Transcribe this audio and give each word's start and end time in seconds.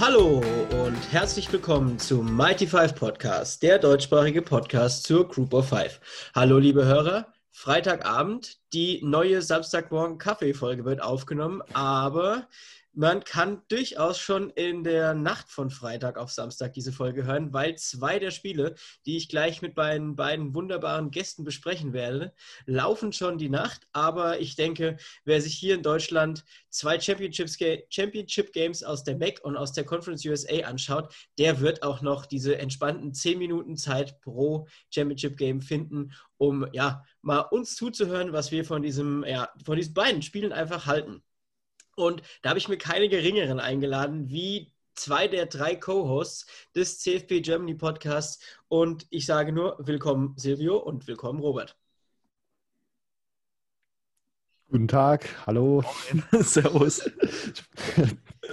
Hallo 0.00 0.42
und 0.82 1.12
herzlich 1.12 1.52
willkommen 1.52 1.98
zum 1.98 2.34
Mighty 2.34 2.66
Five 2.66 2.94
Podcast, 2.94 3.62
der 3.62 3.78
deutschsprachige 3.78 4.40
Podcast 4.40 5.02
zur 5.02 5.28
Group 5.28 5.52
of 5.52 5.68
Five. 5.68 6.00
Hallo, 6.34 6.56
liebe 6.56 6.86
Hörer. 6.86 7.34
Freitagabend, 7.50 8.56
die 8.72 9.02
neue 9.04 9.42
Samstagmorgen 9.42 10.16
Kaffee-Folge 10.16 10.86
wird 10.86 11.02
aufgenommen, 11.02 11.60
aber 11.74 12.48
man 12.92 13.22
kann 13.22 13.62
durchaus 13.68 14.18
schon 14.18 14.50
in 14.50 14.82
der 14.82 15.14
Nacht 15.14 15.48
von 15.50 15.70
Freitag 15.70 16.18
auf 16.18 16.32
Samstag 16.32 16.72
diese 16.72 16.92
Folge 16.92 17.24
hören, 17.24 17.52
weil 17.52 17.76
zwei 17.76 18.18
der 18.18 18.32
Spiele, 18.32 18.74
die 19.06 19.16
ich 19.16 19.28
gleich 19.28 19.62
mit 19.62 19.76
meinen 19.76 20.16
beiden 20.16 20.54
wunderbaren 20.54 21.10
Gästen 21.10 21.44
besprechen 21.44 21.92
werde, 21.92 22.34
laufen 22.66 23.12
schon 23.12 23.38
die 23.38 23.48
Nacht. 23.48 23.86
Aber 23.92 24.40
ich 24.40 24.56
denke, 24.56 24.96
wer 25.24 25.40
sich 25.40 25.54
hier 25.54 25.74
in 25.74 25.82
Deutschland 25.82 26.44
zwei 26.68 26.98
Championship 26.98 28.52
Games 28.52 28.82
aus 28.82 29.04
der 29.04 29.16
MAC 29.16 29.40
und 29.44 29.56
aus 29.56 29.72
der 29.72 29.84
Conference 29.84 30.24
USA 30.26 30.66
anschaut, 30.66 31.14
der 31.38 31.60
wird 31.60 31.84
auch 31.84 32.02
noch 32.02 32.26
diese 32.26 32.58
entspannten 32.58 33.14
10 33.14 33.38
Minuten 33.38 33.76
Zeit 33.76 34.20
pro 34.20 34.66
Championship 34.92 35.36
Game 35.36 35.60
finden, 35.60 36.12
um 36.38 36.66
ja 36.72 37.04
mal 37.22 37.40
uns 37.40 37.76
zuzuhören, 37.76 38.32
was 38.32 38.50
wir 38.50 38.64
von 38.64 38.82
diesem, 38.82 39.24
ja, 39.24 39.48
von 39.64 39.76
diesen 39.76 39.94
beiden 39.94 40.22
Spielen 40.22 40.52
einfach 40.52 40.86
halten. 40.86 41.22
Und 42.00 42.22
da 42.42 42.50
habe 42.50 42.58
ich 42.58 42.68
mir 42.68 42.78
keine 42.78 43.08
geringeren 43.08 43.60
eingeladen, 43.60 44.30
wie 44.30 44.72
zwei 44.94 45.28
der 45.28 45.46
drei 45.46 45.76
Co-Hosts 45.76 46.46
des 46.74 46.98
CFP 47.00 47.40
Germany 47.40 47.74
Podcasts. 47.74 48.42
Und 48.68 49.06
ich 49.10 49.26
sage 49.26 49.52
nur 49.52 49.76
willkommen 49.78 50.34
Silvio 50.36 50.76
und 50.78 51.06
willkommen 51.06 51.40
Robert. 51.40 51.76
Guten 54.70 54.86
Tag, 54.86 55.28
hallo. 55.46 55.82
Servus. 56.30 57.10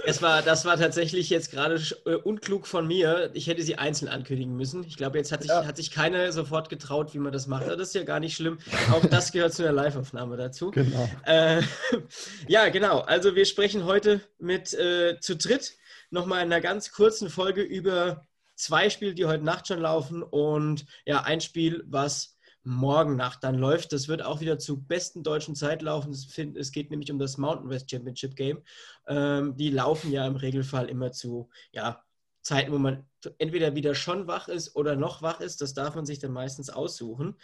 Es 0.04 0.20
war, 0.20 0.42
das 0.42 0.64
war 0.64 0.76
tatsächlich 0.76 1.30
jetzt 1.30 1.52
gerade 1.52 1.80
äh, 2.06 2.14
unklug 2.14 2.66
von 2.66 2.88
mir. 2.88 3.30
Ich 3.34 3.46
hätte 3.46 3.62
sie 3.62 3.76
einzeln 3.76 4.08
ankündigen 4.08 4.56
müssen. 4.56 4.82
Ich 4.82 4.96
glaube, 4.96 5.18
jetzt 5.18 5.30
hat 5.30 5.42
sich, 5.42 5.50
ja. 5.50 5.64
hat 5.64 5.76
sich 5.76 5.92
keiner 5.92 6.32
sofort 6.32 6.70
getraut, 6.70 7.14
wie 7.14 7.20
man 7.20 7.32
das 7.32 7.46
macht. 7.46 7.68
Das 7.68 7.78
ist 7.78 7.94
ja 7.94 8.02
gar 8.02 8.18
nicht 8.18 8.34
schlimm. 8.34 8.58
Auch 8.90 9.06
das 9.06 9.30
gehört 9.30 9.54
zu 9.54 9.62
einer 9.62 9.70
Live-Aufnahme 9.70 10.36
dazu. 10.36 10.72
Genau. 10.72 11.08
Äh, 11.24 11.62
ja, 12.48 12.68
genau. 12.70 12.98
Also 12.98 13.36
wir 13.36 13.44
sprechen 13.44 13.84
heute 13.84 14.20
mit 14.40 14.74
äh, 14.74 15.20
zu 15.20 15.36
dritt 15.36 15.76
nochmal 16.10 16.44
in 16.44 16.52
einer 16.52 16.60
ganz 16.60 16.90
kurzen 16.90 17.30
Folge 17.30 17.62
über 17.62 18.26
zwei 18.56 18.90
Spiele, 18.90 19.14
die 19.14 19.26
heute 19.26 19.44
Nacht 19.44 19.68
schon 19.68 19.78
laufen 19.78 20.24
und 20.24 20.84
ja, 21.06 21.22
ein 21.22 21.40
Spiel, 21.40 21.84
was 21.86 22.37
morgen 22.68 23.16
Nacht 23.16 23.42
dann 23.44 23.56
läuft. 23.56 23.92
Das 23.92 24.08
wird 24.08 24.22
auch 24.22 24.40
wieder 24.40 24.58
zu 24.58 24.82
besten 24.82 25.22
deutschen 25.22 25.54
Zeit 25.54 25.80
laufen. 25.80 26.12
Es 26.12 26.72
geht 26.72 26.90
nämlich 26.90 27.10
um 27.10 27.18
das 27.18 27.38
Mountain 27.38 27.70
West 27.70 27.90
Championship 27.90 28.36
Game. 28.36 28.62
Ähm, 29.06 29.56
die 29.56 29.70
laufen 29.70 30.12
ja 30.12 30.26
im 30.26 30.36
Regelfall 30.36 30.88
immer 30.88 31.10
zu 31.10 31.48
ja, 31.72 32.04
Zeiten, 32.42 32.70
wo 32.72 32.78
man 32.78 33.06
entweder 33.38 33.74
wieder 33.74 33.94
schon 33.94 34.26
wach 34.26 34.48
ist 34.48 34.76
oder 34.76 34.96
noch 34.96 35.22
wach 35.22 35.40
ist. 35.40 35.62
Das 35.62 35.72
darf 35.72 35.94
man 35.94 36.04
sich 36.04 36.18
dann 36.18 36.32
meistens 36.32 36.68
aussuchen. 36.68 37.36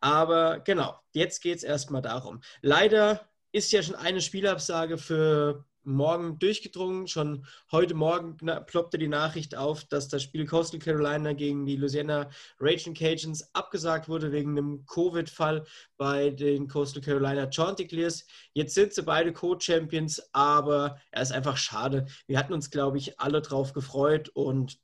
Aber 0.00 0.58
genau, 0.60 0.98
jetzt 1.12 1.40
geht 1.40 1.58
es 1.58 1.62
erstmal 1.62 2.02
darum. 2.02 2.42
Leider 2.60 3.28
ist 3.52 3.70
ja 3.70 3.82
schon 3.82 3.94
eine 3.94 4.20
Spielabsage 4.20 4.98
für 4.98 5.64
morgen 5.84 6.38
durchgedrungen. 6.38 7.06
Schon 7.06 7.46
heute 7.70 7.94
Morgen 7.94 8.36
ploppte 8.66 8.98
die 8.98 9.08
Nachricht 9.08 9.56
auf, 9.56 9.84
dass 9.84 10.08
das 10.08 10.22
Spiel 10.22 10.46
Coastal 10.46 10.80
Carolina 10.80 11.32
gegen 11.32 11.66
die 11.66 11.76
Louisiana 11.76 12.30
Raging 12.60 12.94
Cajuns 12.94 13.54
abgesagt 13.54 14.08
wurde 14.08 14.32
wegen 14.32 14.50
einem 14.50 14.86
Covid-Fall 14.86 15.66
bei 15.96 16.30
den 16.30 16.68
Coastal 16.68 17.02
Carolina 17.02 17.50
Chanticleers. 17.50 18.26
Jetzt 18.52 18.74
sind 18.74 18.92
sie 18.94 19.02
beide 19.02 19.32
Co-Champions, 19.32 20.22
aber 20.32 21.00
er 21.10 21.22
ist 21.22 21.32
einfach 21.32 21.56
schade. 21.56 22.06
Wir 22.26 22.38
hatten 22.38 22.52
uns, 22.52 22.70
glaube 22.70 22.98
ich, 22.98 23.20
alle 23.20 23.42
drauf 23.42 23.72
gefreut 23.72 24.28
und 24.30 24.78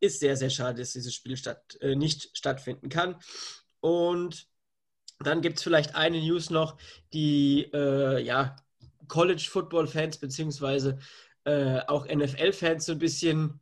ist 0.00 0.20
sehr, 0.20 0.36
sehr 0.36 0.50
schade, 0.50 0.80
dass 0.80 0.92
dieses 0.92 1.14
Spiel 1.14 1.36
statt, 1.36 1.76
äh, 1.80 1.96
nicht 1.96 2.36
stattfinden 2.36 2.88
kann. 2.88 3.16
Und 3.80 4.46
dann 5.20 5.40
gibt 5.40 5.58
es 5.58 5.62
vielleicht 5.62 5.94
eine 5.94 6.20
News 6.20 6.50
noch, 6.50 6.76
die 7.12 7.70
äh, 7.72 8.22
ja 8.22 8.56
College-Football-Fans 9.08 10.18
beziehungsweise 10.18 10.98
äh, 11.44 11.80
auch 11.86 12.06
NFL-Fans 12.06 12.86
so 12.86 12.92
ein 12.92 12.98
bisschen 12.98 13.60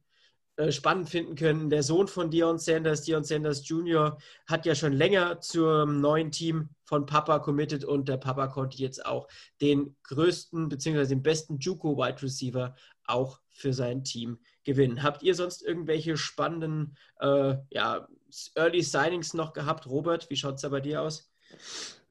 äh, 0.56 0.70
spannend 0.70 1.08
finden 1.08 1.34
können. 1.34 1.70
Der 1.70 1.82
Sohn 1.82 2.08
von 2.08 2.30
Dion 2.30 2.58
Sanders, 2.58 3.02
Dion 3.02 3.24
Sanders 3.24 3.66
Jr., 3.66 4.18
hat 4.46 4.66
ja 4.66 4.74
schon 4.74 4.92
länger 4.92 5.40
zum 5.40 6.00
neuen 6.00 6.30
Team 6.30 6.68
von 6.84 7.06
Papa 7.06 7.38
committed 7.38 7.84
und 7.86 8.06
der 8.08 8.18
Papa 8.18 8.48
konnte 8.48 8.76
jetzt 8.76 9.06
auch 9.06 9.28
den 9.62 9.96
größten 10.04 10.68
beziehungsweise 10.68 11.14
den 11.14 11.22
besten 11.22 11.58
Juco-Wide 11.58 12.22
Receiver 12.22 12.74
auch 13.06 13.40
für 13.48 13.72
sein 13.72 14.04
Team 14.04 14.38
gewinnen. 14.62 15.02
Habt 15.02 15.22
ihr 15.22 15.34
sonst 15.34 15.62
irgendwelche 15.62 16.18
spannenden 16.18 16.96
äh, 17.20 17.54
ja, 17.70 18.06
Early 18.54 18.82
Signings 18.82 19.32
noch 19.32 19.54
gehabt? 19.54 19.86
Robert, 19.86 20.28
wie 20.28 20.36
schaut 20.36 20.56
es 20.56 20.60
da 20.60 20.68
bei 20.68 20.80
dir 20.80 21.00
aus? 21.00 21.32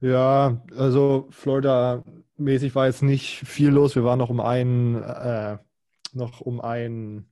Ja, 0.00 0.60
also 0.76 1.28
Florida-mäßig 2.36 2.74
war 2.74 2.86
jetzt 2.86 3.02
nicht 3.02 3.40
viel 3.46 3.70
los. 3.70 3.94
Wir 3.94 4.04
waren 4.04 4.18
noch 4.18 4.30
um 4.30 4.40
einen, 4.40 5.02
äh, 5.02 5.58
noch 6.12 6.40
um 6.40 6.60
einen 6.60 7.30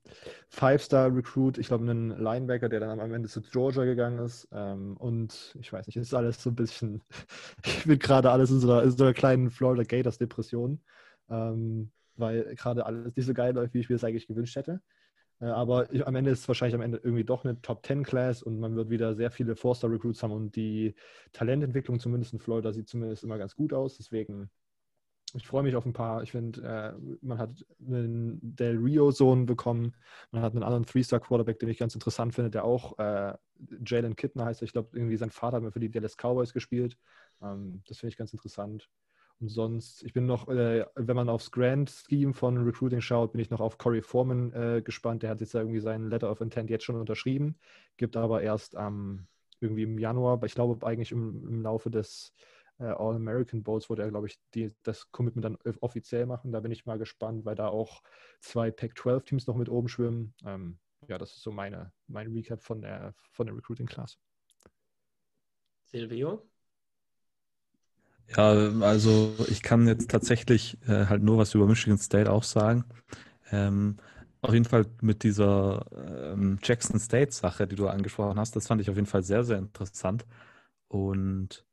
Five-Star-Recruit, 0.48 1.58
ich 1.58 1.68
glaube 1.68 1.84
einen 1.84 2.10
Linebacker, 2.10 2.68
der 2.68 2.80
dann 2.80 3.00
am 3.00 3.12
Ende 3.12 3.28
zu 3.28 3.42
Georgia 3.42 3.84
gegangen 3.84 4.18
ist. 4.18 4.48
Ähm, 4.52 4.96
und 4.96 5.56
ich 5.60 5.72
weiß 5.72 5.86
nicht, 5.86 5.96
ist 5.96 6.14
alles 6.14 6.42
so 6.42 6.50
ein 6.50 6.56
bisschen, 6.56 7.02
ich 7.64 7.84
bin 7.84 7.98
gerade 7.98 8.30
alles 8.30 8.50
in 8.50 8.60
so 8.60 8.70
einer, 8.70 8.82
in 8.82 8.90
so 8.90 9.04
einer 9.04 9.14
kleinen 9.14 9.50
Florida 9.50 9.84
Gators-Depression, 9.84 10.80
ähm, 11.30 11.90
weil 12.16 12.54
gerade 12.56 12.86
alles 12.86 13.16
nicht 13.16 13.26
so 13.26 13.34
geil 13.34 13.54
läuft, 13.54 13.74
wie 13.74 13.80
ich 13.80 13.88
mir 13.88 13.96
das 13.96 14.04
eigentlich 14.04 14.26
gewünscht 14.26 14.56
hätte. 14.56 14.80
Äh, 15.40 15.46
aber 15.46 15.92
ich, 15.92 16.06
am 16.06 16.14
Ende 16.16 16.30
ist 16.30 16.40
es 16.40 16.48
wahrscheinlich 16.48 16.74
am 16.74 16.82
Ende 16.82 17.00
irgendwie 17.02 17.24
doch 17.24 17.44
eine 17.44 17.60
Top 17.62 17.84
10 17.86 18.02
Class 18.04 18.42
und 18.42 18.60
man 18.60 18.76
wird 18.76 18.90
wieder 18.90 19.14
sehr 19.14 19.30
viele 19.30 19.56
Forster 19.56 19.90
Recruits 19.90 20.22
haben 20.22 20.32
und 20.32 20.56
die 20.56 20.94
Talententwicklung 21.32 22.00
zumindest 22.00 22.32
in 22.32 22.38
Florida 22.40 22.72
sieht 22.72 22.88
zumindest 22.88 23.24
immer 23.24 23.38
ganz 23.38 23.54
gut 23.56 23.72
aus. 23.72 23.96
Deswegen, 23.98 24.50
ich 25.34 25.46
freue 25.46 25.62
mich 25.62 25.76
auf 25.76 25.86
ein 25.86 25.92
paar. 25.92 26.22
Ich 26.22 26.32
finde, 26.32 26.62
äh, 26.62 27.16
man 27.20 27.38
hat 27.38 27.64
einen 27.86 28.38
Del 28.42 28.78
Rio-Sohn 28.78 29.46
bekommen, 29.46 29.94
man 30.30 30.42
hat 30.42 30.54
einen 30.54 30.62
anderen 30.62 30.86
Three-Star-Quarterback, 30.86 31.58
den 31.58 31.68
ich 31.68 31.78
ganz 31.78 31.94
interessant 31.94 32.34
finde, 32.34 32.50
der 32.50 32.64
auch 32.64 32.98
äh, 32.98 33.34
Jalen 33.84 34.16
Kittner 34.16 34.46
heißt. 34.46 34.62
Ich 34.62 34.72
glaube, 34.72 34.90
irgendwie 34.96 35.16
sein 35.16 35.30
Vater 35.30 35.56
hat 35.56 35.62
mir 35.62 35.72
für 35.72 35.80
die 35.80 35.90
Dallas 35.90 36.16
Cowboys 36.16 36.52
gespielt. 36.52 36.96
Ähm, 37.42 37.82
das 37.86 37.98
finde 37.98 38.12
ich 38.12 38.16
ganz 38.16 38.32
interessant. 38.32 38.88
Und 39.40 39.48
sonst, 39.48 40.02
ich 40.02 40.12
bin 40.12 40.26
noch, 40.26 40.48
äh, 40.48 40.84
wenn 40.96 41.16
man 41.16 41.28
aufs 41.28 41.50
Grand 41.50 41.90
Scheme 41.90 42.34
von 42.34 42.58
Recruiting 42.58 43.00
schaut, 43.00 43.32
bin 43.32 43.40
ich 43.40 43.50
noch 43.50 43.60
auf 43.60 43.78
Corey 43.78 44.02
Foreman 44.02 44.52
äh, 44.52 44.82
gespannt. 44.82 45.22
Der 45.22 45.30
hat 45.30 45.40
jetzt 45.40 45.54
irgendwie 45.54 45.80
seinen 45.80 46.10
Letter 46.10 46.30
of 46.30 46.40
Intent 46.42 46.68
jetzt 46.68 46.84
schon 46.84 46.96
unterschrieben, 46.96 47.56
gibt 47.96 48.16
aber 48.16 48.42
erst 48.42 48.74
ähm, 48.74 49.26
irgendwie 49.60 49.84
im 49.84 49.98
Januar, 49.98 50.42
ich 50.44 50.54
glaube 50.54 50.86
eigentlich 50.86 51.12
im, 51.12 51.46
im 51.46 51.62
Laufe 51.62 51.90
des 51.90 52.34
All-American 52.86 53.62
Bowls 53.62 53.90
wurde 53.90 54.02
er, 54.02 54.10
glaube 54.10 54.26
ich, 54.26 54.38
die, 54.54 54.74
das 54.82 55.10
Commitment 55.12 55.44
dann 55.44 55.58
offiziell 55.80 56.26
machen. 56.26 56.52
Da 56.52 56.60
bin 56.60 56.72
ich 56.72 56.86
mal 56.86 56.98
gespannt, 56.98 57.44
weil 57.44 57.54
da 57.54 57.68
auch 57.68 58.02
zwei 58.40 58.70
Pac-12-Teams 58.70 59.46
noch 59.46 59.56
mit 59.56 59.68
oben 59.68 59.88
schwimmen. 59.88 60.34
Ähm, 60.44 60.78
ja, 61.08 61.18
das 61.18 61.32
ist 61.32 61.42
so 61.42 61.52
meine, 61.52 61.92
mein 62.06 62.32
Recap 62.32 62.62
von 62.62 62.82
der, 62.82 63.14
von 63.32 63.46
der 63.46 63.56
Recruiting-Class. 63.56 64.18
Silvio? 65.84 66.46
Ja, 68.36 68.52
also 68.80 69.34
ich 69.48 69.62
kann 69.62 69.88
jetzt 69.88 70.10
tatsächlich 70.10 70.78
äh, 70.86 71.06
halt 71.06 71.22
nur 71.22 71.38
was 71.38 71.54
über 71.54 71.66
Michigan 71.66 71.98
State 71.98 72.30
auch 72.30 72.44
sagen. 72.44 72.84
Ähm, 73.50 73.96
auf 74.40 74.52
jeden 74.54 74.64
Fall 74.64 74.86
mit 75.02 75.22
dieser 75.22 75.84
ähm, 76.32 76.58
Jackson 76.62 76.98
State-Sache, 76.98 77.66
die 77.66 77.76
du 77.76 77.88
angesprochen 77.88 78.38
hast, 78.38 78.54
das 78.56 78.68
fand 78.68 78.80
ich 78.80 78.88
auf 78.88 78.96
jeden 78.96 79.08
Fall 79.08 79.22
sehr, 79.22 79.44
sehr 79.44 79.58
interessant. 79.58 80.24
Und 80.88 81.64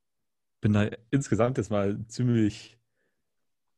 bin 0.60 0.72
da 0.72 0.88
insgesamt 1.10 1.58
jetzt 1.58 1.70
mal 1.70 2.04
ziemlich, 2.06 2.78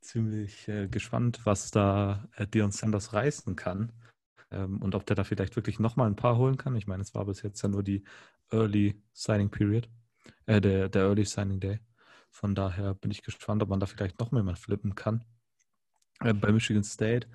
ziemlich 0.01 0.69
äh, 0.69 0.89
gespannt, 0.89 1.41
was 1.45 1.71
da 1.71 2.29
äh, 2.37 2.47
Dion 2.47 2.71
Sanders 2.71 3.13
reißen 3.13 3.57
kann. 3.57 3.93
Ähm, 4.51 4.83
und 4.83 4.95
ob 4.95 5.07
der 5.07 5.17
da 5.17 5.25
vielleicht 5.25 5.57
wirklich 5.57 5.79
nochmal 5.79 6.09
ein 6.09 6.17
paar 6.17 6.37
holen 6.37 6.57
kann. 6.57 6.77
Ich 6.77 6.87
meine, 6.87 7.03
es 7.03 7.15
war 7.15 7.25
bis 7.27 7.43
jetzt 7.43 7.63
ja 7.63 7.69
nur 7.69 7.83
die 7.83 8.05
Early 8.51 9.01
Signing 9.13 9.51
Period, 9.51 9.89
äh, 10.47 10.61
der, 10.61 10.89
der 10.89 11.03
Early 11.03 11.25
Signing 11.25 11.61
Day. 11.61 11.81
Von 12.31 12.55
daher 12.55 12.95
bin 12.95 13.11
ich 13.11 13.23
gespannt, 13.23 13.63
ob 13.63 13.69
man 13.69 13.81
da 13.81 13.87
vielleicht 13.87 14.19
noch 14.21 14.33
mehr 14.33 14.43
mal 14.43 14.57
flippen 14.57 14.95
kann. 14.95 15.25
Äh, 16.21 16.35
bei 16.35 16.53
Michigan 16.53 16.85
State 16.85 17.29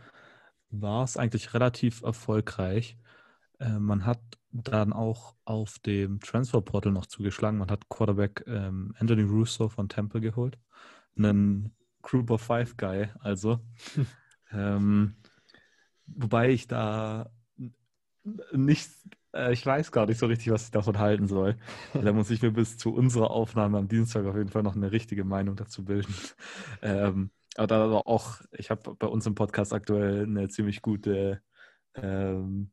war 0.70 1.04
es 1.04 1.18
eigentlich 1.18 1.54
relativ 1.54 2.02
erfolgreich. 2.02 2.98
Äh, 3.60 3.80
man 3.80 4.06
hat 4.06 4.22
dann 4.52 4.94
auch 4.94 5.36
auf 5.46 5.80
dem 5.80 6.20
Transfer 6.20 6.62
Portal 6.62 6.92
noch 6.92 7.06
zugeschlagen. 7.06 7.58
Man 7.58 7.72
hat 7.72 7.90
Quarterback 7.90 8.44
ähm, 8.48 8.94
Anthony 8.98 9.24
Russo 9.24 9.70
von 9.70 9.90
Temple 9.90 10.22
geholt. 10.22 10.58
Einen 11.18 11.76
Group 12.02 12.32
of 12.32 12.42
Five 12.42 12.78
Guy, 12.78 13.10
also. 13.20 13.60
ähm, 14.52 15.16
wobei 16.08 16.52
ich 16.52 16.68
da 16.68 17.30
nicht 18.52 18.90
äh, 19.36 19.54
ich 19.54 19.66
weiß 19.66 19.92
gar 19.92 20.06
nicht 20.06 20.18
so 20.18 20.26
richtig, 20.26 20.52
was 20.52 20.66
ich 20.66 20.72
davon 20.72 20.98
halten 20.98 21.28
soll. 21.28 21.58
Da 21.94 22.14
muss 22.14 22.32
ich 22.32 22.42
mir 22.42 22.52
bis 22.52 22.78
zu 22.78 22.94
unserer 22.94 23.32
Aufnahme 23.32 23.78
am 23.78 23.88
Dienstag 23.88 24.26
auf 24.26 24.36
jeden 24.36 24.50
Fall 24.50 24.64
noch 24.64 24.76
eine 24.76 24.92
richtige 24.92 25.24
Meinung 25.24 25.56
dazu 25.56 25.84
bilden. 25.86 26.14
Ähm, 26.82 27.32
aber 27.58 27.68
da 27.68 27.92
auch, 28.06 28.42
ich 28.52 28.70
habe 28.70 28.96
bei 28.96 29.08
uns 29.08 29.26
im 29.26 29.34
Podcast 29.36 29.74
aktuell 29.74 30.24
eine 30.24 30.50
ziemlich 30.50 30.82
gute 30.82 31.42
ähm, 31.96 32.72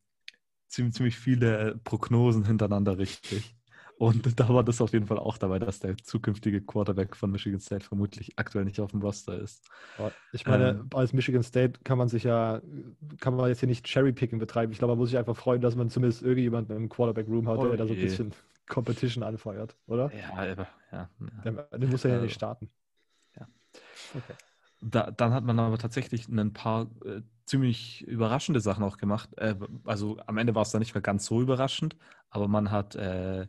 ziemlich, 0.72 0.94
ziemlich 0.94 1.18
viele 1.18 1.78
Prognosen 1.84 2.44
hintereinander 2.44 2.98
richtig. 2.98 3.54
Und 3.98 4.40
da 4.40 4.48
war 4.48 4.64
das 4.64 4.80
auf 4.80 4.92
jeden 4.92 5.06
Fall 5.06 5.18
auch 5.18 5.38
dabei, 5.38 5.60
dass 5.60 5.78
der 5.78 5.96
zukünftige 5.96 6.60
Quarterback 6.60 7.14
von 7.14 7.30
Michigan 7.30 7.60
State 7.60 7.84
vermutlich 7.84 8.36
aktuell 8.36 8.64
nicht 8.64 8.80
auf 8.80 8.90
dem 8.90 9.00
Roster 9.00 9.38
ist. 9.38 9.64
Ich 10.32 10.44
meine, 10.44 10.70
ähm, 10.70 10.90
als 10.92 11.12
Michigan 11.12 11.44
State 11.44 11.80
kann 11.84 11.98
man 11.98 12.08
sich 12.08 12.24
ja, 12.24 12.60
kann 13.20 13.36
man 13.36 13.48
jetzt 13.48 13.60
hier 13.60 13.68
nicht 13.68 13.86
Cherry-Picking 13.86 14.40
betreiben. 14.40 14.72
Ich 14.72 14.78
glaube, 14.78 14.92
man 14.92 14.98
muss 14.98 15.10
sich 15.10 15.18
einfach 15.18 15.36
freuen, 15.36 15.60
dass 15.60 15.76
man 15.76 15.88
zumindest 15.88 16.22
irgendjemanden 16.22 16.76
im 16.76 16.88
Quarterback-Room 16.88 17.48
hat, 17.48 17.58
oh 17.58 17.68
der 17.68 17.76
da 17.76 17.86
so 17.86 17.92
ein 17.92 18.00
bisschen 18.00 18.32
Competition 18.66 19.22
anfeuert, 19.22 19.76
oder? 19.86 20.10
Ja, 20.12 20.32
aber, 20.34 20.68
ja. 20.90 21.08
Der, 21.44 21.52
der 21.52 21.88
muss 21.88 22.02
ja, 22.02 22.10
ja 22.10 22.20
nicht 22.20 22.34
starten. 22.34 22.70
Ja. 23.38 23.46
Okay. 24.14 24.34
Da, 24.84 25.10
dann 25.12 25.32
hat 25.32 25.44
man 25.44 25.58
aber 25.60 25.78
tatsächlich 25.78 26.28
ein 26.28 26.52
paar 26.52 26.90
äh, 27.04 27.22
ziemlich 27.46 28.02
überraschende 28.06 28.60
Sachen 28.60 28.82
auch 28.82 28.96
gemacht. 28.96 29.30
Äh, 29.38 29.54
also 29.84 30.18
am 30.26 30.38
Ende 30.38 30.54
war 30.54 30.62
es 30.62 30.70
dann 30.70 30.80
nicht 30.80 30.94
mehr 30.94 31.02
ganz 31.02 31.24
so 31.24 31.40
überraschend, 31.40 31.96
aber 32.30 32.48
man 32.48 32.70
hat 32.70 32.96
äh, 32.96 33.46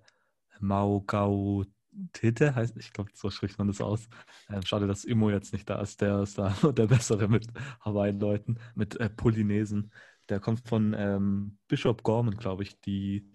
Mao 0.59 1.01
Gao 1.01 1.65
Tete 2.11 2.55
heißt, 2.55 2.77
ich 2.77 2.91
glaube, 2.93 3.11
so 3.13 3.29
spricht 3.29 3.57
man 3.57 3.67
das 3.67 3.81
aus. 3.81 4.07
Ähm, 4.49 4.63
schade, 4.63 4.87
dass 4.87 5.05
Immo 5.05 5.29
jetzt 5.29 5.53
nicht 5.53 5.69
da 5.69 5.81
ist. 5.81 6.01
Der 6.01 6.21
ist 6.21 6.37
da 6.37 6.49
der 6.71 6.87
Bessere 6.87 7.27
mit 7.27 7.47
Hawaii-Leuten, 7.81 8.59
mit 8.75 8.99
äh, 8.99 9.09
Polynesen. 9.09 9.91
Der 10.29 10.39
kommt 10.39 10.67
von 10.67 10.95
ähm, 10.97 11.57
Bishop 11.67 12.03
Gorman, 12.03 12.35
glaube 12.37 12.63
ich, 12.63 12.79
die 12.81 13.31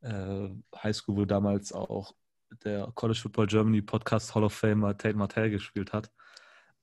äh, 0.00 0.48
Highschool, 0.82 1.16
wo 1.16 1.24
damals 1.24 1.72
auch 1.72 2.14
der 2.64 2.90
College 2.94 3.20
Football 3.20 3.46
Germany 3.46 3.82
Podcast 3.82 4.34
Hall 4.34 4.44
of 4.44 4.52
Famer 4.52 4.96
Tate 4.96 5.16
Martell 5.16 5.50
gespielt 5.50 5.92
hat. 5.92 6.10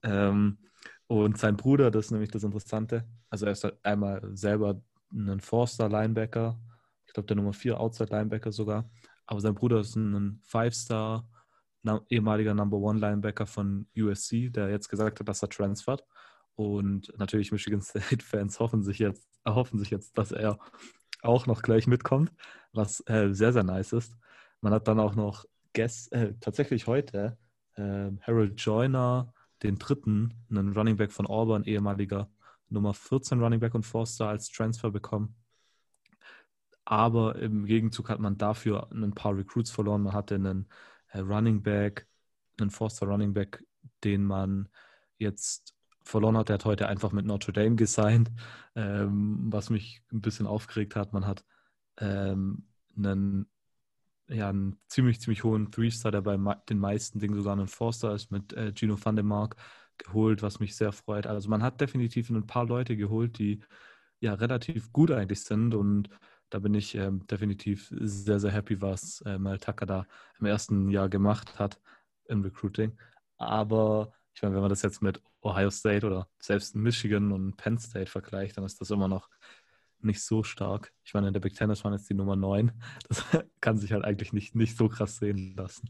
Ähm, 0.05 0.57
und 1.07 1.37
sein 1.37 1.57
Bruder, 1.57 1.91
das 1.91 2.05
ist 2.05 2.11
nämlich 2.11 2.31
das 2.31 2.43
Interessante. 2.43 3.05
Also 3.29 3.45
er 3.45 3.51
ist 3.51 3.63
halt 3.63 3.77
einmal 3.83 4.21
selber 4.35 4.81
ein 5.11 5.39
Forster 5.39 5.89
Linebacker, 5.89 6.59
ich 7.05 7.13
glaube 7.13 7.27
der 7.27 7.35
Nummer 7.35 7.53
4 7.53 7.79
Outside 7.79 8.11
Linebacker 8.11 8.51
sogar. 8.51 8.89
Aber 9.25 9.39
sein 9.39 9.55
Bruder 9.55 9.79
ist 9.79 9.95
ein 9.95 10.39
Five-Star, 10.43 11.27
ehemaliger 12.09 12.53
Number 12.53 12.77
One 12.77 12.99
Linebacker 12.99 13.45
von 13.45 13.87
USC, 13.97 14.49
der 14.49 14.69
jetzt 14.69 14.89
gesagt 14.89 15.19
hat, 15.19 15.27
dass 15.27 15.41
er 15.43 15.49
transfert. 15.49 16.03
Und 16.55 17.13
natürlich 17.17 17.51
Michigan 17.51 17.81
State-Fans 17.81 18.59
hoffen 18.59 18.83
sich 18.83 18.99
jetzt, 18.99 19.27
erhoffen 19.43 19.79
sich 19.79 19.89
jetzt, 19.89 20.17
dass 20.17 20.31
er 20.31 20.59
auch 21.21 21.47
noch 21.47 21.61
gleich 21.61 21.87
mitkommt, 21.87 22.31
was 22.71 23.01
äh, 23.07 23.33
sehr, 23.33 23.53
sehr 23.53 23.63
nice 23.63 23.93
ist. 23.93 24.15
Man 24.61 24.73
hat 24.73 24.87
dann 24.87 24.99
auch 24.99 25.15
noch 25.15 25.45
Guess, 25.73 26.07
äh, 26.09 26.33
tatsächlich 26.39 26.87
heute 26.87 27.37
äh, 27.75 28.11
Harold 28.21 28.59
Joyner, 28.59 29.33
den 29.65 29.77
dritten, 29.77 30.33
einen 30.49 30.73
Running 30.73 30.97
Back 30.97 31.11
von 31.11 31.27
Auburn, 31.27 31.63
ehemaliger 31.63 32.29
Nummer 32.69 32.93
14 32.93 33.41
Running 33.41 33.59
Back 33.59 33.75
und 33.75 33.85
Four-Star 33.85 34.29
als 34.29 34.49
Transfer 34.49 34.91
bekommen 34.91 35.35
aber 36.85 37.35
im 37.37 37.65
Gegenzug 37.65 38.09
hat 38.09 38.19
man 38.19 38.37
dafür 38.37 38.87
ein 38.91 39.13
paar 39.13 39.35
Recruits 39.35 39.71
verloren. 39.71 40.03
Man 40.03 40.13
hatte 40.13 40.35
einen 40.35 40.67
äh, 41.09 41.19
Running 41.19 41.63
Back, 41.63 42.07
einen 42.59 42.69
Forster 42.69 43.07
Running 43.07 43.33
Back, 43.33 43.63
den 44.03 44.23
man 44.23 44.69
jetzt 45.17 45.75
verloren 46.03 46.37
hat. 46.37 46.49
Der 46.49 46.55
hat 46.55 46.65
heute 46.65 46.87
einfach 46.87 47.11
mit 47.11 47.25
Notre 47.25 47.51
Dame 47.51 47.75
gesigned, 47.75 48.31
ähm, 48.75 49.47
was 49.51 49.71
mich 49.71 50.03
ein 50.13 50.21
bisschen 50.21 50.45
aufgeregt 50.45 50.95
hat. 50.95 51.11
Man 51.11 51.25
hat 51.25 51.43
ähm, 51.97 52.67
einen, 52.95 53.47
ja, 54.27 54.49
einen 54.49 54.77
ziemlich, 54.87 55.19
ziemlich 55.21 55.43
hohen 55.43 55.71
Three-Star, 55.71 56.11
der 56.11 56.21
bei 56.21 56.37
den 56.69 56.79
meisten 56.79 57.19
Dingen 57.19 57.35
sogar 57.35 57.55
ein 57.55 57.67
Forster 57.67 58.13
ist, 58.15 58.31
mit 58.31 58.53
äh, 58.53 58.73
Gino 58.73 58.97
van 59.01 59.15
der 59.15 59.25
Mark 59.25 59.55
geholt, 59.97 60.41
was 60.41 60.59
mich 60.59 60.75
sehr 60.75 60.91
freut. 60.91 61.27
Also 61.27 61.49
man 61.49 61.63
hat 61.63 61.79
definitiv 61.81 62.29
ein 62.29 62.47
paar 62.47 62.65
Leute 62.65 62.97
geholt, 62.97 63.37
die 63.39 63.61
ja 64.19 64.33
relativ 64.33 64.91
gut 64.91 65.11
eigentlich 65.11 65.43
sind 65.43 65.73
und 65.75 66.09
da 66.49 66.59
bin 66.59 66.73
ich 66.73 66.95
ähm, 66.95 67.25
definitiv 67.27 67.91
sehr, 67.99 68.39
sehr 68.39 68.51
happy, 68.51 68.81
was 68.81 69.21
äh, 69.25 69.37
Mel 69.37 69.57
Tucker 69.59 69.85
da 69.85 70.07
im 70.39 70.45
ersten 70.45 70.89
Jahr 70.89 71.09
gemacht 71.09 71.59
hat 71.59 71.79
im 72.25 72.41
Recruiting. 72.41 72.97
Aber 73.37 74.13
ich 74.33 74.41
meine, 74.41 74.55
wenn 74.55 74.61
man 74.61 74.69
das 74.69 74.81
jetzt 74.81 75.01
mit 75.01 75.21
Ohio 75.41 75.69
State 75.69 76.05
oder 76.05 76.27
selbst 76.39 76.75
Michigan 76.75 77.31
und 77.31 77.57
Penn 77.57 77.77
State 77.77 78.09
vergleicht, 78.09 78.57
dann 78.57 78.63
ist 78.65 78.79
das 78.79 78.91
immer 78.91 79.07
noch 79.07 79.29
nicht 80.05 80.23
so 80.23 80.43
stark. 80.43 80.91
Ich 81.03 81.13
meine, 81.13 81.27
in 81.27 81.33
der 81.33 81.41
Big 81.41 81.55
Ten 81.55 81.69
ist 81.69 81.83
man 81.83 81.93
jetzt 81.93 82.09
die 82.09 82.13
Nummer 82.13 82.35
9. 82.35 82.71
Das 83.09 83.23
kann 83.61 83.77
sich 83.77 83.91
halt 83.91 84.05
eigentlich 84.05 84.33
nicht, 84.33 84.55
nicht 84.55 84.77
so 84.77 84.89
krass 84.89 85.17
sehen 85.17 85.55
lassen. 85.55 85.89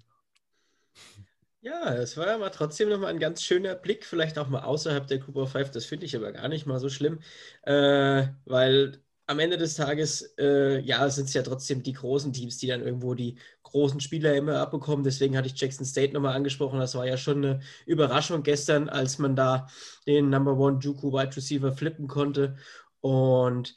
Ja, 1.61 1.95
es 1.95 2.15
war 2.15 2.27
aber 2.27 2.51
trotzdem 2.51 2.89
nochmal 2.89 3.09
ein 3.09 3.19
ganz 3.19 3.41
schöner 3.41 3.73
Blick, 3.73 4.05
vielleicht 4.05 4.37
auch 4.37 4.47
mal 4.49 4.61
außerhalb 4.61 5.07
der 5.07 5.19
Cooper 5.19 5.47
5. 5.47 5.71
Das 5.71 5.85
finde 5.85 6.05
ich 6.05 6.15
aber 6.15 6.31
gar 6.31 6.47
nicht 6.47 6.67
mal 6.67 6.79
so 6.79 6.89
schlimm, 6.89 7.19
äh, 7.63 8.27
weil 8.45 9.01
am 9.27 9.39
Ende 9.39 9.57
des 9.57 9.75
Tages, 9.75 10.35
äh, 10.37 10.79
ja, 10.81 11.09
sind 11.09 11.25
es 11.27 11.33
ja 11.33 11.41
trotzdem 11.41 11.81
die 11.81 11.93
großen 11.93 12.31
Teams, 12.31 12.59
die 12.59 12.67
dann 12.67 12.83
irgendwo 12.83 13.15
die 13.15 13.37
großen 13.63 13.99
Spieler 13.99 14.35
immer 14.35 14.59
abbekommen. 14.59 15.03
Deswegen 15.03 15.35
hatte 15.35 15.47
ich 15.47 15.59
Jackson 15.59 15.85
State 15.85 16.13
nochmal 16.13 16.35
angesprochen. 16.35 16.79
Das 16.79 16.93
war 16.95 17.07
ja 17.07 17.17
schon 17.17 17.43
eine 17.43 17.59
Überraschung 17.87 18.43
gestern, 18.43 18.87
als 18.87 19.17
man 19.17 19.35
da 19.35 19.67
den 20.05 20.29
Number 20.29 20.55
One 20.55 20.79
Juku 20.79 21.11
Wide 21.11 21.35
Receiver 21.35 21.71
flippen 21.73 22.07
konnte. 22.07 22.57
Und 23.01 23.75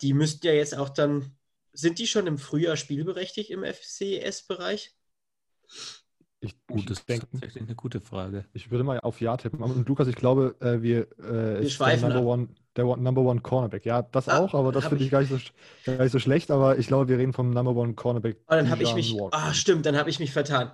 die 0.00 0.14
müssten 0.14 0.46
ja 0.46 0.52
jetzt 0.52 0.76
auch 0.76 0.88
dann, 0.88 1.36
sind 1.72 1.98
die 1.98 2.06
schon 2.06 2.26
im 2.26 2.38
Frühjahr 2.38 2.76
spielberechtigt 2.76 3.50
im 3.50 3.64
FCS-Bereich? 3.64 4.94
Ich, 6.40 6.54
Gut, 6.66 6.90
das 6.90 6.98
ist 6.98 7.08
tatsächlich 7.08 7.62
eine 7.62 7.74
gute 7.74 8.00
Frage. 8.00 8.44
Ich 8.52 8.70
würde 8.70 8.84
mal 8.84 9.00
auf 9.00 9.20
Ja 9.20 9.36
tippen. 9.36 9.62
Und 9.62 9.88
Lukas, 9.88 10.06
ich 10.06 10.16
glaube, 10.16 10.54
äh, 10.60 10.82
wir, 10.82 11.08
äh, 11.18 11.62
wir 11.62 11.70
schweifen 11.70 12.10
Number 12.10 12.30
One, 12.30 12.48
der 12.76 12.84
Number 12.84 13.22
One 13.22 13.40
Cornerback. 13.40 13.86
Ja, 13.86 14.02
das 14.02 14.28
ah, 14.28 14.40
auch, 14.40 14.54
aber 14.54 14.70
das 14.70 14.86
finde 14.86 15.02
ich, 15.02 15.10
gar 15.10 15.20
nicht, 15.20 15.30
so, 15.30 15.38
gar 15.84 16.02
nicht 16.02 16.12
so 16.12 16.18
schlecht. 16.18 16.50
Aber 16.50 16.78
ich 16.78 16.88
glaube, 16.88 17.08
wir 17.08 17.18
reden 17.18 17.32
vom 17.32 17.50
Number 17.50 17.74
One 17.74 17.94
Cornerback. 17.94 18.36
Oh, 18.48 18.54
dann 18.54 18.68
habe 18.68 18.82
ich 18.82 18.94
mich. 18.94 19.16
Ah, 19.32 19.54
stimmt, 19.54 19.86
dann 19.86 19.96
habe 19.96 20.10
ich 20.10 20.20
mich 20.20 20.30
vertan. 20.30 20.72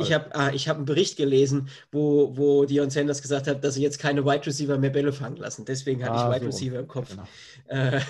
Ich 0.00 0.12
habe 0.12 0.34
ah, 0.34 0.50
hab 0.52 0.76
einen 0.76 0.84
Bericht 0.84 1.16
gelesen, 1.16 1.68
wo, 1.90 2.36
wo 2.36 2.64
Dion 2.64 2.90
Sanders 2.90 3.22
gesagt 3.22 3.48
hat, 3.48 3.64
dass 3.64 3.74
sie 3.74 3.82
jetzt 3.82 3.98
keine 3.98 4.24
Wide 4.24 4.46
Receiver 4.46 4.78
mehr 4.78 4.90
Bälle 4.90 5.12
fangen 5.12 5.36
lassen. 5.36 5.64
Deswegen 5.64 6.04
hatte 6.04 6.14
ah, 6.14 6.28
ich 6.28 6.34
Wide 6.34 6.52
so. 6.52 6.56
Receiver 6.56 6.78
im 6.78 6.88
Kopf. 6.88 7.10
Genau. 7.10 7.26
Äh, 7.66 8.00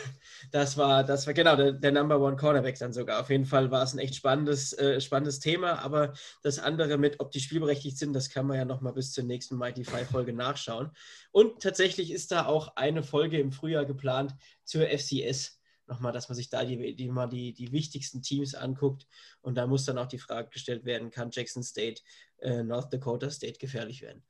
das 0.51 0.77
war, 0.77 1.05
das 1.05 1.27
war 1.27 1.35
genau 1.35 1.57
der, 1.57 1.73
der, 1.73 1.93
Number 1.93 2.21
One 2.21 2.37
Cornerback 2.37 2.79
dann 2.79 2.93
sogar. 2.93 3.21
Auf 3.21 3.31
jeden 3.31 3.45
Fall 3.45 3.71
war 3.71 3.83
es 3.83 3.95
ein 3.95 3.99
echt 3.99 4.15
spannendes, 4.15 4.73
äh, 4.73 5.01
spannendes 5.01 5.41
Thema, 5.41 5.79
aber 5.81 6.13
das 6.43 6.59
andere 6.59 6.99
mit, 6.99 7.21
ob 7.21 7.31
die 7.31 7.41
spielberechtigt 7.41 7.99
sind, 7.99 8.13
das 8.13 8.31
kann 8.31 8.47
man 8.47 8.57
ja 8.57 8.65
nochmal 8.65 8.93
bis 8.93 9.13
zur 9.13 9.25
nächsten 9.25 9.57
Mighty 9.57 9.85
Five 9.85 10.09
Folge 10.09 10.33
nachschauen. 10.33 10.91
Und 11.31 11.63
tatsächlich 11.63 12.11
ist 12.11 12.33
da 12.33 12.47
auch 12.47 12.77
eine 12.77 13.03
Folge 13.03 13.39
im 13.39 13.53
Frühjahr 13.53 13.85
geplant 13.85 14.35
zur 14.65 14.87
FCS. 14.87 15.61
Nochmal, 15.87 16.13
dass 16.13 16.29
man 16.29 16.37
sich 16.37 16.51
da 16.51 16.65
die, 16.65 16.95
die, 16.95 17.09
mal 17.09 17.29
die, 17.29 17.55
die 17.55 17.73
wichtigsten 17.73 18.21
Teams 18.21 18.55
anguckt. 18.55 19.07
Und 19.41 19.55
da 19.57 19.67
muss 19.67 19.87
dann 19.87 19.99
auch 19.99 20.07
die 20.07 20.19
Frage 20.19 20.51
gestellt 20.51 20.85
werden, 20.85 21.11
kann 21.11 21.31
Jackson 21.33 21.63
State, 21.63 22.03
äh, 22.39 22.63
North 22.63 22.93
Dakota 22.93 23.31
State 23.31 23.59
gefährlich 23.59 24.03
werden? 24.03 24.23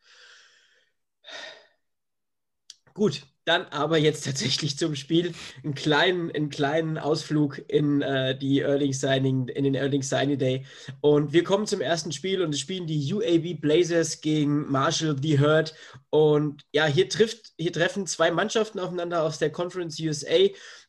Gut, 2.94 3.26
dann 3.48 3.66
aber 3.70 3.96
jetzt 3.96 4.24
tatsächlich 4.24 4.76
zum 4.78 4.94
Spiel 4.94 5.32
einen 5.64 5.74
kleinen, 5.74 6.30
einen 6.30 6.50
kleinen 6.50 6.98
Ausflug 6.98 7.60
in 7.68 8.02
äh, 8.02 8.36
die 8.36 8.60
Early 8.60 8.92
Signing, 8.92 9.48
in 9.48 9.64
den 9.64 9.74
Early 9.74 10.02
Signing 10.02 10.38
Day. 10.38 10.66
Und 11.00 11.32
wir 11.32 11.44
kommen 11.44 11.66
zum 11.66 11.80
ersten 11.80 12.12
Spiel 12.12 12.42
und 12.42 12.54
es 12.54 12.60
spielen 12.60 12.86
die 12.86 13.12
UAB 13.12 13.60
Blazers 13.60 14.20
gegen 14.20 14.70
Marshall 14.70 15.16
The 15.20 15.38
Herd. 15.38 15.74
Und 16.10 16.64
ja, 16.72 16.86
hier 16.86 17.08
trifft, 17.08 17.52
hier 17.56 17.72
treffen 17.72 18.06
zwei 18.06 18.30
Mannschaften 18.30 18.78
aufeinander 18.78 19.22
aus 19.22 19.38
der 19.38 19.50
Conference 19.50 19.98
USA. 19.98 20.48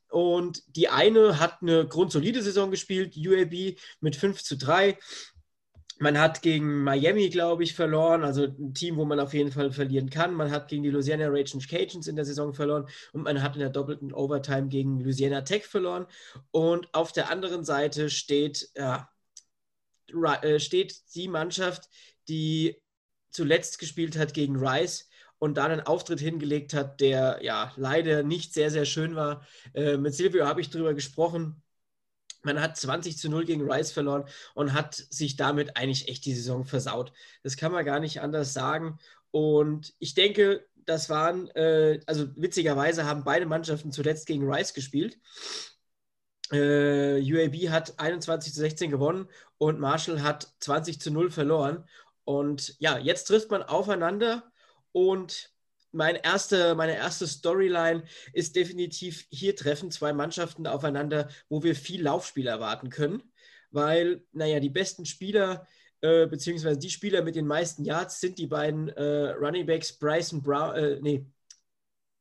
Und 0.09 0.63
die 0.75 0.89
eine 0.89 1.39
hat 1.39 1.61
eine 1.61 1.87
grundsolide 1.87 2.41
Saison 2.41 2.71
gespielt, 2.71 3.15
UAB 3.15 3.77
mit 4.01 4.15
5 4.15 4.43
zu 4.43 4.57
3. 4.57 4.97
Man 6.01 6.17
hat 6.17 6.41
gegen 6.41 6.83
Miami, 6.83 7.29
glaube 7.29 7.63
ich, 7.63 7.73
verloren, 7.75 8.23
also 8.23 8.43
ein 8.43 8.73
Team, 8.73 8.95
wo 8.95 9.03
man 9.03 9.19
auf 9.19 9.33
jeden 9.33 9.51
Fall 9.51 9.71
verlieren 9.71 10.09
kann. 10.09 10.33
Man 10.33 10.49
hat 10.49 10.69
gegen 10.69 10.81
die 10.81 10.89
Louisiana 10.89 11.27
Raging 11.27 11.59
Cajuns 11.59 12.07
in 12.07 12.15
der 12.15 12.23
Saison 12.23 12.53
verloren 12.53 12.87
und 13.11 13.23
man 13.23 13.43
hat 13.43 13.55
in 13.55 13.59
der 13.59 13.69
doppelten 13.69 14.13
Overtime 14.13 14.69
gegen 14.69 15.01
Louisiana 15.01 15.41
Tech 15.41 15.65
verloren. 15.65 16.07
Und 16.51 16.93
auf 16.93 17.11
der 17.11 17.29
anderen 17.29 17.65
Seite 17.65 18.09
steht, 18.09 18.69
ja, 18.77 19.09
äh, 20.41 20.59
steht 20.59 21.15
die 21.15 21.27
Mannschaft, 21.27 21.89
die 22.29 22.81
zuletzt 23.29 23.77
gespielt 23.77 24.17
hat 24.17 24.33
gegen 24.33 24.55
Rice 24.55 25.09
und 25.37 25.57
da 25.57 25.65
einen 25.65 25.81
Auftritt 25.81 26.21
hingelegt 26.21 26.73
hat, 26.73 27.01
der 27.01 27.39
ja 27.41 27.73
leider 27.75 28.23
nicht 28.23 28.53
sehr, 28.53 28.71
sehr 28.71 28.85
schön 28.85 29.15
war. 29.15 29.45
Äh, 29.73 29.97
mit 29.97 30.13
Silvio 30.13 30.45
habe 30.45 30.61
ich 30.61 30.69
darüber 30.69 30.93
gesprochen 30.93 31.61
man 32.43 32.61
hat 32.61 32.77
20 32.77 33.17
zu 33.17 33.29
0 33.29 33.45
gegen 33.45 33.69
Rice 33.69 33.91
verloren 33.91 34.25
und 34.53 34.73
hat 34.73 34.95
sich 34.95 35.35
damit 35.35 35.77
eigentlich 35.77 36.07
echt 36.07 36.25
die 36.25 36.35
Saison 36.35 36.65
versaut. 36.65 37.11
Das 37.43 37.57
kann 37.57 37.71
man 37.71 37.85
gar 37.85 37.99
nicht 37.99 38.21
anders 38.21 38.53
sagen. 38.53 38.99
Und 39.31 39.93
ich 39.99 40.13
denke, 40.13 40.65
das 40.85 41.09
waren, 41.09 41.49
äh, 41.51 41.99
also 42.05 42.27
witzigerweise 42.35 43.05
haben 43.05 43.23
beide 43.23 43.45
Mannschaften 43.45 43.91
zuletzt 43.91 44.25
gegen 44.25 44.51
Rice 44.51 44.73
gespielt. 44.73 45.19
Äh, 46.51 47.21
UAB 47.21 47.69
hat 47.69 47.99
21 47.99 48.53
zu 48.53 48.59
16 48.59 48.89
gewonnen 48.89 49.27
und 49.57 49.79
Marshall 49.79 50.23
hat 50.23 50.47
20 50.61 50.99
zu 50.99 51.11
0 51.11 51.29
verloren. 51.29 51.87
Und 52.23 52.75
ja, 52.79 52.97
jetzt 52.97 53.25
trifft 53.25 53.51
man 53.51 53.63
aufeinander 53.63 54.51
und 54.91 55.51
mein 55.91 56.15
erste, 56.15 56.75
meine 56.75 56.95
erste 56.95 57.27
Storyline 57.27 58.03
ist 58.33 58.55
definitiv, 58.55 59.25
hier 59.31 59.55
treffen 59.55 59.91
zwei 59.91 60.13
Mannschaften 60.13 60.67
aufeinander, 60.67 61.29
wo 61.49 61.63
wir 61.63 61.75
viel 61.75 62.03
Laufspiel 62.03 62.47
erwarten 62.47 62.89
können, 62.89 63.23
weil, 63.71 64.23
naja, 64.31 64.59
die 64.59 64.69
besten 64.69 65.05
Spieler, 65.05 65.67
äh, 66.01 66.27
beziehungsweise 66.27 66.79
die 66.79 66.89
Spieler 66.89 67.23
mit 67.23 67.35
den 67.35 67.47
meisten 67.47 67.83
Yards 67.83 68.19
sind 68.19 68.37
die 68.37 68.47
beiden 68.47 68.89
äh, 68.89 69.31
Running 69.31 69.65
Backs 69.65 69.93
Bryson 69.93 70.41
Brown, 70.41 70.75
äh, 70.75 70.99
nee, 71.01 71.25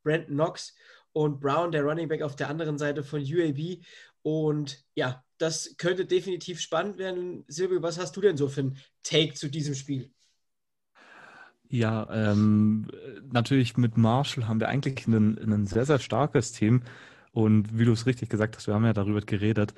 Brandon 0.02 0.34
Knox 0.34 0.74
und 1.12 1.40
Brown, 1.40 1.72
der 1.72 1.82
Running 1.82 2.08
Back 2.08 2.22
auf 2.22 2.36
der 2.36 2.48
anderen 2.48 2.78
Seite 2.78 3.02
von 3.02 3.20
UAB. 3.20 3.84
Und 4.22 4.84
ja, 4.94 5.24
das 5.38 5.76
könnte 5.78 6.06
definitiv 6.06 6.60
spannend 6.60 6.98
werden. 6.98 7.44
Silvio, 7.48 7.82
was 7.82 7.98
hast 7.98 8.16
du 8.16 8.20
denn 8.20 8.36
so 8.36 8.48
für 8.48 8.62
ein 8.62 8.78
Take 9.02 9.34
zu 9.34 9.48
diesem 9.48 9.74
Spiel? 9.74 10.12
Ja, 11.70 12.08
ähm, 12.10 12.88
natürlich 13.30 13.76
mit 13.76 13.96
Marshall 13.98 14.48
haben 14.48 14.60
wir 14.60 14.68
eigentlich 14.68 15.06
ein, 15.06 15.66
sehr, 15.66 15.84
sehr 15.84 15.98
starkes 15.98 16.52
Team. 16.52 16.82
Und 17.32 17.78
wie 17.78 17.84
du 17.84 17.92
es 17.92 18.06
richtig 18.06 18.30
gesagt 18.30 18.56
hast, 18.56 18.66
wir 18.66 18.74
haben 18.74 18.84
ja 18.86 18.94
darüber 18.94 19.20
geredet. 19.20 19.74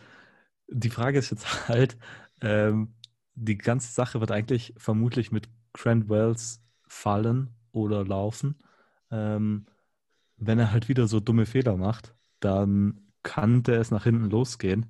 Die 0.68 0.90
Frage 0.90 1.18
ist 1.18 1.30
jetzt 1.30 1.68
halt, 1.68 1.98
ähm, 2.42 2.94
die 3.34 3.58
ganze 3.58 3.92
Sache 3.92 4.20
wird 4.20 4.30
eigentlich 4.32 4.74
vermutlich 4.78 5.32
mit 5.32 5.48
Grant 5.74 6.08
Wells 6.10 6.62
fallen 6.88 7.50
oder 7.72 8.04
laufen. 8.04 8.58
Ähm, 9.10 9.66
wenn 10.38 10.58
er 10.58 10.72
halt 10.72 10.88
wieder 10.88 11.08
so 11.08 11.20
dumme 11.20 11.46
Fehler 11.46 11.76
macht, 11.76 12.14
dann 12.40 13.00
kann 13.22 13.62
der 13.64 13.80
es 13.80 13.90
nach 13.92 14.04
hinten 14.04 14.30
losgehen. 14.30 14.86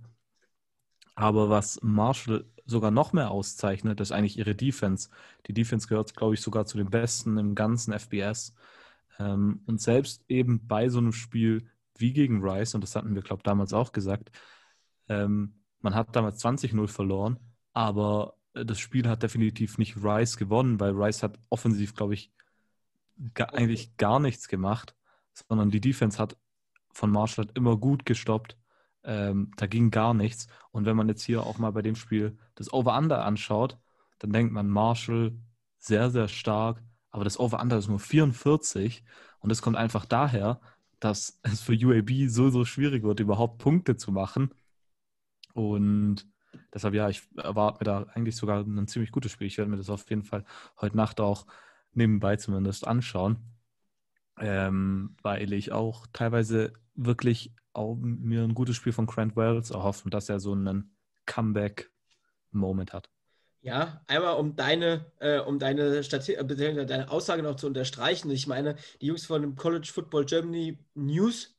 Aber 1.14 1.50
was 1.50 1.78
Marshall 1.82 2.44
sogar 2.70 2.90
noch 2.90 3.12
mehr 3.12 3.30
auszeichnet, 3.30 4.00
ist 4.00 4.12
eigentlich 4.12 4.38
ihre 4.38 4.54
Defense. 4.54 5.10
Die 5.46 5.52
Defense 5.52 5.88
gehört, 5.88 6.16
glaube 6.16 6.34
ich, 6.34 6.40
sogar 6.40 6.66
zu 6.66 6.78
den 6.78 6.90
besten 6.90 7.36
im 7.38 7.54
ganzen 7.54 7.92
FBS. 7.92 8.54
Ähm, 9.18 9.62
und 9.66 9.80
selbst 9.80 10.24
eben 10.28 10.66
bei 10.66 10.88
so 10.88 10.98
einem 10.98 11.12
Spiel 11.12 11.68
wie 11.96 12.12
gegen 12.12 12.42
Rice, 12.42 12.74
und 12.74 12.82
das 12.82 12.96
hatten 12.96 13.14
wir, 13.14 13.22
glaube 13.22 13.40
ich, 13.40 13.44
damals 13.44 13.72
auch 13.72 13.92
gesagt, 13.92 14.30
ähm, 15.08 15.54
man 15.80 15.94
hat 15.94 16.14
damals 16.16 16.42
20-0 16.44 16.88
verloren, 16.88 17.38
aber 17.72 18.34
das 18.52 18.78
Spiel 18.78 19.08
hat 19.08 19.22
definitiv 19.22 19.78
nicht 19.78 19.96
Rice 19.96 20.36
gewonnen, 20.36 20.80
weil 20.80 20.92
Rice 20.92 21.22
hat 21.22 21.38
offensiv, 21.50 21.94
glaube 21.94 22.14
ich, 22.14 22.32
gar, 23.34 23.54
eigentlich 23.54 23.96
gar 23.96 24.20
nichts 24.20 24.48
gemacht, 24.48 24.94
sondern 25.32 25.70
die 25.70 25.80
Defense 25.80 26.18
hat 26.18 26.36
von 26.92 27.10
Marshall 27.10 27.48
immer 27.54 27.76
gut 27.76 28.04
gestoppt 28.04 28.56
ähm, 29.04 29.52
da 29.56 29.66
ging 29.66 29.90
gar 29.90 30.14
nichts. 30.14 30.48
Und 30.72 30.84
wenn 30.86 30.96
man 30.96 31.08
jetzt 31.08 31.22
hier 31.22 31.42
auch 31.44 31.58
mal 31.58 31.72
bei 31.72 31.82
dem 31.82 31.96
Spiel 31.96 32.38
das 32.54 32.72
Over-Under 32.72 33.24
anschaut, 33.24 33.78
dann 34.18 34.32
denkt 34.32 34.52
man 34.52 34.68
Marshall 34.68 35.32
sehr, 35.78 36.10
sehr 36.10 36.28
stark. 36.28 36.82
Aber 37.10 37.24
das 37.24 37.38
Over-Under 37.38 37.78
ist 37.78 37.88
nur 37.88 37.98
44. 37.98 39.02
Und 39.40 39.50
das 39.50 39.62
kommt 39.62 39.76
einfach 39.76 40.04
daher, 40.04 40.60
dass 41.00 41.40
es 41.42 41.60
für 41.60 41.72
UAB 41.72 42.28
so, 42.28 42.50
so 42.50 42.64
schwierig 42.64 43.02
wird, 43.02 43.20
überhaupt 43.20 43.58
Punkte 43.58 43.96
zu 43.96 44.12
machen. 44.12 44.54
Und 45.54 46.26
deshalb, 46.72 46.94
ja, 46.94 47.08
ich 47.08 47.22
erwarte 47.36 47.78
mir 47.80 47.84
da 47.84 48.02
eigentlich 48.14 48.36
sogar 48.36 48.60
ein 48.60 48.86
ziemlich 48.86 49.10
gutes 49.10 49.32
Spiel. 49.32 49.46
Ich 49.46 49.58
werde 49.58 49.70
mir 49.70 49.76
das 49.78 49.90
auf 49.90 50.08
jeden 50.10 50.22
Fall 50.22 50.44
heute 50.80 50.96
Nacht 50.96 51.20
auch 51.20 51.46
nebenbei 51.92 52.36
zumindest 52.36 52.86
anschauen. 52.86 53.38
Ähm, 54.38 55.16
weil 55.22 55.52
ich 55.52 55.72
auch 55.72 56.06
teilweise 56.12 56.72
wirklich 57.04 57.52
auch 57.72 57.96
mir 57.96 58.42
ein 58.42 58.54
gutes 58.54 58.76
Spiel 58.76 58.92
von 58.92 59.06
Grant 59.06 59.36
Wells 59.36 59.70
erhoffen, 59.70 60.10
dass 60.10 60.28
er 60.28 60.40
so 60.40 60.52
einen 60.52 60.96
Comeback-Moment 61.26 62.92
hat. 62.92 63.10
Ja, 63.62 64.02
einmal 64.06 64.36
um 64.36 64.56
deine, 64.56 65.12
äh, 65.18 65.38
um 65.38 65.58
deine, 65.58 66.02
Stati 66.02 66.34
äh, 66.34 66.86
deine 66.86 67.10
Aussage 67.10 67.42
noch 67.42 67.56
zu 67.56 67.66
unterstreichen. 67.66 68.30
Ich 68.30 68.46
meine, 68.46 68.76
die 69.00 69.06
Jungs 69.06 69.26
von 69.26 69.42
dem 69.42 69.54
College 69.54 69.90
Football 69.92 70.24
Germany 70.24 70.78
News, 70.94 71.58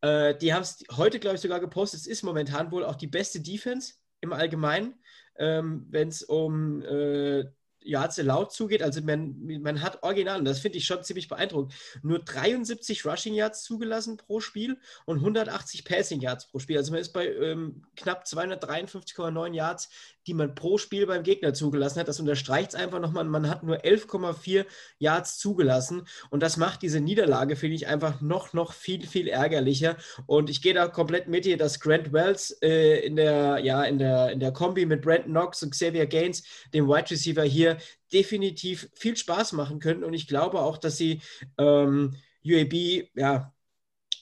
äh, 0.00 0.36
die 0.36 0.54
haben 0.54 0.62
es 0.62 0.84
heute, 0.92 1.18
glaube 1.18 1.36
ich, 1.36 1.42
sogar 1.42 1.58
gepostet. 1.58 2.00
Es 2.00 2.06
ist 2.06 2.22
momentan 2.22 2.70
wohl 2.70 2.84
auch 2.84 2.94
die 2.94 3.08
beste 3.08 3.40
Defense 3.40 3.94
im 4.20 4.32
Allgemeinen, 4.32 4.94
ähm, 5.36 5.86
wenn 5.90 6.08
es 6.08 6.22
um 6.22 6.82
äh, 6.82 7.44
Yards 7.82 8.18
laut 8.18 8.52
zugeht. 8.52 8.82
Also 8.82 9.00
man, 9.02 9.36
man 9.62 9.82
hat 9.82 10.02
original, 10.02 10.38
und 10.38 10.44
das 10.44 10.60
finde 10.60 10.78
ich 10.78 10.86
schon 10.86 11.02
ziemlich 11.02 11.28
beeindruckend, 11.28 11.74
nur 12.02 12.18
73 12.18 13.04
Rushing 13.04 13.34
Yards 13.34 13.62
zugelassen 13.62 14.16
pro 14.16 14.40
Spiel 14.40 14.78
und 15.06 15.18
180 15.18 15.84
Passing 15.84 16.20
Yards 16.20 16.46
pro 16.46 16.58
Spiel. 16.58 16.78
Also 16.78 16.92
man 16.92 17.00
ist 17.00 17.12
bei 17.12 17.28
ähm, 17.28 17.82
knapp 17.96 18.24
253,9 18.24 19.54
Yards, 19.54 19.88
die 20.26 20.34
man 20.34 20.54
pro 20.54 20.78
Spiel 20.78 21.06
beim 21.06 21.22
Gegner 21.22 21.54
zugelassen 21.54 22.00
hat. 22.00 22.08
Das 22.08 22.20
unterstreicht 22.20 22.70
es 22.70 22.74
einfach 22.74 23.00
nochmal. 23.00 23.24
Man 23.24 23.48
hat 23.48 23.62
nur 23.62 23.78
11,4 23.78 24.66
Yards 24.98 25.38
zugelassen 25.38 26.06
und 26.30 26.42
das 26.42 26.56
macht 26.56 26.82
diese 26.82 27.00
Niederlage, 27.00 27.56
finde 27.56 27.76
ich, 27.76 27.86
einfach 27.86 28.20
noch, 28.20 28.52
noch 28.52 28.72
viel, 28.72 29.06
viel 29.06 29.28
ärgerlicher. 29.28 29.96
Und 30.26 30.50
ich 30.50 30.62
gehe 30.62 30.74
da 30.74 30.88
komplett 30.88 31.28
mit 31.28 31.44
dir, 31.44 31.56
dass 31.56 31.80
Grant 31.80 32.12
Wells 32.12 32.50
äh, 32.62 33.00
in, 33.00 33.16
der, 33.16 33.58
ja, 33.58 33.84
in, 33.84 33.98
der, 33.98 34.30
in 34.30 34.40
der 34.40 34.52
Kombi 34.52 34.86
mit 34.86 35.02
Brandon 35.02 35.32
Knox 35.32 35.62
und 35.62 35.70
Xavier 35.70 36.06
Gaines, 36.06 36.42
dem 36.74 36.88
Wide 36.88 37.10
Receiver 37.10 37.44
hier, 37.44 37.78
definitiv 38.12 38.88
viel 38.94 39.16
Spaß 39.16 39.52
machen 39.52 39.78
können. 39.78 40.04
Und 40.04 40.14
ich 40.14 40.26
glaube 40.26 40.60
auch, 40.60 40.78
dass 40.78 40.96
sie 40.96 41.20
ähm, 41.58 42.16
UAB 42.44 43.08
ja, 43.14 43.52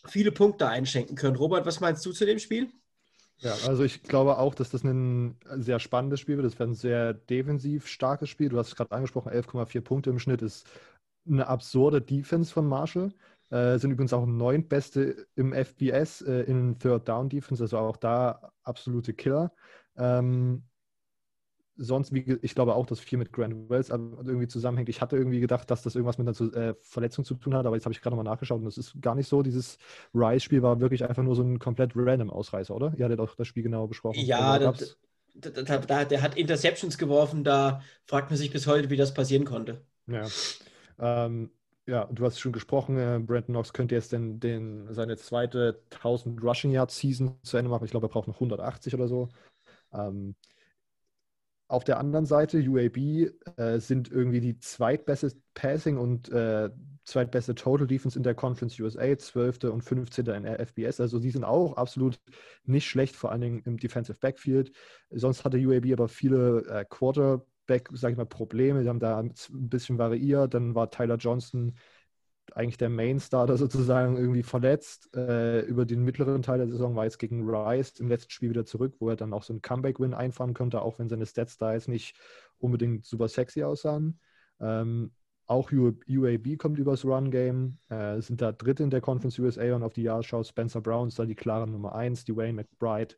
viele 0.07 0.33
Punkte 0.33 0.69
einschenken 0.69 1.17
können. 1.17 1.37
Robert, 1.37 1.67
was 1.67 1.81
meinst 1.81 2.05
du 2.05 2.12
zu 2.12 2.26
dem 2.26 2.38
Spiel? 2.38 2.69
Ja, 3.40 3.54
also 3.66 3.85
ich 3.85 4.02
glaube 4.02 4.38
auch, 4.38 4.54
dass 4.54 4.71
das 4.71 4.83
ein 4.83 5.37
sehr 5.57 5.78
spannendes 5.78 6.21
Spiel 6.21 6.37
wird. 6.37 6.47
Das 6.47 6.59
wird 6.59 6.71
ein 6.71 6.75
sehr 6.75 7.14
defensiv 7.14 7.87
starkes 7.87 8.28
Spiel. 8.28 8.49
Du 8.49 8.59
hast 8.59 8.68
es 8.68 8.76
gerade 8.76 8.92
angesprochen, 8.92 9.33
11,4 9.33 9.80
Punkte 9.80 10.11
im 10.11 10.18
Schnitt 10.18 10.42
ist 10.42 10.66
eine 11.28 11.47
absurde 11.47 12.00
Defense 12.00 12.52
von 12.52 12.66
Marshall. 12.66 13.12
Äh, 13.50 13.78
sind 13.78 13.92
übrigens 13.92 14.12
auch 14.12 14.26
neun 14.26 14.66
Beste 14.68 15.26
im 15.37 15.52
FBS 15.52 16.23
äh, 16.23 16.42
in 16.42 16.78
Third 16.78 17.09
Down 17.09 17.28
Defense, 17.28 17.62
also 17.62 17.78
auch 17.78 17.97
da 17.97 18.52
absolute 18.62 19.14
Killer. 19.14 19.52
Ähm, 19.97 20.64
sonst, 21.78 22.12
wie, 22.12 22.38
ich 22.42 22.54
glaube 22.54 22.75
auch, 22.75 22.87
dass 22.87 22.99
viel 22.99 23.18
mit 23.18 23.32
Grant 23.32 23.70
Wells 23.70 23.88
irgendwie 23.88 24.49
zusammenhängt. 24.49 24.88
Ich 24.88 25.00
hatte 25.00 25.16
irgendwie 25.16 25.40
gedacht, 25.40 25.70
dass 25.70 25.82
das 25.82 25.94
irgendwas 25.94 26.18
mit 26.18 26.28
einer 26.28 26.54
äh, 26.54 26.75
Verletzung 26.80 27.25
zu 27.25 27.35
tun 27.35 27.54
hat, 27.54 27.66
aber 27.66 27.76
jetzt 27.76 27.85
habe 27.85 27.92
ich 27.92 28.02
gerade 28.02 28.16
nochmal 28.16 28.30
nachgeschaut 28.30 28.58
und 28.58 28.64
das 28.64 28.76
ist 28.76 29.00
gar 29.00 29.14
nicht 29.14 29.28
so. 29.28 29.42
Dieses 29.42 29.78
Rise-Spiel 30.12 30.62
war 30.62 30.80
wirklich 30.80 31.08
einfach 31.08 31.23
nur 31.23 31.37
so 31.37 31.42
ein 31.42 31.58
komplett 31.58 31.92
random 31.94 32.30
Ausreißer, 32.30 32.75
oder? 32.75 32.92
Ihr 32.97 33.04
hattet 33.04 33.20
auch 33.20 33.35
das 33.37 33.47
Spiel 33.47 33.62
genau 33.62 33.87
besprochen. 33.87 34.20
Ja, 34.20 34.58
da, 34.58 34.75
da, 35.35 35.78
da, 35.78 36.04
der 36.04 36.23
hat 36.23 36.37
Interceptions 36.37 36.99
geworfen, 36.99 37.44
da 37.44 37.80
fragt 38.06 38.30
man 38.30 38.37
sich 38.37 38.50
bis 38.50 38.66
heute, 38.66 38.90
wie 38.90 38.97
das 38.97 39.14
passieren 39.14 39.44
konnte. 39.44 39.82
Ja. 40.08 40.26
Ähm, 40.99 41.50
ja, 41.87 42.04
du 42.06 42.25
hast 42.25 42.40
schon 42.40 42.52
gesprochen, 42.52 42.99
äh, 42.99 43.18
Brandon 43.18 43.54
Knox 43.54 43.73
könnte 43.73 43.94
jetzt 43.94 44.12
den, 44.12 44.40
den, 44.40 44.92
seine 44.92 45.16
zweite 45.16 45.80
1000 45.90 46.42
Rushing 46.42 46.73
Yard 46.73 46.90
Season 46.90 47.38
zu 47.42 47.56
Ende 47.56 47.70
machen. 47.70 47.85
Ich 47.85 47.92
glaube, 47.92 48.06
er 48.06 48.11
braucht 48.11 48.28
noch 48.28 48.35
180 48.35 48.94
oder 48.94 49.08
so. 49.08 49.28
Ähm, 49.92 50.35
auf 51.68 51.84
der 51.84 51.98
anderen 51.98 52.26
Seite, 52.26 52.58
UAB 52.58 52.96
äh, 53.56 53.78
sind 53.78 54.10
irgendwie 54.10 54.40
die 54.40 54.58
zweitbeste 54.58 55.32
Passing 55.54 55.98
und 55.98 56.30
äh, 56.30 56.70
zweitbeste 57.04 57.54
Total 57.54 57.87
Defense 57.87 58.18
in 58.18 58.22
der 58.22 58.34
Conference 58.34 58.78
USA, 58.80 59.16
12. 59.16 59.64
und 59.64 59.82
15. 59.82 60.26
in 60.26 60.42
der 60.44 60.60
FBS. 60.60 61.00
Also 61.00 61.18
sie 61.18 61.30
sind 61.30 61.44
auch 61.44 61.76
absolut 61.76 62.18
nicht 62.64 62.87
schlecht, 62.87 63.16
vor 63.16 63.32
allen 63.32 63.40
Dingen 63.40 63.62
im 63.64 63.76
Defensive 63.78 64.18
Backfield. 64.18 64.72
Sonst 65.10 65.44
hatte 65.44 65.58
UAB 65.58 65.92
aber 65.92 66.08
viele 66.08 66.64
äh, 66.68 66.84
Quarterback, 66.88 67.88
sag 67.92 68.12
ich 68.12 68.16
mal, 68.16 68.26
Probleme. 68.26 68.82
Sie 68.82 68.88
haben 68.88 69.00
da 69.00 69.18
ein 69.18 69.32
bisschen 69.50 69.98
variiert. 69.98 70.54
Dann 70.54 70.75
war 70.75 70.90
Tyler 70.90 71.16
Johnson 71.16 71.75
eigentlich 72.57 72.78
der 72.78 72.88
Main-Starter 72.88 73.57
sozusagen 73.57 74.17
irgendwie 74.17 74.43
verletzt. 74.43 75.14
Äh, 75.14 75.61
über 75.61 75.85
den 75.85 76.02
mittleren 76.02 76.43
Teil 76.43 76.59
der 76.59 76.69
Saison 76.69 76.95
war 76.97 77.05
jetzt 77.05 77.19
gegen 77.19 77.49
Rice 77.49 78.00
im 78.00 78.09
letzten 78.09 78.31
Spiel 78.31 78.50
wieder 78.50 78.64
zurück, 78.64 78.95
wo 78.99 79.09
er 79.09 79.17
dann 79.17 79.33
auch 79.33 79.43
so 79.43 79.52
einen 79.52 79.62
Comeback-Win 79.62 80.14
einfahren 80.14 80.55
konnte, 80.55 80.83
auch 80.83 80.99
wenn 80.99 81.09
seine 81.09 81.26
Stats 81.26 81.59
da 81.59 81.73
jetzt 81.73 81.88
nicht 81.88 82.17
unbedingt 82.59 83.07
super 83.07 83.28
sexy 83.28 83.62
aussahen. 83.62 84.19
Ähm, 84.61 85.12
auch 85.47 85.73
UAB 85.73 86.59
kommt 86.59 86.78
übers 86.78 87.05
Run-Game, 87.05 87.78
äh, 87.88 88.21
sind 88.21 88.43
da 88.43 88.52
Dritte 88.52 88.83
in 88.83 88.90
der 88.90 89.00
Conference 89.00 89.38
USA 89.38 89.75
und 89.75 89.83
auf 89.83 89.95
die 89.95 90.02
Jahre 90.02 90.23
schaut 90.23 90.47
Spencer 90.47 90.83
Brown 90.83 91.09
ist 91.09 91.19
da 91.19 91.25
die 91.25 91.35
klare 91.35 91.67
Nummer 91.67 91.95
1, 91.95 92.25
die 92.25 92.37
Wayne 92.37 92.52
McBride 92.52 93.14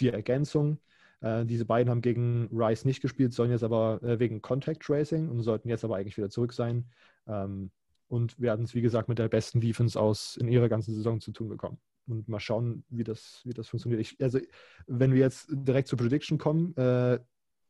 die 0.00 0.08
Ergänzung. 0.08 0.80
Äh, 1.20 1.44
diese 1.46 1.64
beiden 1.64 1.90
haben 1.90 2.02
gegen 2.02 2.48
Rice 2.52 2.84
nicht 2.84 3.00
gespielt, 3.00 3.32
sollen 3.32 3.50
jetzt 3.50 3.62
aber 3.62 4.02
äh, 4.02 4.18
wegen 4.18 4.42
Contact 4.42 4.82
Tracing 4.82 5.28
und 5.28 5.40
sollten 5.42 5.68
jetzt 5.68 5.84
aber 5.84 5.96
eigentlich 5.96 6.16
wieder 6.16 6.30
zurück 6.30 6.52
sein. 6.52 6.90
Ähm, 7.26 7.70
und 8.08 8.38
werden 8.40 8.64
es, 8.64 8.74
wie 8.74 8.80
gesagt, 8.80 9.08
mit 9.08 9.18
der 9.18 9.28
besten 9.28 9.60
Defense 9.60 9.98
aus 9.98 10.36
in 10.36 10.48
ihrer 10.48 10.68
ganzen 10.68 10.94
Saison 10.94 11.20
zu 11.20 11.32
tun 11.32 11.48
bekommen. 11.48 11.78
Und 12.06 12.28
mal 12.28 12.40
schauen, 12.40 12.84
wie 12.88 13.02
das, 13.02 13.40
wie 13.44 13.52
das 13.52 13.68
funktioniert. 13.68 14.00
Ich, 14.00 14.16
also, 14.20 14.38
wenn 14.86 15.12
wir 15.12 15.20
jetzt 15.20 15.48
direkt 15.50 15.88
zur 15.88 15.98
Prediction 15.98 16.38
kommen, 16.38 16.76
äh, 16.76 17.18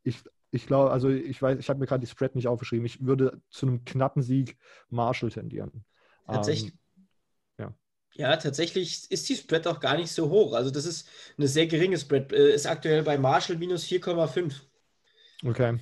ich, 0.02 0.22
ich 0.50 0.66
glaube, 0.66 0.90
also 0.90 1.08
ich 1.08 1.40
weiß, 1.40 1.58
ich 1.58 1.68
habe 1.70 1.80
mir 1.80 1.86
gerade 1.86 2.04
die 2.04 2.10
Spread 2.10 2.34
nicht 2.34 2.46
aufgeschrieben. 2.46 2.84
Ich 2.84 3.04
würde 3.04 3.40
zu 3.48 3.66
einem 3.66 3.84
knappen 3.84 4.22
Sieg 4.22 4.58
Marshall 4.90 5.30
tendieren. 5.30 5.84
Tatsächlich. 6.26 6.72
Ähm, 6.72 7.08
ja. 7.58 7.74
ja, 8.14 8.36
tatsächlich 8.36 9.10
ist 9.10 9.28
die 9.28 9.36
Spread 9.36 9.66
auch 9.66 9.80
gar 9.80 9.96
nicht 9.96 10.12
so 10.12 10.28
hoch. 10.28 10.52
Also 10.52 10.70
das 10.70 10.84
ist 10.84 11.08
eine 11.38 11.48
sehr 11.48 11.66
geringe 11.66 11.98
Spread. 11.98 12.32
Äh, 12.32 12.54
ist 12.54 12.66
aktuell 12.66 13.02
bei 13.04 13.16
Marshall 13.16 13.56
minus 13.56 13.86
4,5. 13.86 14.52
Okay 15.44 15.78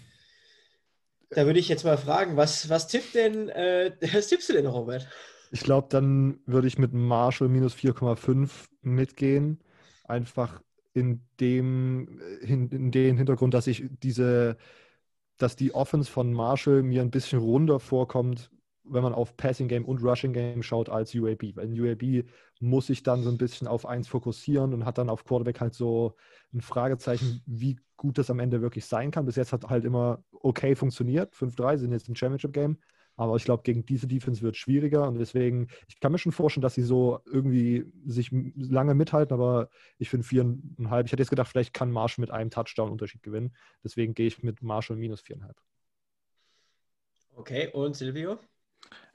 Da 1.35 1.47
würde 1.47 1.59
ich 1.59 1.69
jetzt 1.69 1.85
mal 1.85 1.99
fragen, 1.99 2.37
was, 2.37 2.69
was 2.69 2.87
tippt 2.89 3.15
denn, 3.15 3.49
äh, 3.49 3.93
was 4.13 4.29
tippst 4.29 4.49
du 4.49 4.53
denn, 4.55 4.67
Robert? 4.67 5.09
Ich 5.51 5.63
glaube, 5.63 5.89
dann 5.91 6.41
würde 6.47 6.67
ich 6.67 6.79
mit 6.79 6.93
Marshall 6.93 7.49
minus 7.49 7.75
4,5 7.75 8.69
mitgehen. 8.83 9.61
Einfach 10.05 10.63
in 10.93 11.23
dem, 11.41 12.21
in, 12.41 12.69
in 12.71 12.91
dem 12.91 13.17
Hintergrund, 13.17 13.55
dass 13.55 13.67
ich 13.67 13.85
diese, 14.03 14.57
dass 15.39 15.57
die 15.57 15.75
Offense 15.75 16.11
von 16.11 16.33
Marshall 16.33 16.83
mir 16.83 17.03
ein 17.03 17.11
bisschen 17.11 17.41
runder 17.41 17.81
vorkommt, 17.81 18.51
wenn 18.85 19.03
man 19.03 19.15
auf 19.15 19.37
Passing 19.37 19.69
Game 19.69 19.85
und 19.85 20.03
Rushing 20.03 20.33
Game 20.33 20.63
schaut 20.63 20.89
als 20.89 21.15
UAB. 21.15 21.57
Weil 21.57 21.73
in 21.73 21.81
UAB 21.81 22.25
muss 22.61 22.91
ich 22.91 23.03
dann 23.03 23.23
so 23.23 23.31
ein 23.31 23.39
bisschen 23.39 23.67
auf 23.67 23.87
eins 23.87 24.09
fokussieren 24.09 24.75
und 24.75 24.85
hat 24.85 24.99
dann 24.99 25.09
auf 25.09 25.25
Quarterback 25.25 25.61
halt 25.61 25.75
so 25.75 26.17
ein 26.53 26.61
Fragezeichen, 26.61 27.43
wie 27.47 27.79
gut 27.97 28.19
das 28.19 28.31
am 28.31 28.41
Ende 28.41 28.61
wirklich 28.61 28.87
sein 28.87 29.11
kann. 29.11 29.27
Bis 29.27 29.37
jetzt 29.37 29.53
hat 29.53 29.65
halt 29.65 29.85
immer 29.85 30.23
okay 30.33 30.75
funktioniert. 30.75 31.35
5-3 31.35 31.79
sind 31.79 31.93
jetzt 31.93 32.09
im 32.09 32.15
Championship 32.15 32.53
Game. 32.53 32.79
Aber 33.17 33.37
ich 33.37 33.45
glaube, 33.45 33.63
gegen 33.63 33.87
diese 33.87 34.09
Defense 34.09 34.43
wird 34.43 34.57
es 34.57 34.59
schwieriger 34.59 35.07
und 35.07 35.19
deswegen, 35.19 35.69
ich 35.87 36.01
kann 36.01 36.11
mir 36.11 36.19
schon 36.19 36.33
vorstellen, 36.33 36.63
dass 36.63 36.75
sie 36.75 36.83
so 36.83 37.21
irgendwie 37.27 37.85
sich 38.05 38.31
lange 38.57 38.95
mithalten, 38.95 39.33
aber 39.35 39.69
ich 39.99 40.11
finde 40.11 40.27
viereinhalb. 40.27 41.07
Ich 41.07 41.13
hätte 41.13 41.23
jetzt 41.23 41.31
gedacht, 41.31 41.49
vielleicht 41.49 41.73
kann 41.73 41.93
Marshall 41.93 42.23
mit 42.23 42.33
einem 42.33 42.51
Touchdown-Unterschied 42.51 43.23
gewinnen. 43.23 43.55
Deswegen 43.85 44.15
gehe 44.15 44.27
ich 44.27 44.43
mit 44.43 44.63
Marshall 44.63 44.97
minus 44.97 45.21
viereinhalb. 45.21 45.57
Okay, 47.37 47.69
und 47.73 47.95
Silvio? 47.95 48.39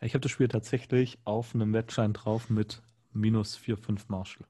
Ich 0.01 0.13
habe 0.13 0.21
das 0.21 0.31
Spiel 0.31 0.47
tatsächlich 0.47 1.17
auf 1.25 1.53
einem 1.53 1.73
Wettschein 1.73 2.13
drauf 2.13 2.49
mit 2.49 2.81
minus 3.11 3.57
4,5 3.57 4.05
Marshall. 4.07 4.47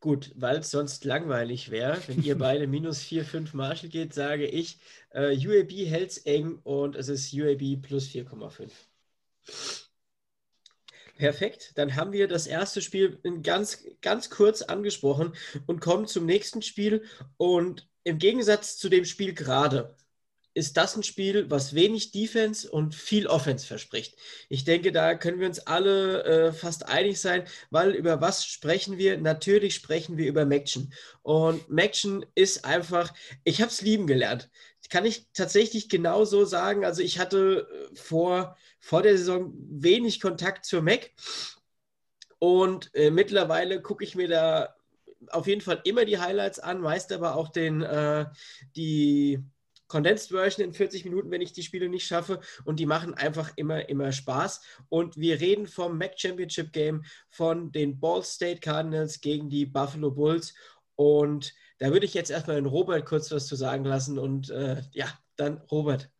Gut, 0.00 0.32
weil 0.34 0.58
es 0.58 0.70
sonst 0.70 1.04
langweilig 1.04 1.70
wäre, 1.70 1.96
wenn 2.08 2.22
ihr 2.22 2.36
beide 2.38 2.66
minus 2.66 3.00
4,5 3.02 3.56
Marshall 3.56 3.88
geht, 3.88 4.12
sage 4.12 4.46
ich, 4.46 4.78
äh, 5.10 5.36
UAB 5.36 5.70
hält 5.86 6.10
es 6.10 6.18
eng 6.18 6.58
und 6.64 6.96
es 6.96 7.08
ist 7.08 7.32
UAB 7.32 7.80
plus 7.80 8.08
4,5. 8.08 8.70
Perfekt, 11.16 11.72
dann 11.76 11.94
haben 11.94 12.12
wir 12.12 12.26
das 12.26 12.46
erste 12.46 12.82
Spiel 12.82 13.20
ganz, 13.42 13.84
ganz 14.00 14.28
kurz 14.28 14.62
angesprochen 14.62 15.34
und 15.66 15.80
kommen 15.80 16.06
zum 16.06 16.26
nächsten 16.26 16.62
Spiel. 16.62 17.04
Und 17.36 17.88
im 18.02 18.18
Gegensatz 18.18 18.76
zu 18.76 18.88
dem 18.88 19.04
Spiel 19.04 19.32
gerade 19.32 19.94
ist 20.54 20.76
das 20.76 20.96
ein 20.96 21.02
Spiel, 21.02 21.50
was 21.50 21.74
wenig 21.74 22.12
Defense 22.12 22.70
und 22.70 22.94
viel 22.94 23.26
Offense 23.26 23.66
verspricht. 23.66 24.16
Ich 24.48 24.64
denke, 24.64 24.92
da 24.92 25.14
können 25.14 25.40
wir 25.40 25.46
uns 25.46 25.60
alle 25.66 26.24
äh, 26.24 26.52
fast 26.52 26.86
einig 26.86 27.20
sein, 27.20 27.44
weil 27.70 27.92
über 27.92 28.20
was 28.20 28.44
sprechen 28.44 28.98
wir? 28.98 29.18
Natürlich 29.18 29.74
sprechen 29.74 30.16
wir 30.16 30.26
über 30.26 30.44
Maction. 30.44 30.92
Und 31.22 31.68
Maction 31.70 32.26
ist 32.34 32.64
einfach, 32.64 33.12
ich 33.44 33.60
habe 33.60 33.70
es 33.70 33.80
lieben 33.80 34.06
gelernt. 34.06 34.50
Kann 34.90 35.06
ich 35.06 35.26
tatsächlich 35.32 35.88
genauso 35.88 36.44
sagen. 36.44 36.84
Also 36.84 37.02
ich 37.02 37.18
hatte 37.18 37.66
äh, 37.92 37.96
vor, 37.96 38.56
vor 38.78 39.02
der 39.02 39.16
Saison 39.16 39.54
wenig 39.56 40.20
Kontakt 40.20 40.66
zur 40.66 40.82
Mac. 40.82 41.12
Und 42.38 42.94
äh, 42.94 43.10
mittlerweile 43.10 43.80
gucke 43.80 44.04
ich 44.04 44.16
mir 44.16 44.28
da 44.28 44.74
auf 45.30 45.46
jeden 45.46 45.60
Fall 45.60 45.80
immer 45.84 46.04
die 46.04 46.18
Highlights 46.18 46.58
an, 46.58 46.80
meist 46.80 47.12
aber 47.12 47.36
auch 47.36 47.48
den, 47.48 47.82
äh, 47.82 48.26
die 48.76 49.42
Condensed 49.92 50.30
Version 50.30 50.64
in 50.64 50.72
40 50.72 51.04
Minuten, 51.04 51.30
wenn 51.30 51.42
ich 51.42 51.52
die 51.52 51.62
Spiele 51.62 51.90
nicht 51.90 52.06
schaffe. 52.06 52.40
Und 52.64 52.80
die 52.80 52.86
machen 52.86 53.12
einfach 53.12 53.52
immer, 53.56 53.90
immer 53.90 54.10
Spaß. 54.10 54.62
Und 54.88 55.18
wir 55.18 55.38
reden 55.38 55.66
vom 55.66 55.98
MAC 55.98 56.18
Championship 56.18 56.72
Game 56.72 57.04
von 57.28 57.72
den 57.72 58.00
Ball 58.00 58.22
State 58.22 58.60
Cardinals 58.60 59.20
gegen 59.20 59.50
die 59.50 59.66
Buffalo 59.66 60.10
Bulls. 60.10 60.54
Und 60.96 61.52
da 61.78 61.92
würde 61.92 62.06
ich 62.06 62.14
jetzt 62.14 62.30
erstmal 62.30 62.56
den 62.56 62.64
Robert 62.64 63.04
kurz 63.04 63.30
was 63.30 63.46
zu 63.46 63.54
sagen 63.54 63.84
lassen. 63.84 64.18
Und 64.18 64.48
äh, 64.48 64.80
ja, 64.92 65.08
dann 65.36 65.58
Robert. 65.70 66.10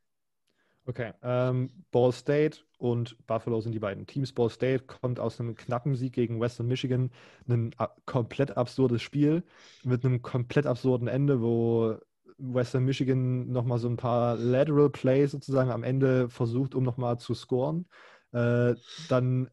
Okay, 0.84 1.12
ähm, 1.22 1.70
Ball 1.92 2.12
State 2.12 2.58
und 2.76 3.16
Buffalo 3.26 3.62
sind 3.62 3.72
die 3.72 3.78
beiden 3.78 4.06
Teams. 4.06 4.34
Ball 4.34 4.50
State 4.50 4.84
kommt 4.84 5.18
aus 5.18 5.40
einem 5.40 5.54
knappen 5.54 5.94
Sieg 5.94 6.12
gegen 6.12 6.40
Western 6.40 6.66
Michigan. 6.66 7.10
Ein 7.48 7.74
komplett 8.04 8.54
absurdes 8.58 9.00
Spiel 9.00 9.44
mit 9.82 10.04
einem 10.04 10.20
komplett 10.20 10.66
absurden 10.66 11.08
Ende, 11.08 11.40
wo 11.40 11.96
Western 12.42 12.84
Michigan 12.84 13.50
nochmal 13.50 13.78
so 13.78 13.88
ein 13.88 13.96
paar 13.96 14.36
Lateral 14.36 14.90
Plays 14.90 15.30
sozusagen 15.32 15.70
am 15.70 15.84
Ende 15.84 16.28
versucht, 16.28 16.74
um 16.74 16.82
nochmal 16.84 17.18
zu 17.18 17.34
scoren. 17.34 17.86
Äh, 18.32 18.74
dann 19.08 19.48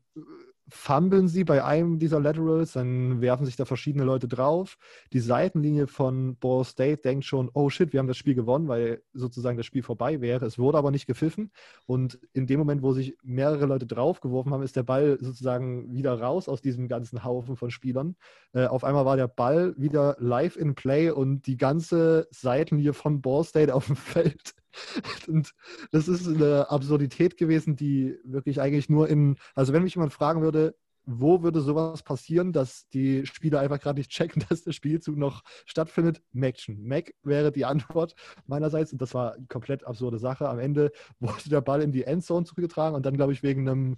fummeln 0.71 1.27
sie 1.27 1.43
bei 1.43 1.63
einem 1.63 1.99
dieser 1.99 2.19
Laterals, 2.19 2.73
dann 2.73 3.21
werfen 3.21 3.45
sich 3.45 3.55
da 3.55 3.65
verschiedene 3.65 4.03
Leute 4.03 4.27
drauf. 4.27 4.77
Die 5.13 5.19
Seitenlinie 5.19 5.88
von 5.88 6.38
Ball 6.38 6.63
State 6.63 7.01
denkt 7.01 7.25
schon, 7.25 7.49
oh 7.53 7.69
shit, 7.69 7.93
wir 7.93 7.99
haben 7.99 8.08
das 8.08 8.17
Spiel 8.17 8.36
gewonnen, 8.36 8.67
weil 8.67 9.01
sozusagen 9.13 9.58
das 9.58 9.65
Spiel 9.65 9.84
vorbei 9.84 10.21
wäre. 10.21 10.45
Es 10.45 10.60
wurde 10.60 10.77
aber 10.77 10.91
nicht 10.91 11.08
gepfiffen. 11.08 11.51
Und 11.86 12.19
in 12.34 12.47
dem 12.47 12.60
Moment, 12.60 12.82
wo 12.82 12.93
sich 12.93 13.17
mehrere 13.23 13.65
Leute 13.65 13.86
draufgeworfen 13.86 14.53
haben, 14.53 14.63
ist 14.63 14.75
der 14.75 14.84
Ball 14.84 15.17
sozusagen 15.19 15.93
wieder 15.93 16.19
raus 16.19 16.49
aus 16.49 16.62
diesem 16.62 16.88
ganzen 16.88 17.23
Haufen 17.23 17.55
von 17.55 17.71
Spielern. 17.71 18.15
Äh, 18.53 18.65
auf 18.65 18.84
einmal 18.84 19.05
war 19.05 19.17
der 19.17 19.27
Ball 19.27 19.73
wieder 19.77 20.15
live 20.19 20.55
in 20.55 20.75
Play 20.75 21.12
und 21.12 21.47
die 21.47 21.58
ganze 21.58 22.27
Seitenlinie 22.32 22.93
von 22.93 23.21
Ball 23.21 23.43
State 23.43 23.73
auf 23.73 23.88
dem 23.88 23.95
Feld. 23.95 24.53
Und 25.27 25.53
das 25.91 26.08
ist 26.08 26.27
eine 26.27 26.69
Absurdität 26.69 27.38
gewesen, 27.38 27.75
die 27.75 28.17
wirklich 28.23 28.62
eigentlich 28.62 28.89
nur 28.89 29.10
in, 29.10 29.38
also 29.55 29.73
wenn 29.73 29.84
mich 29.84 29.95
jemand 29.95 30.13
fragen 30.13 30.41
würde, 30.41 30.75
wo 31.12 31.41
würde 31.41 31.62
sowas 31.62 32.03
passieren, 32.03 32.53
dass 32.53 32.88
die 32.89 33.25
Spieler 33.25 33.60
einfach 33.60 33.79
gerade 33.79 33.99
nicht 33.99 34.12
checken, 34.12 34.43
dass 34.49 34.63
der 34.63 34.73
Spielzug 34.73 35.17
noch 35.17 35.43
stattfindet? 35.65 36.21
Maction. 36.32 36.86
Mac 36.86 37.13
wäre 37.23 37.51
die 37.51 37.65
Antwort 37.65 38.15
meinerseits 38.45 38.91
und 38.93 39.01
das 39.01 39.13
war 39.13 39.34
eine 39.34 39.47
komplett 39.47 39.84
absurde 39.86 40.19
Sache. 40.19 40.47
Am 40.47 40.60
Ende 40.60 40.91
wurde 41.19 41.49
der 41.49 41.62
Ball 41.62 41.82
in 41.82 41.91
die 41.91 42.03
Endzone 42.03 42.45
zurückgetragen 42.45 42.95
und 42.95 43.05
dann, 43.05 43.17
glaube 43.17 43.34
ich, 43.34 43.43
wegen 43.43 43.67
einem 43.67 43.97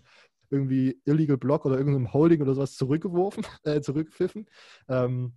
irgendwie 0.50 1.02
Illegal 1.06 1.38
Block 1.38 1.66
oder 1.66 1.78
irgendeinem 1.78 2.14
Holding 2.14 2.42
oder 2.42 2.54
sowas 2.54 2.76
zurückgeworfen, 2.76 3.46
äh, 3.64 3.82
zurückgepfiffen. 3.82 4.48
Ähm, 4.88 5.34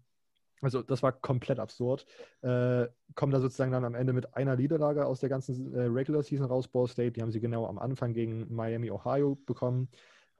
also 0.65 0.83
das 0.83 1.03
war 1.03 1.13
komplett 1.13 1.59
absurd. 1.59 2.07
Äh, 2.43 2.87
kommen 3.15 3.33
da 3.33 3.41
sozusagen 3.41 3.73
dann 3.73 3.85
am 3.85 3.95
Ende 3.95 4.13
mit 4.13 4.35
einer 4.35 4.57
Niederlage 4.57 5.07
aus 5.07 5.21
der 5.21 5.29
ganzen 5.29 5.75
äh, 5.75 5.83
Regular 5.83 6.23
Season 6.23 6.47
raus, 6.47 6.69
Ball 6.69 6.89
State. 6.89 7.13
Die 7.13 7.23
haben 7.23 7.31
sie 7.31 7.41
genau 7.41 7.67
am 7.67 7.79
Anfang 7.79 8.13
gegen 8.13 8.53
Miami, 8.55 8.91
Ohio 8.91 9.37
bekommen. 9.47 9.89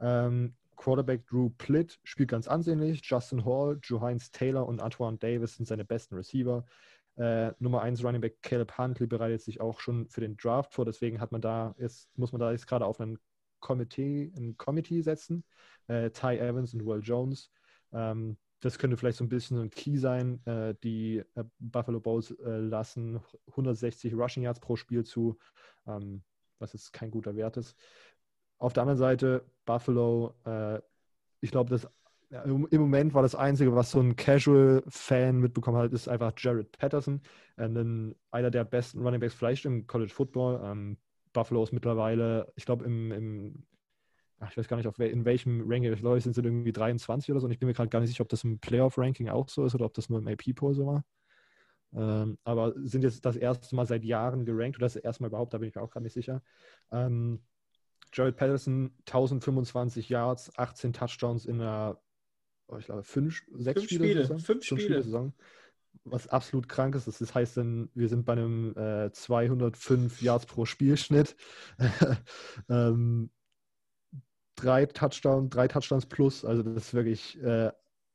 Ähm, 0.01 0.55
Quarterback 0.77 1.27
Drew 1.27 1.51
Plitt 1.51 1.99
spielt 2.03 2.31
ganz 2.31 2.49
ansehnlich. 2.49 3.01
Justin 3.05 3.45
Hall, 3.45 3.79
Joe 3.83 4.01
Heinz 4.01 4.31
Taylor 4.31 4.67
und 4.67 4.81
Antoine 4.81 5.19
Davis 5.19 5.57
sind 5.57 5.67
seine 5.67 5.85
besten 5.85 6.17
Receiver. 6.17 6.65
Äh, 7.17 7.53
Nummer 7.61 7.83
1 7.83 8.03
Running 8.03 8.21
Back 8.21 8.43
Caleb 8.43 8.77
Huntley 8.77 9.07
bereitet 9.07 9.41
sich 9.41 9.61
auch 9.61 9.81
schon 9.81 10.09
für 10.09 10.21
den 10.21 10.37
Draft 10.37 10.75
vor. 10.75 10.85
Deswegen 10.85 11.21
hat 11.21 11.31
man 11.33 11.41
da 11.41 11.75
jetzt, 11.79 12.09
muss 12.19 12.33
man 12.33 12.41
da 12.41 12.51
jetzt 12.51 12.67
gerade 12.67 12.87
auf 12.87 13.01
einen 13.01 13.19
Committee, 13.61 14.33
ein 14.37 14.57
Committee 14.57 15.01
setzen. 15.01 15.45
Äh, 15.87 16.11
Ty 16.11 16.39
Evans 16.39 16.75
und 16.75 16.85
Will 16.85 17.01
Jones. 17.03 17.51
Ähm, 17.93 18.37
das 18.65 18.79
könnte 18.79 18.97
vielleicht 18.97 19.19
so 19.19 19.25
ein 19.25 19.29
bisschen 19.29 19.61
ein 19.61 19.71
Key 19.71 19.99
sein. 19.99 20.45
Äh, 20.47 20.75
die 20.83 21.19
äh, 21.35 21.45
Buffalo 21.59 22.01
Bulls 22.01 22.31
äh, 22.31 22.57
lassen 22.59 23.21
160 23.51 24.15
Rushing 24.15 24.43
Yards 24.43 24.61
pro 24.61 24.77
Spiel 24.77 25.05
zu, 25.05 25.39
ähm, 25.87 26.23
was 26.59 26.73
jetzt 26.73 26.93
kein 26.93 27.11
guter 27.11 27.37
Wert 27.37 27.59
ist. 27.59 27.77
Auf 28.59 28.73
der 28.73 28.83
anderen 28.83 28.99
Seite, 28.99 29.45
Buffalo, 29.67 30.35
äh, 30.47 30.81
ich 31.41 31.51
glaube, 31.51 31.71
das 31.71 31.89
im 32.45 32.67
Moment 32.73 33.15
war 33.15 33.23
das 33.23 33.37
Einzige, 33.37 33.77
was 33.77 33.93
so 33.93 34.01
ein 34.01 34.17
Casual-Fan 34.17 35.39
mitbekommen 35.39 35.77
hat, 35.77 35.93
ist 35.93 36.09
einfach 36.09 36.33
Jared 36.37 36.73
Patterson, 36.79 37.21
äh, 37.57 37.69
einer 38.31 38.51
der 38.51 38.65
besten 38.65 39.03
Running 39.03 39.21
Backs 39.21 39.35
vielleicht 39.35 39.67
im 39.67 39.87
College 39.87 40.13
Football. 40.13 40.61
Ähm, 40.65 40.97
Buffalo 41.33 41.63
ist 41.63 41.73
mittlerweile, 41.73 42.53
ich 42.57 42.65
glaube, 42.65 42.87
im, 42.87 43.13
im 43.13 43.67
ach, 44.41 44.51
ich 44.51 44.57
weiß 44.57 44.69
gar 44.69 44.77
nicht, 44.77 44.87
auf, 44.87 44.99
in 44.99 45.25
welchem 45.25 45.63
Ranking, 45.67 45.93
ich 45.93 46.01
glaube, 46.01 46.21
sind 46.21 46.35
sie 46.35 46.43
irgendwie 46.43 46.73
23 46.73 47.31
oder 47.31 47.41
so 47.41 47.47
und 47.47 47.53
ich 47.53 47.59
bin 47.59 47.67
mir 47.67 47.75
gerade 47.75 47.89
gar 47.89 48.01
nicht 48.01 48.11
sicher, 48.11 48.23
ob 48.23 48.29
das 48.29 48.45
im 48.45 48.59
Playoff-Ranking 48.59 49.29
auch 49.29 49.49
so 49.49 49.65
ist 49.65 49.75
oder 49.75 49.87
ob 49.87 49.95
das 49.95 50.09
nur 50.09 50.19
im 50.19 50.29
AP-Poll 50.29 50.75
so 50.75 50.87
war. 50.87 51.05
Ähm, 51.95 52.39
aber 52.45 52.75
sind 52.77 53.05
jetzt 53.05 53.25
das 53.25 53.37
erste 53.37 53.75
Mal 53.75 53.87
seit 53.87 54.05
Jahren 54.05 54.45
gerankt 54.45 54.77
oder 54.77 54.87
das 54.87 54.97
erste 54.97 55.23
Mal 55.23 55.29
überhaupt, 55.29 55.55
da 55.55 55.59
bin 55.59 55.69
ich 55.69 55.75
mir 55.75 55.83
auch 55.83 55.91
gerade 55.91 56.05
nicht 56.05 56.15
sicher. 56.15 56.43
Ähm, 56.91 57.41
Jared 58.13 58.37
Patterson, 58.37 58.93
1025 59.07 60.09
Yards, 60.09 60.57
18 60.57 60.93
Touchdowns 60.93 61.47
in 61.47 61.61
einer, 61.61 62.01
oh, 62.69 62.77
ich 62.77 62.87
glaube, 62.87 63.03
fünf, 63.03 63.43
sechs 63.55 63.81
fünf 63.81 63.91
Spiele, 63.91 64.25
Spiele 64.25 64.27
fünf, 64.27 64.47
fünf 64.47 64.65
Spiele. 64.65 65.03
Saison, 65.03 65.33
was 66.05 66.29
absolut 66.29 66.69
krank 66.69 66.95
ist. 66.95 67.07
Das 67.07 67.35
heißt 67.35 67.57
dann, 67.57 67.91
wir 67.95 68.09
sind 68.09 68.25
bei 68.25 68.33
einem 68.33 68.77
äh, 68.77 69.11
205 69.13 70.23
Yards 70.23 70.47
pro 70.47 70.65
Spielschnitt. 70.65 71.37
ähm, 72.69 73.31
drei 74.57 74.87
Touchdowns, 74.87 75.51
drei 75.51 75.69
Touchdowns 75.69 76.07
plus. 76.07 76.45
Also 76.45 76.63
das 76.63 76.87
ist 76.87 76.95
wirklich 76.95 77.41
äh, 77.43 77.71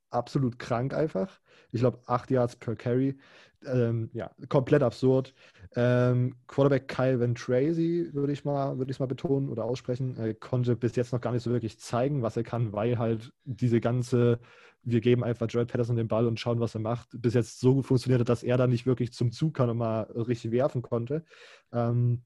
absolut 0.10 0.60
krank 0.60 0.94
einfach. 0.94 1.40
Ich 1.72 1.82
glaube, 1.82 2.00
acht 2.08 2.32
Yards 2.32 2.56
per 2.56 2.76
Carry. 2.76 3.18
Ähm, 3.66 4.10
ja, 4.14 4.32
komplett 4.48 4.84
absurd. 4.84 5.34
Ähm, 5.76 6.36
Quarterback 6.48 6.88
Kyle 6.88 7.20
Van 7.20 7.36
Tracy, 7.36 8.10
würde 8.14 8.32
ich 8.34 8.46
mal, 8.46 8.78
ich 8.90 9.00
mal 9.00 9.06
betonen 9.06 9.50
oder 9.50 9.66
aussprechen, 9.66 10.18
äh, 10.18 10.34
konnte 10.34 10.76
bis 10.76 10.96
jetzt 10.96 11.12
noch 11.12 11.22
gar 11.22 11.34
nicht 11.34 11.44
so 11.44 11.52
wirklich 11.52 11.78
zeigen, 11.80 12.22
was 12.22 12.38
er 12.38 12.44
kann, 12.44 12.72
weil 12.74 12.98
halt 12.98 13.32
diese 13.44 13.82
ganze, 13.82 14.40
wir 14.84 15.02
geben 15.02 15.24
einfach 15.24 15.48
Jared 15.50 15.70
Patterson 15.70 15.98
den 15.98 16.08
Ball 16.08 16.26
und 16.26 16.40
schauen, 16.40 16.60
was 16.62 16.74
er 16.76 16.82
macht, 16.82 17.10
bis 17.22 17.34
jetzt 17.34 17.60
so 17.60 17.76
gut 17.76 17.86
funktioniert 17.86 18.22
hat, 18.22 18.30
dass 18.30 18.44
er 18.44 18.58
da 18.58 18.66
nicht 18.66 18.86
wirklich 18.86 19.12
zum 19.14 19.32
Zug 19.32 19.54
kann 19.56 19.70
und 19.70 19.78
mal 19.78 20.04
richtig 20.04 20.52
werfen 20.52 20.82
konnte. 20.82 21.26
Ähm, 21.74 22.24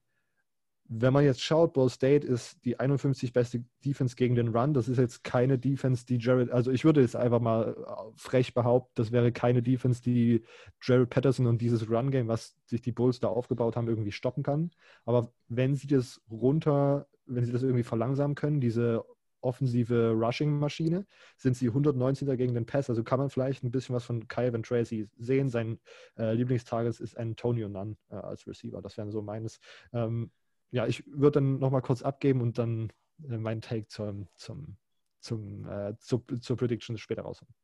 wenn 0.86 1.12
man 1.12 1.24
jetzt 1.24 1.42
schaut, 1.42 1.72
Ball 1.72 1.88
State 1.88 2.26
ist 2.26 2.62
die 2.64 2.78
51 2.78 3.32
beste 3.32 3.64
Defense 3.84 4.16
gegen 4.16 4.34
den 4.34 4.48
Run. 4.48 4.74
Das 4.74 4.88
ist 4.88 4.98
jetzt 4.98 5.24
keine 5.24 5.58
Defense, 5.58 6.04
die 6.04 6.18
Jared, 6.18 6.50
also 6.50 6.70
ich 6.70 6.84
würde 6.84 7.00
jetzt 7.00 7.16
einfach 7.16 7.40
mal 7.40 7.74
äh, 7.74 8.12
frech 8.16 8.52
behaupten, 8.52 8.92
das 8.94 9.10
wäre 9.10 9.32
keine 9.32 9.62
Defense, 9.62 10.02
die 10.02 10.44
Jared 10.82 11.08
Patterson 11.08 11.46
und 11.46 11.60
dieses 11.62 11.88
Run-Game, 11.88 12.28
was 12.28 12.56
sich 12.66 12.82
die 12.82 12.92
Bulls 12.92 13.18
da 13.20 13.28
aufgebaut 13.28 13.76
haben, 13.76 13.88
irgendwie 13.88 14.12
stoppen 14.12 14.42
kann. 14.42 14.70
Aber 15.06 15.32
wenn 15.48 15.74
sie 15.74 15.86
das 15.86 16.20
runter, 16.30 17.06
wenn 17.26 17.44
sie 17.44 17.52
das 17.52 17.62
irgendwie 17.62 17.82
verlangsamen 17.82 18.34
können, 18.34 18.60
diese 18.60 19.04
offensive 19.40 20.12
Rushing-Maschine, 20.12 21.06
sind 21.36 21.56
sie 21.56 21.70
119er 21.70 22.36
gegen 22.36 22.54
den 22.54 22.66
Pass. 22.66 22.88
Also 22.88 23.04
kann 23.04 23.18
man 23.18 23.30
vielleicht 23.30 23.62
ein 23.62 23.70
bisschen 23.70 23.94
was 23.94 24.04
von 24.04 24.26
Kyle 24.26 24.52
Van 24.52 24.62
Tracy 24.62 25.08
sehen. 25.18 25.50
Sein 25.50 25.78
äh, 26.18 26.32
Lieblingstarget 26.32 26.98
ist 27.00 27.16
Antonio 27.16 27.68
Nunn 27.68 27.96
äh, 28.10 28.16
als 28.16 28.46
Receiver. 28.46 28.80
Das 28.82 28.96
wäre 28.96 29.10
so 29.10 29.22
meines. 29.22 29.60
Ähm, 29.92 30.30
ja, 30.74 30.88
ich 30.88 31.04
würde 31.06 31.40
dann 31.40 31.60
nochmal 31.60 31.82
kurz 31.82 32.02
abgeben 32.02 32.40
und 32.40 32.58
dann 32.58 32.92
äh, 33.28 33.38
meinen 33.38 33.60
Take 33.60 33.86
zum, 33.86 34.26
zum, 34.34 34.76
zum, 35.20 35.68
äh, 35.68 35.96
zur, 35.98 36.24
zur 36.40 36.56
Prediction 36.56 36.98
später 36.98 37.22
rausholen. 37.22 37.54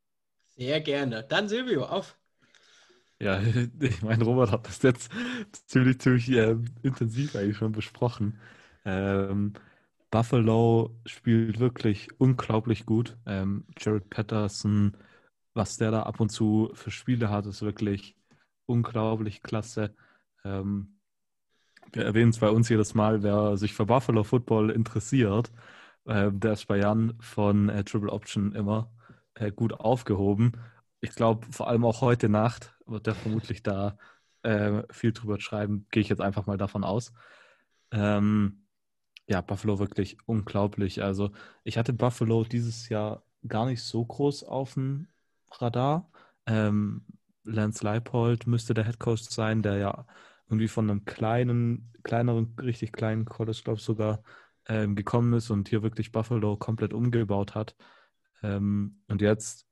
Sehr 0.45 0.79
gerne. 0.79 1.25
Dann 1.27 1.49
Silvio, 1.49 1.83
auf. 1.83 2.17
Ja, 3.19 3.41
ich 3.81 4.01
meine, 4.01 4.23
Robert 4.23 4.51
hat 4.51 4.65
das 4.65 4.81
jetzt 4.81 5.11
ziemlich, 5.67 5.99
ziemlich 5.99 6.29
äh, 6.31 6.55
intensiv 6.83 7.35
eigentlich 7.35 7.57
schon 7.57 7.73
besprochen. 7.73 8.39
Ähm, 8.85 9.53
Buffalo 10.09 10.97
spielt 11.05 11.59
wirklich 11.59 12.17
unglaublich 12.17 12.85
gut. 12.85 13.17
Ähm, 13.25 13.65
Jared 13.77 14.09
Patterson, 14.09 14.95
was 15.53 15.75
der 15.75 15.91
da 15.91 16.03
ab 16.03 16.21
und 16.21 16.29
zu 16.29 16.71
für 16.75 16.91
Spiele 16.91 17.29
hat, 17.29 17.45
ist 17.45 17.61
wirklich 17.61 18.15
unglaublich 18.67 19.43
klasse. 19.43 19.93
Ähm, 20.45 21.00
wir 21.93 22.05
erwähnen 22.05 22.29
es 22.31 22.39
bei 22.39 22.49
uns 22.49 22.69
jedes 22.69 22.93
Mal, 22.93 23.23
wer 23.23 23.57
sich 23.57 23.73
für 23.73 23.85
Buffalo 23.85 24.23
Football 24.23 24.71
interessiert, 24.71 25.51
äh, 26.05 26.31
der 26.31 26.53
ist 26.53 26.67
bei 26.67 26.77
Jan 26.77 27.13
von 27.19 27.69
äh, 27.69 27.83
Triple 27.83 28.11
Option 28.11 28.53
immer 28.53 28.91
äh, 29.35 29.51
gut 29.51 29.73
aufgehoben. 29.73 30.53
Ich 31.01 31.11
glaube, 31.15 31.47
vor 31.51 31.67
allem 31.67 31.85
auch 31.85 32.01
heute 32.01 32.29
Nacht 32.29 32.75
wird 32.85 33.07
der 33.07 33.15
vermutlich 33.15 33.63
da 33.63 33.97
äh, 34.43 34.83
viel 34.91 35.13
drüber 35.13 35.39
schreiben. 35.39 35.87
Gehe 35.91 36.01
ich 36.01 36.09
jetzt 36.09 36.21
einfach 36.21 36.45
mal 36.47 36.57
davon 36.57 36.83
aus. 36.83 37.13
Ähm, 37.91 38.65
ja, 39.27 39.41
Buffalo 39.41 39.79
wirklich 39.79 40.17
unglaublich. 40.25 41.03
Also, 41.03 41.31
ich 41.63 41.77
hatte 41.77 41.93
Buffalo 41.93 42.43
dieses 42.43 42.89
Jahr 42.89 43.23
gar 43.47 43.65
nicht 43.65 43.83
so 43.83 44.05
groß 44.05 44.43
auf 44.43 44.73
dem 44.75 45.07
Radar. 45.51 46.11
Ähm, 46.45 47.05
Lance 47.43 47.83
Leipold 47.83 48.47
müsste 48.47 48.73
der 48.73 48.85
Head 48.85 48.99
Coach 48.99 49.23
sein, 49.23 49.61
der 49.61 49.77
ja 49.77 50.05
irgendwie 50.51 50.67
von 50.67 50.89
einem 50.89 51.05
kleinen, 51.05 51.93
kleineren, 52.03 52.55
richtig 52.61 52.91
kleinen 52.91 53.25
College, 53.25 53.61
glaube 53.63 53.79
ich 53.79 53.85
sogar, 53.85 54.23
ähm, 54.67 54.95
gekommen 54.95 55.33
ist 55.33 55.49
und 55.49 55.69
hier 55.69 55.81
wirklich 55.81 56.11
Buffalo 56.11 56.57
komplett 56.57 56.93
umgebaut 56.93 57.55
hat 57.55 57.75
ähm, 58.43 59.01
und 59.07 59.21
jetzt 59.21 59.65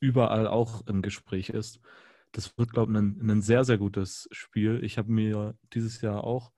überall 0.00 0.46
auch 0.46 0.86
im 0.86 1.02
Gespräch 1.02 1.50
ist. 1.50 1.80
Das 2.32 2.56
wird, 2.58 2.72
glaube 2.72 2.92
ich, 2.92 2.98
ein, 2.98 3.30
ein 3.30 3.42
sehr, 3.42 3.64
sehr 3.64 3.78
gutes 3.78 4.28
Spiel. 4.32 4.82
Ich 4.84 4.98
habe 4.98 5.10
mir 5.10 5.56
dieses 5.72 6.00
Jahr 6.00 6.24
auch 6.24 6.52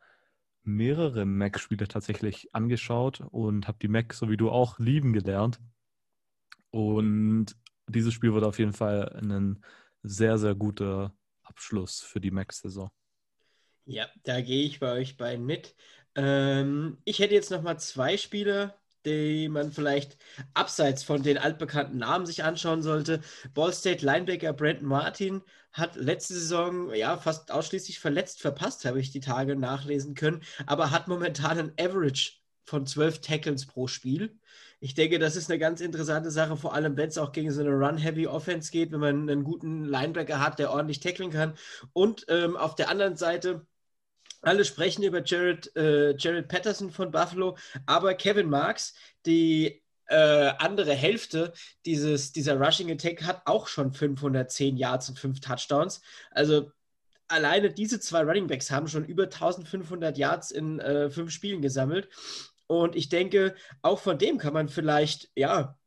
mehrere 0.65 1.25
Mac-Spiele 1.25 1.89
tatsächlich 1.89 2.55
angeschaut 2.55 3.21
und 3.21 3.69
habe 3.69 3.79
die 3.81 3.89
Mac, 3.89 4.15
so 4.15 4.31
wie 4.31 4.37
du 4.37 4.51
auch, 4.51 4.79
lieben 4.79 5.13
gelernt. 5.13 5.61
Und 6.71 7.57
dieses 7.89 8.15
Spiel 8.15 8.33
wird 8.33 8.45
auf 8.45 8.59
jeden 8.59 8.73
Fall 8.73 9.09
ein 9.17 9.65
sehr, 10.03 10.39
sehr 10.39 10.55
guter 10.55 11.15
Abschluss 11.43 12.01
für 12.01 12.21
die 12.21 12.31
Mac-Saison. 12.31 12.91
Ja, 13.85 14.07
da 14.25 14.41
gehe 14.41 14.65
ich 14.65 14.81
bei 14.81 14.93
euch 14.93 15.17
beiden 15.17 15.45
mit. 15.45 15.75
Ähm, 16.15 16.99
ich 17.05 17.19
hätte 17.19 17.35
jetzt 17.35 17.51
noch 17.51 17.63
mal 17.63 17.79
zwei 17.79 18.17
Spiele, 18.17 18.75
die 19.05 19.49
man 19.49 19.73
vielleicht 19.73 20.17
abseits 20.55 21.03
von 21.03 21.23
den 21.23 21.39
altbekannten 21.39 21.99
Namen 21.99 22.27
sich 22.27 22.45
anschauen 22.45 22.83
sollte. 22.83 23.21
Ball 23.55 23.73
State 23.73 24.05
Linebacker 24.05 24.53
Brandon 24.53 24.87
Martin 24.87 25.43
hat 25.73 25.97
letzte 25.97 26.35
Saison 26.35 26.95
ja 26.95 27.17
fast 27.17 27.51
ausschließlich 27.51 27.99
verletzt 27.99 28.41
verpasst, 28.41 28.85
habe 28.85 29.01
ich 29.01 29.11
die 29.11 29.21
Tage 29.21 29.57
nachlesen 29.57 30.15
können, 30.15 30.43
aber 30.67 30.91
hat 30.91 31.09
momentan 31.09 31.59
ein 31.59 31.73
Average 31.81 32.35
von 32.65 32.87
zwölf 32.87 33.21
Tackles 33.21 33.67
pro 33.67 33.89
Spiel. 33.89 34.39
Ich 34.81 34.95
denke, 34.95 35.19
das 35.19 35.37
ist 35.37 35.51
eine 35.51 35.59
ganz 35.59 35.81
interessante 35.81 36.31
Sache, 36.31 36.57
vor 36.57 36.75
allem 36.75 36.97
wenn 36.97 37.09
es 37.09 37.19
auch 37.19 37.33
gegen 37.33 37.53
so 37.53 37.61
eine 37.61 37.71
Run-Heavy-Offense 37.71 38.71
geht, 38.71 38.93
wenn 38.93 39.01
man 39.01 39.29
einen 39.29 39.45
guten 39.45 39.85
Linebacker 39.85 40.41
hat, 40.41 40.59
der 40.59 40.73
ordentlich 40.73 41.01
tackeln 41.01 41.31
kann. 41.31 41.55
Und 41.93 42.27
ähm, 42.29 42.57
auf 42.57 42.75
der 42.75 42.89
anderen 42.89 43.17
Seite 43.17 43.67
alle 44.43 44.65
sprechen 44.65 45.03
über 45.03 45.23
Jared, 45.25 45.75
äh, 45.77 46.17
Jared 46.17 46.49
Patterson 46.49 46.91
von 46.91 47.11
Buffalo, 47.11 47.57
aber 47.87 48.15
Kevin 48.15 48.51
Marks, 48.51 48.95
die 49.25 49.83
äh, 50.07 50.53
andere 50.59 50.93
Hälfte 50.95 51.53
dieses, 51.87 52.33
dieser 52.33 52.59
Rushing 52.61 52.91
Attack, 52.91 53.23
hat 53.23 53.43
auch 53.47 53.69
schon 53.69 53.93
510 53.93 54.77
Yards 54.77 55.09
und 55.09 55.19
5 55.19 55.41
Touchdowns. 55.41 56.03
Also 56.31 56.71
alleine 57.33 57.73
diese 57.73 57.99
zwei 57.99 58.23
Running 58.23 58.47
Backs 58.47 58.71
haben 58.71 58.89
schon 58.89 59.05
über 59.05 59.25
1500 59.25 60.19
Yards 60.19 60.51
in 60.51 60.79
äh, 60.81 61.11
fünf 61.11 61.33
Spielen 61.33 61.63
gesammelt. 61.63 62.09
Und 62.67 62.95
ich 62.95 63.09
denke, 63.09 63.55
auch 63.81 63.99
von 63.99 64.19
dem 64.19 64.39
kann 64.39 64.53
man 64.53 64.69
vielleicht, 64.69 65.31
ja, 65.35 65.79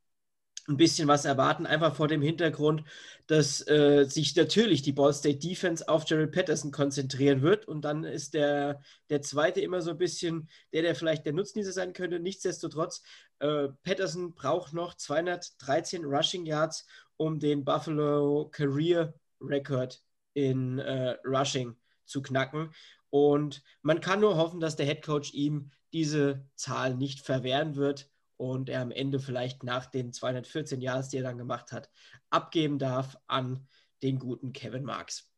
ein 0.67 0.77
bisschen 0.77 1.07
was 1.07 1.25
erwarten, 1.25 1.65
einfach 1.65 1.95
vor 1.95 2.07
dem 2.07 2.21
Hintergrund, 2.21 2.83
dass 3.27 3.67
äh, 3.67 4.05
sich 4.05 4.35
natürlich 4.35 4.81
die 4.81 4.93
Ball 4.93 5.13
State 5.13 5.39
Defense 5.39 5.87
auf 5.87 6.07
Jared 6.07 6.31
Patterson 6.31 6.71
konzentrieren 6.71 7.41
wird 7.41 7.67
und 7.67 7.81
dann 7.81 8.03
ist 8.03 8.33
der, 8.33 8.81
der 9.09 9.21
zweite 9.21 9.61
immer 9.61 9.81
so 9.81 9.91
ein 9.91 9.97
bisschen 9.97 10.49
der, 10.73 10.81
der 10.81 10.95
vielleicht 10.95 11.25
der 11.25 11.33
Nutznießer 11.33 11.71
sein 11.71 11.93
könnte. 11.93 12.19
Nichtsdestotrotz, 12.19 13.03
äh, 13.39 13.69
Patterson 13.83 14.33
braucht 14.33 14.73
noch 14.73 14.95
213 14.95 16.03
Rushing 16.03 16.45
Yards, 16.45 16.85
um 17.17 17.39
den 17.39 17.63
Buffalo 17.63 18.49
Career 18.51 19.13
Record 19.41 20.01
in 20.33 20.79
äh, 20.79 21.17
Rushing 21.25 21.75
zu 22.05 22.21
knacken. 22.21 22.71
Und 23.09 23.63
man 23.81 24.01
kann 24.01 24.19
nur 24.19 24.35
hoffen, 24.35 24.59
dass 24.59 24.75
der 24.75 24.85
Head 24.85 25.03
Coach 25.03 25.33
ihm 25.33 25.71
diese 25.93 26.45
Zahl 26.55 26.95
nicht 26.95 27.25
verwehren 27.25 27.75
wird 27.75 28.09
und 28.37 28.69
er 28.69 28.81
am 28.81 28.91
Ende 28.91 29.19
vielleicht 29.19 29.63
nach 29.63 29.85
den 29.85 30.13
214 30.13 30.81
Jahren, 30.81 31.07
die 31.11 31.17
er 31.17 31.23
dann 31.23 31.37
gemacht 31.37 31.71
hat, 31.71 31.89
abgeben 32.29 32.79
darf 32.79 33.17
an 33.27 33.67
den 34.01 34.19
guten 34.19 34.53
Kevin 34.53 34.83
Marks. 34.83 35.29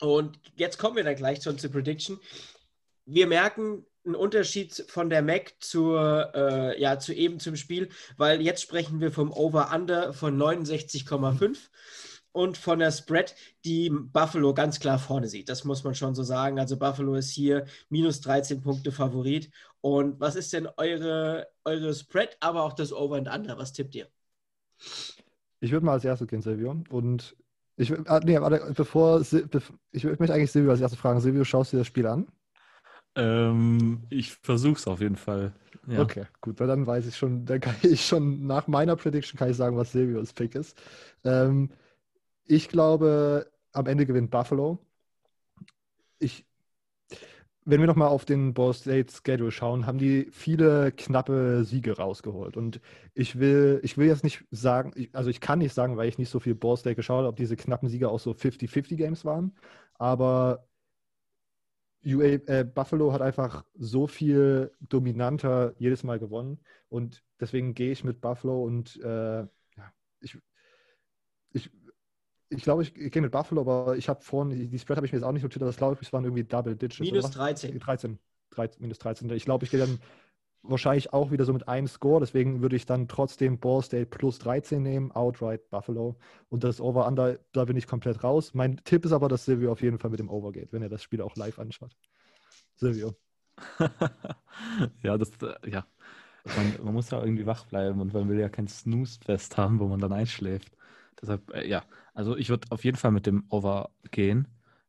Und 0.00 0.38
jetzt 0.56 0.78
kommen 0.78 0.96
wir 0.96 1.04
dann 1.04 1.16
gleich 1.16 1.42
schon 1.42 1.58
zur 1.58 1.70
Prediction. 1.70 2.18
Wir 3.04 3.26
merken 3.26 3.84
einen 4.04 4.14
Unterschied 4.14 4.84
von 4.88 5.10
der 5.10 5.22
Mac 5.22 5.54
zur, 5.60 6.32
äh, 6.34 6.80
ja, 6.80 6.98
zu 6.98 7.12
eben 7.12 7.38
zum 7.38 7.56
Spiel, 7.56 7.90
weil 8.16 8.40
jetzt 8.40 8.62
sprechen 8.62 9.00
wir 9.00 9.12
vom 9.12 9.30
Over-Under 9.30 10.14
von 10.14 10.38
69,5 10.38 11.58
und 12.32 12.56
von 12.56 12.78
der 12.78 12.92
Spread, 12.92 13.34
die 13.64 13.90
Buffalo 13.90 14.54
ganz 14.54 14.78
klar 14.80 14.98
vorne 14.98 15.26
sieht. 15.26 15.48
Das 15.48 15.64
muss 15.64 15.84
man 15.84 15.94
schon 15.94 16.14
so 16.14 16.22
sagen. 16.22 16.58
Also 16.58 16.76
Buffalo 16.76 17.14
ist 17.14 17.30
hier 17.30 17.66
minus 17.88 18.20
13 18.20 18.60
Punkte 18.60 18.92
Favorit. 18.92 19.50
Und 19.80 20.20
was 20.20 20.36
ist 20.36 20.52
denn 20.52 20.68
eure, 20.76 21.48
eure 21.64 21.94
Spread, 21.94 22.36
aber 22.40 22.62
auch 22.62 22.74
das 22.74 22.92
Over 22.92 23.16
and 23.16 23.28
Under? 23.28 23.58
Was 23.58 23.72
tippt 23.72 23.94
ihr? 23.94 24.08
Ich 25.60 25.72
würde 25.72 25.84
mal 25.84 25.92
als 25.92 26.04
erstes 26.04 26.28
gehen, 26.28 26.42
Silvio. 26.42 26.82
Und 26.90 27.36
ich, 27.76 27.92
ah, 28.08 28.20
nee, 28.22 28.40
warte, 28.40 28.72
bevor, 28.74 29.20
ich 29.20 30.04
möchte 30.04 30.32
eigentlich 30.32 30.52
Silvio 30.52 30.70
als 30.70 30.80
erstes 30.80 31.00
fragen. 31.00 31.20
Silvio, 31.20 31.44
schaust 31.44 31.72
du 31.72 31.76
dir 31.76 31.80
das 31.80 31.86
Spiel 31.86 32.06
an? 32.06 32.26
Ähm, 33.16 34.04
ich 34.10 34.34
versuche 34.34 34.78
es 34.78 34.86
auf 34.86 35.00
jeden 35.00 35.16
Fall. 35.16 35.52
Ja. 35.86 36.02
Okay, 36.02 36.26
gut, 36.40 36.60
weil 36.60 36.68
dann 36.68 36.86
weiß 36.86 37.06
ich 37.06 37.16
schon, 37.16 37.44
dann 37.44 37.60
kann 37.60 37.74
ich 37.82 38.06
schon 38.06 38.46
nach 38.46 38.68
meiner 38.68 38.96
Prediction 38.96 39.38
kann 39.38 39.50
ich 39.50 39.56
sagen, 39.56 39.76
was 39.76 39.92
Silvios 39.92 40.32
Pick 40.32 40.54
ist. 40.54 40.80
Ähm, 41.24 41.70
ich 42.50 42.68
glaube, 42.68 43.50
am 43.72 43.86
Ende 43.86 44.06
gewinnt 44.06 44.30
Buffalo. 44.32 44.78
Ich, 46.18 46.44
wenn 47.64 47.80
wir 47.80 47.86
nochmal 47.86 48.08
auf 48.08 48.24
den 48.24 48.54
Ball 48.54 48.74
State 48.74 49.12
Schedule 49.12 49.52
schauen, 49.52 49.86
haben 49.86 49.98
die 49.98 50.28
viele 50.32 50.90
knappe 50.92 51.64
Siege 51.64 51.96
rausgeholt. 51.96 52.56
Und 52.56 52.80
ich 53.14 53.38
will, 53.38 53.80
ich 53.84 53.96
will 53.98 54.08
jetzt 54.08 54.24
nicht 54.24 54.44
sagen, 54.50 54.92
also 55.12 55.30
ich 55.30 55.40
kann 55.40 55.60
nicht 55.60 55.74
sagen, 55.74 55.96
weil 55.96 56.08
ich 56.08 56.18
nicht 56.18 56.30
so 56.30 56.40
viel 56.40 56.56
Ball 56.56 56.76
State 56.76 56.96
geschaut 56.96 57.18
habe, 57.18 57.28
ob 57.28 57.36
diese 57.36 57.56
knappen 57.56 57.88
Siege 57.88 58.08
auch 58.08 58.18
so 58.20 58.34
50-50 58.34 58.96
Games 58.96 59.24
waren. 59.24 59.56
Aber 59.94 60.66
UA, 62.04 62.24
äh, 62.46 62.64
Buffalo 62.64 63.12
hat 63.12 63.22
einfach 63.22 63.64
so 63.74 64.06
viel 64.08 64.72
dominanter 64.80 65.74
jedes 65.78 66.02
Mal 66.02 66.18
gewonnen. 66.18 66.58
Und 66.88 67.22
deswegen 67.38 67.74
gehe 67.74 67.92
ich 67.92 68.02
mit 68.04 68.20
Buffalo 68.20 68.64
und 68.64 68.96
äh, 69.04 69.40
ja, 69.42 69.92
ich, 70.20 70.36
ich 71.52 71.70
ich 72.50 72.62
glaube, 72.62 72.82
ich, 72.82 72.96
ich 72.96 73.12
gehe 73.12 73.22
mit 73.22 73.30
Buffalo, 73.30 73.60
aber 73.60 73.96
ich 73.96 74.08
habe 74.08 74.20
vorhin, 74.20 74.70
die 74.70 74.78
Spread 74.78 74.96
habe 74.96 75.06
ich 75.06 75.12
mir 75.12 75.18
jetzt 75.18 75.26
auch 75.26 75.32
nicht 75.32 75.44
notiert, 75.44 75.62
das 75.62 75.76
glaube 75.76 75.94
ich, 75.94 76.08
es 76.08 76.12
waren 76.12 76.24
irgendwie 76.24 76.44
Double 76.44 76.76
Digits. 76.76 77.00
Minus 77.00 77.30
13. 77.30 77.78
13. 77.78 78.18
13. 78.50 78.82
Minus 78.82 78.98
13. 78.98 79.30
Ich 79.30 79.44
glaube, 79.44 79.64
ich 79.64 79.70
gehe 79.70 79.80
dann 79.80 80.00
wahrscheinlich 80.62 81.12
auch 81.12 81.30
wieder 81.30 81.44
so 81.44 81.52
mit 81.52 81.68
einem 81.68 81.86
Score, 81.86 82.20
deswegen 82.20 82.60
würde 82.60 82.76
ich 82.76 82.86
dann 82.86 83.08
trotzdem 83.08 83.58
Ball 83.58 83.82
State 83.82 84.06
plus 84.06 84.38
13 84.40 84.82
nehmen, 84.82 85.12
Outright 85.12 85.70
Buffalo. 85.70 86.16
Und 86.48 86.64
das 86.64 86.80
Over-Under, 86.80 87.38
da 87.52 87.64
bin 87.64 87.76
ich 87.76 87.86
komplett 87.86 88.22
raus. 88.24 88.52
Mein 88.52 88.78
Tipp 88.84 89.04
ist 89.04 89.12
aber, 89.12 89.28
dass 89.28 89.44
Silvio 89.44 89.70
auf 89.72 89.80
jeden 89.80 89.98
Fall 89.98 90.10
mit 90.10 90.20
dem 90.20 90.28
Over 90.28 90.52
geht, 90.52 90.72
wenn 90.72 90.82
er 90.82 90.88
das 90.88 91.02
Spiel 91.02 91.22
auch 91.22 91.36
live 91.36 91.58
anschaut. 91.58 91.96
Silvio. 92.74 93.14
ja, 95.02 95.16
das, 95.16 95.30
äh, 95.42 95.70
ja. 95.70 95.86
Man, 96.56 96.84
man, 96.84 96.94
muss 96.94 97.10
ja 97.10 97.22
irgendwie 97.22 97.44
wach 97.46 97.66
bleiben 97.66 98.00
und 98.00 98.14
man 98.14 98.28
will 98.28 98.40
ja 98.40 98.48
kein 98.48 98.66
Snooze-Fest 98.66 99.56
haben, 99.58 99.78
wo 99.78 99.86
man 99.86 100.00
dann 100.00 100.12
einschläft. 100.12 100.72
Deshalb, 101.20 101.50
äh, 101.54 101.68
ja, 101.68 101.84
also 102.14 102.36
ich 102.36 102.48
würde 102.48 102.68
auf 102.70 102.84
jeden 102.84 102.96
Fall 102.96 103.10
mit 103.12 103.26
dem 103.26 103.44
Over 103.50 103.90
gehen. 104.10 104.48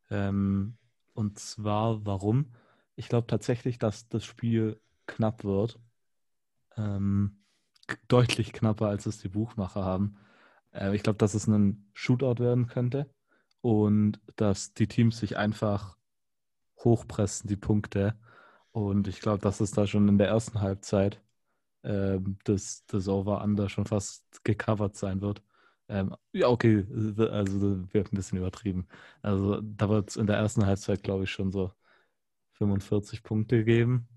Ähm, 0.10 0.78
und 1.14 1.40
zwar, 1.40 2.06
warum? 2.06 2.54
Ich 2.96 3.10
glaube 3.10 3.28
tatsächlich, 3.28 3.80
dass 3.80 4.08
das 4.10 4.26
Spiel 4.26 4.80
knapp 5.08 5.44
wird. 5.44 5.80
Ähm, 6.78 7.44
deutlich 8.08 8.54
knapper, 8.54 8.88
als 8.88 9.06
es 9.06 9.20
die 9.20 9.30
Buchmacher 9.30 9.84
haben. 9.84 10.18
Äh, 10.72 10.96
ich 10.96 11.04
glaube, 11.04 11.18
dass 11.18 11.34
es 11.34 11.48
ein 11.48 11.90
Shootout 11.94 12.42
werden 12.42 12.68
könnte 12.68 13.10
und 13.62 14.20
dass 14.36 14.74
die 14.74 14.88
Teams 14.88 15.20
sich 15.20 15.38
einfach 15.38 15.98
hochpressen, 16.84 17.48
die 17.50 17.58
Punkte. 17.58 18.16
Und 18.72 19.08
ich 19.08 19.20
glaube, 19.22 19.40
dass 19.42 19.60
es 19.60 19.72
da 19.72 19.88
schon 19.88 20.08
in 20.08 20.18
der 20.18 20.28
ersten 20.30 20.62
Halbzeit 20.62 21.22
ähm, 21.84 22.38
das, 22.46 22.86
das 22.88 23.08
Over-Under 23.08 23.70
schon 23.70 23.86
fast 23.86 24.44
gecovert 24.44 24.96
sein 24.98 25.22
wird. 25.22 25.44
Ähm, 25.90 26.16
ja, 26.32 26.48
okay, 26.48 26.86
also 26.90 27.12
das 27.12 27.94
wird 27.94 28.14
ein 28.14 28.16
bisschen 28.16 28.38
übertrieben. 28.38 28.88
Also 29.22 29.60
da 29.62 29.90
wird 29.90 30.10
es 30.10 30.16
in 30.16 30.28
der 30.28 30.38
ersten 30.38 30.66
Halbzeit, 30.66 31.04
glaube 31.04 31.26
ich, 31.26 31.32
schon 31.32 31.52
so 31.52 31.72
45 32.54 33.24
Punkte 33.24 33.64
geben. 33.66 34.08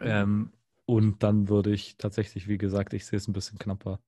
Ähm, 0.00 0.52
und 0.86 1.22
dann 1.22 1.48
würde 1.48 1.72
ich 1.72 1.96
tatsächlich, 1.96 2.48
wie 2.48 2.58
gesagt, 2.58 2.92
ich 2.94 3.06
sehe 3.06 3.16
es 3.16 3.28
ein 3.28 3.32
bisschen 3.32 3.58
knapper 3.58 4.00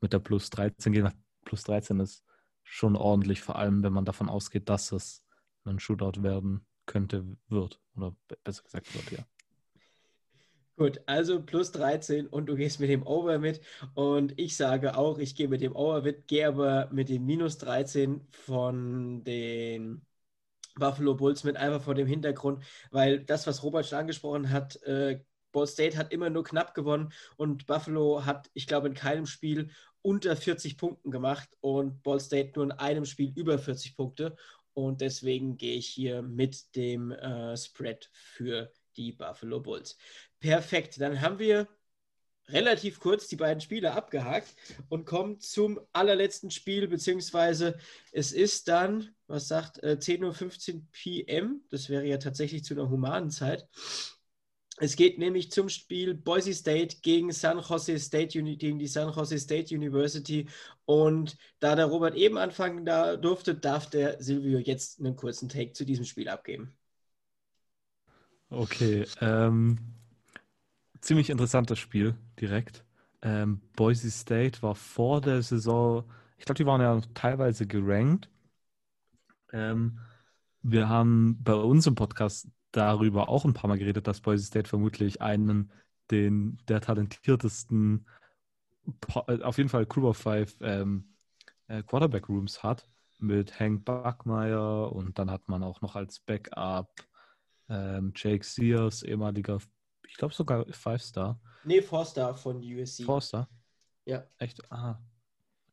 mit 0.00 0.12
der 0.12 0.18
Plus 0.18 0.50
13 0.50 0.92
gehen. 0.92 1.10
Plus 1.44 1.62
13 1.64 2.00
ist 2.00 2.24
schon 2.62 2.96
ordentlich, 2.96 3.42
vor 3.42 3.56
allem 3.56 3.82
wenn 3.82 3.92
man 3.92 4.04
davon 4.04 4.28
ausgeht, 4.28 4.68
dass 4.68 4.92
es 4.92 5.22
ein 5.64 5.78
Shootout 5.78 6.22
werden 6.22 6.66
könnte, 6.86 7.24
wird. 7.48 7.80
Oder 7.96 8.16
besser 8.42 8.62
gesagt 8.62 8.94
wird, 8.94 9.10
ja. 9.18 9.24
Gut, 10.76 11.00
also 11.06 11.40
plus 11.40 11.70
13 11.70 12.26
und 12.26 12.46
du 12.46 12.56
gehst 12.56 12.80
mit 12.80 12.90
dem 12.90 13.06
Over 13.06 13.38
mit. 13.38 13.60
Und 13.94 14.36
ich 14.38 14.56
sage 14.56 14.96
auch, 14.96 15.18
ich 15.18 15.36
gehe 15.36 15.46
mit 15.48 15.60
dem 15.60 15.76
Over 15.76 16.02
mit, 16.02 16.26
gehe 16.26 16.48
aber 16.48 16.88
mit 16.92 17.08
dem 17.08 17.24
minus 17.24 17.58
13 17.58 18.26
von 18.32 19.22
den 19.22 20.04
Buffalo 20.76 21.14
Bulls 21.14 21.44
mit, 21.44 21.56
einfach 21.56 21.82
vor 21.82 21.94
dem 21.94 22.08
Hintergrund, 22.08 22.64
weil 22.90 23.20
das, 23.20 23.46
was 23.46 23.62
Robert 23.62 23.86
schon 23.86 23.98
angesprochen 23.98 24.50
hat, 24.50 24.82
äh, 24.82 25.20
Ball 25.52 25.68
State 25.68 25.96
hat 25.96 26.12
immer 26.12 26.30
nur 26.30 26.42
knapp 26.42 26.74
gewonnen 26.74 27.12
und 27.36 27.66
Buffalo 27.66 28.24
hat, 28.24 28.50
ich 28.54 28.66
glaube, 28.66 28.88
in 28.88 28.94
keinem 28.94 29.26
Spiel 29.26 29.70
unter 30.02 30.36
40 30.36 30.76
Punkten 30.76 31.12
gemacht 31.12 31.48
und 31.60 32.02
Ball 32.02 32.18
State 32.18 32.52
nur 32.56 32.64
in 32.64 32.72
einem 32.72 33.04
Spiel 33.04 33.32
über 33.36 33.58
40 33.58 33.96
Punkte. 33.96 34.36
Und 34.74 35.00
deswegen 35.00 35.56
gehe 35.56 35.76
ich 35.76 35.86
hier 35.86 36.22
mit 36.22 36.74
dem 36.74 37.12
äh, 37.12 37.56
Spread 37.56 38.10
für 38.12 38.72
die 38.96 39.12
Buffalo 39.12 39.60
Bulls. 39.60 39.96
Perfekt, 40.44 41.00
dann 41.00 41.22
haben 41.22 41.38
wir 41.38 41.66
relativ 42.48 43.00
kurz 43.00 43.28
die 43.28 43.36
beiden 43.36 43.62
Spiele 43.62 43.94
abgehakt 43.94 44.54
und 44.90 45.06
kommen 45.06 45.40
zum 45.40 45.80
allerletzten 45.94 46.50
Spiel, 46.50 46.86
beziehungsweise 46.86 47.78
es 48.12 48.32
ist 48.32 48.68
dann, 48.68 49.14
was 49.26 49.48
sagt, 49.48 49.82
äh, 49.82 49.96
10.15 49.98 50.74
Uhr 50.74 50.82
PM, 50.92 51.62
das 51.70 51.88
wäre 51.88 52.04
ja 52.04 52.18
tatsächlich 52.18 52.62
zu 52.62 52.74
einer 52.74 52.90
humanen 52.90 53.30
Zeit. 53.30 53.66
Es 54.76 54.96
geht 54.96 55.18
nämlich 55.18 55.50
zum 55.50 55.70
Spiel 55.70 56.12
Boise 56.12 56.52
State 56.52 56.98
gegen 57.00 57.32
San 57.32 57.60
Jose 57.60 57.98
State 57.98 58.38
gegen 58.38 58.78
die 58.78 58.86
San 58.86 59.14
Jose 59.14 59.38
State 59.38 59.74
University. 59.74 60.46
Und 60.84 61.38
da 61.58 61.74
der 61.74 61.86
Robert 61.86 62.16
eben 62.16 62.36
anfangen 62.36 62.84
da 62.84 63.16
durfte, 63.16 63.54
darf 63.54 63.88
der 63.88 64.22
Silvio 64.22 64.58
jetzt 64.58 65.00
einen 65.00 65.16
kurzen 65.16 65.48
Take 65.48 65.72
zu 65.72 65.86
diesem 65.86 66.04
Spiel 66.04 66.28
abgeben. 66.28 66.76
Okay, 68.50 69.06
ähm, 69.22 69.78
ziemlich 71.04 71.30
interessantes 71.30 71.78
Spiel 71.78 72.16
direkt. 72.40 72.84
Ähm, 73.22 73.60
Boise 73.76 74.10
State 74.10 74.62
war 74.62 74.74
vor 74.74 75.20
der 75.20 75.42
Saison, 75.42 76.04
ich 76.38 76.46
glaube, 76.46 76.56
die 76.56 76.66
waren 76.66 76.80
ja 76.80 77.00
teilweise 77.12 77.66
gerankt. 77.66 78.30
Ähm, 79.52 80.00
wir 80.62 80.88
haben 80.88 81.42
bei 81.42 81.54
uns 81.54 81.86
im 81.86 81.94
Podcast 81.94 82.48
darüber 82.72 83.28
auch 83.28 83.44
ein 83.44 83.54
paar 83.54 83.68
Mal 83.68 83.78
geredet, 83.78 84.06
dass 84.06 84.20
Boise 84.20 84.46
State 84.46 84.68
vermutlich 84.68 85.20
einen 85.20 85.70
den, 86.10 86.58
der 86.68 86.80
talentiertesten, 86.80 88.06
äh, 89.26 89.42
auf 89.42 89.58
jeden 89.58 89.68
Fall 89.68 89.86
Crew 89.86 90.08
of 90.08 90.16
Five 90.16 90.56
ähm, 90.60 91.14
äh, 91.68 91.82
Quarterback 91.82 92.28
Rooms 92.28 92.62
hat, 92.62 92.88
mit 93.18 93.60
Hank 93.60 93.84
Buckmeyer 93.84 94.90
und 94.92 95.18
dann 95.18 95.30
hat 95.30 95.48
man 95.48 95.62
auch 95.62 95.80
noch 95.82 95.96
als 95.96 96.20
Backup 96.20 96.90
ähm, 97.68 98.12
Jake 98.14 98.44
Sears, 98.44 99.02
ehemaliger, 99.02 99.60
ich 100.14 100.18
glaube 100.18 100.32
sogar 100.32 100.64
Five-Star. 100.70 101.40
Nee, 101.64 101.82
Four-Star 101.82 102.36
von 102.36 102.58
USC. 102.58 103.02
Four-Star? 103.02 103.48
Ja. 104.04 104.24
Echt? 104.38 104.70
Ah, 104.70 105.02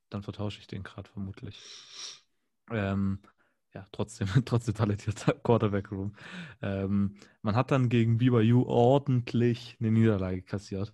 dann 0.10 0.24
vertausche 0.24 0.60
ich 0.60 0.66
den 0.66 0.82
gerade 0.82 1.08
vermutlich. 1.08 1.62
Ähm, 2.72 3.20
ja, 3.72 3.86
trotzdem, 3.92 4.28
trotzdem 4.46 4.74
talentierter 4.74 5.34
Quarterback-Room. 5.34 6.16
Ähm, 6.64 7.18
man 7.44 7.56
hat 7.56 7.70
dann 7.70 7.88
gegen 7.88 8.18
BYU 8.18 8.64
ordentlich 8.64 9.78
eine 9.80 9.92
Niederlage 9.92 10.42
kassiert 10.42 10.92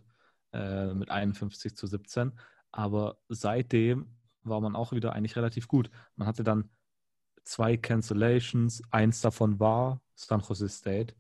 äh, 0.52 0.94
mit 0.94 1.10
51 1.10 1.78
zu 1.78 1.88
17. 1.88 2.34
Aber 2.74 3.18
seitdem 3.30 4.14
war 4.44 4.60
man 4.60 4.76
auch 4.76 4.92
wieder 4.92 5.14
eigentlich 5.14 5.38
relativ 5.38 5.70
gut. 5.70 5.90
Man 6.18 6.28
hatte 6.28 6.44
dann 6.44 6.70
zwei 7.46 7.78
Cancellations. 7.78 8.82
Eins 8.92 9.22
davon 9.22 9.58
war 9.62 10.02
San 10.16 10.42
Jose 10.42 10.68
State 10.68 11.16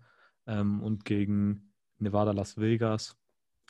ähm, 0.45 0.83
und 0.83 1.05
gegen 1.05 1.66
Nevada 1.99 2.31
Las 2.31 2.57
Vegas. 2.57 3.17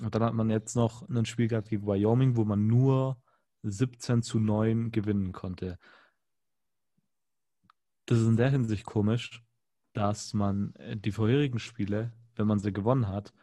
Und 0.02 0.14
dann 0.14 0.24
hat 0.24 0.34
man 0.34 0.50
jetzt 0.50 0.76
noch 0.76 1.08
ein 1.10 1.26
Spiel 1.26 1.48
gehabt 1.48 1.70
gegen 1.70 1.88
Wyoming, 1.88 2.36
wo 2.36 2.46
man 2.46 2.68
nur 2.68 3.18
17 3.64 4.22
zu 4.22 4.40
9 4.40 4.92
gewinnen 4.92 5.32
konnte 5.32 5.80
das 8.08 8.20
ist 8.20 8.28
in 8.28 8.38
der 8.38 8.50
Hinsicht 8.50 8.86
komisch, 8.86 9.44
dass 9.94 10.34
man 10.34 10.74
äh, 10.76 10.98
die 10.98 11.12
vorherigen 11.12 11.60
Spiele, 11.60 12.14
wenn 12.36 12.48
man 12.48 12.60
sie 12.60 12.74
gewonnen 12.74 13.08
hat, 13.08 13.34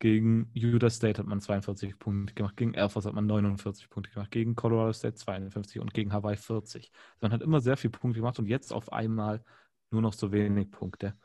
gegen 0.00 0.50
Utah 0.54 0.90
State 0.90 1.18
hat 1.18 1.26
man 1.26 1.40
42 1.40 1.98
Punkte 1.98 2.34
gemacht, 2.34 2.56
gegen 2.56 2.74
Air 2.74 2.88
Force 2.88 3.06
hat 3.06 3.14
man 3.14 3.26
49 3.26 3.88
Punkte 3.88 4.12
gemacht, 4.12 4.30
gegen 4.30 4.54
Colorado 4.54 4.92
State 4.92 5.16
52 5.16 5.80
und 5.80 5.92
gegen 5.94 6.12
Hawaii 6.12 6.36
40. 6.36 6.92
Man 7.20 7.32
hat 7.32 7.42
immer 7.42 7.60
sehr 7.60 7.76
viele 7.76 7.92
Punkte 7.92 8.20
gemacht 8.20 8.38
und 8.38 8.46
jetzt 8.46 8.72
auf 8.72 8.92
einmal 8.92 9.42
nur 9.90 10.02
noch 10.02 10.12
so 10.12 10.30
wenig 10.30 10.70
Punkte, 10.70 11.16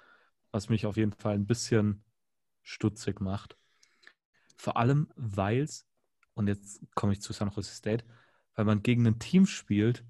was 0.52 0.70
mich 0.70 0.86
auf 0.86 0.98
jeden 0.98 1.12
Fall 1.14 1.36
ein 1.36 1.46
bisschen 1.46 2.04
stutzig 2.64 3.22
macht. 3.22 3.58
Vor 4.58 4.78
allem, 4.78 5.10
weil 5.16 5.62
es, 5.62 5.86
und 6.34 6.48
jetzt 6.48 6.82
komme 6.96 7.14
ich 7.14 7.22
zu 7.22 7.34
San 7.34 7.52
Jose 7.52 7.74
State, 7.74 8.06
weil 8.56 8.66
man 8.66 8.82
gegen 8.82 9.06
ein 9.06 9.20
Team 9.20 9.46
spielt, 9.46 10.04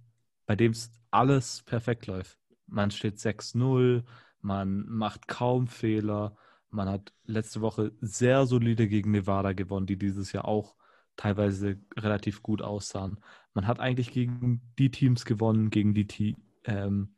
bei 0.45 0.55
dem 0.55 0.71
es 0.71 0.91
alles 1.11 1.63
perfekt 1.63 2.07
läuft. 2.07 2.37
Man 2.67 2.91
steht 2.91 3.17
6-0, 3.17 4.03
man 4.41 4.85
macht 4.87 5.27
kaum 5.27 5.67
Fehler. 5.67 6.35
Man 6.69 6.89
hat 6.89 7.13
letzte 7.25 7.61
Woche 7.61 7.91
sehr 8.01 8.45
solide 8.45 8.87
gegen 8.87 9.11
Nevada 9.11 9.53
gewonnen, 9.53 9.85
die 9.85 9.97
dieses 9.97 10.31
Jahr 10.31 10.45
auch 10.45 10.75
teilweise 11.15 11.79
relativ 11.95 12.41
gut 12.41 12.61
aussahen. 12.61 13.19
Man 13.53 13.67
hat 13.67 13.79
eigentlich 13.79 14.11
gegen 14.11 14.61
die 14.79 14.91
Teams 14.91 15.25
gewonnen, 15.25 15.69
gegen 15.69 15.93
die 15.93 16.07
die 16.07 16.35
ähm, 16.65 17.15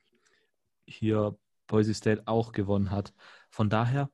hier 0.86 1.38
Boise 1.68 1.94
State 1.94 2.24
auch 2.26 2.52
gewonnen 2.52 2.92
hat. 2.92 3.14
Von 3.50 3.70
daher 3.70 4.10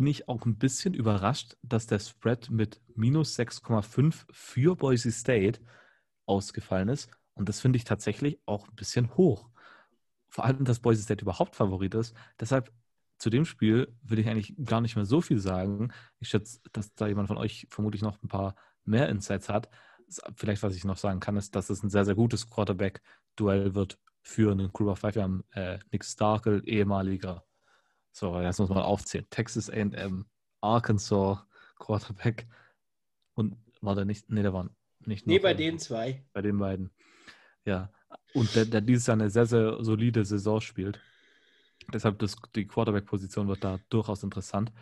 bin 0.00 0.06
ich 0.06 0.30
auch 0.30 0.46
ein 0.46 0.56
bisschen 0.56 0.94
überrascht, 0.94 1.58
dass 1.60 1.86
der 1.86 1.98
Spread 1.98 2.48
mit 2.48 2.80
minus 2.94 3.38
6,5 3.38 4.24
für 4.30 4.74
Boise 4.74 5.12
State 5.12 5.60
ausgefallen 6.24 6.88
ist. 6.88 7.10
Und 7.34 7.50
das 7.50 7.60
finde 7.60 7.76
ich 7.76 7.84
tatsächlich 7.84 8.40
auch 8.46 8.66
ein 8.66 8.74
bisschen 8.76 9.14
hoch 9.18 9.50
vor 10.30 10.46
allem, 10.46 10.64
dass 10.64 10.80
Boise 10.80 11.02
State 11.02 11.20
überhaupt 11.20 11.54
Favorit 11.54 11.94
ist. 11.94 12.14
Deshalb 12.38 12.72
zu 13.18 13.28
dem 13.28 13.44
Spiel 13.44 13.94
will 14.02 14.18
ich 14.18 14.26
eigentlich 14.26 14.54
gar 14.64 14.80
nicht 14.80 14.96
mehr 14.96 15.04
so 15.04 15.20
viel 15.20 15.38
sagen. 15.38 15.92
Ich 16.18 16.28
schätze, 16.30 16.60
dass 16.72 16.94
da 16.94 17.06
jemand 17.06 17.28
von 17.28 17.36
euch 17.36 17.66
vermutlich 17.68 18.00
noch 18.00 18.22
ein 18.22 18.28
paar 18.28 18.54
mehr 18.84 19.10
Insights 19.10 19.50
hat. 19.50 19.68
Vielleicht, 20.34 20.62
was 20.62 20.74
ich 20.76 20.84
noch 20.84 20.96
sagen 20.96 21.20
kann, 21.20 21.36
ist, 21.36 21.54
dass 21.54 21.68
es 21.68 21.82
ein 21.82 21.90
sehr, 21.90 22.06
sehr 22.06 22.14
gutes 22.14 22.48
Quarterback-Duell 22.48 23.74
wird 23.74 23.98
für 24.22 24.50
einen 24.50 24.72
Crew 24.72 24.90
of 24.90 25.00
Five. 25.00 25.16
Wir 25.16 25.24
haben 25.24 25.44
äh, 25.50 25.78
Nick 25.92 26.06
Starkel, 26.06 26.62
ehemaliger, 26.64 27.44
so, 28.12 28.40
jetzt 28.40 28.58
muss 28.58 28.68
man 28.68 28.78
aufzählen, 28.78 29.26
Texas 29.30 29.70
A&M, 29.70 30.26
Arkansas 30.60 31.38
Quarterback 31.78 32.46
und 33.34 33.56
war 33.80 33.94
der 33.94 34.04
nicht, 34.04 34.30
nee, 34.30 34.42
der 34.42 34.52
war 34.52 34.68
nicht 35.06 35.26
Nee, 35.26 35.38
bei 35.38 35.54
den 35.54 35.78
zwei. 35.78 36.24
Bei 36.32 36.42
den 36.42 36.58
beiden. 36.58 36.90
Ja, 37.64 37.90
und 38.34 38.54
der, 38.54 38.66
der 38.66 38.80
dieses 38.80 39.06
Jahr 39.06 39.16
eine 39.16 39.30
sehr, 39.30 39.46
sehr 39.46 39.82
solide 39.82 40.24
Saison 40.24 40.60
spielt. 40.60 41.00
Deshalb 41.92 42.18
das, 42.18 42.36
die 42.54 42.66
Quarterback-Position 42.66 43.48
wird 43.48 43.64
da 43.64 43.80
durchaus 43.88 44.22
interessant. 44.22 44.72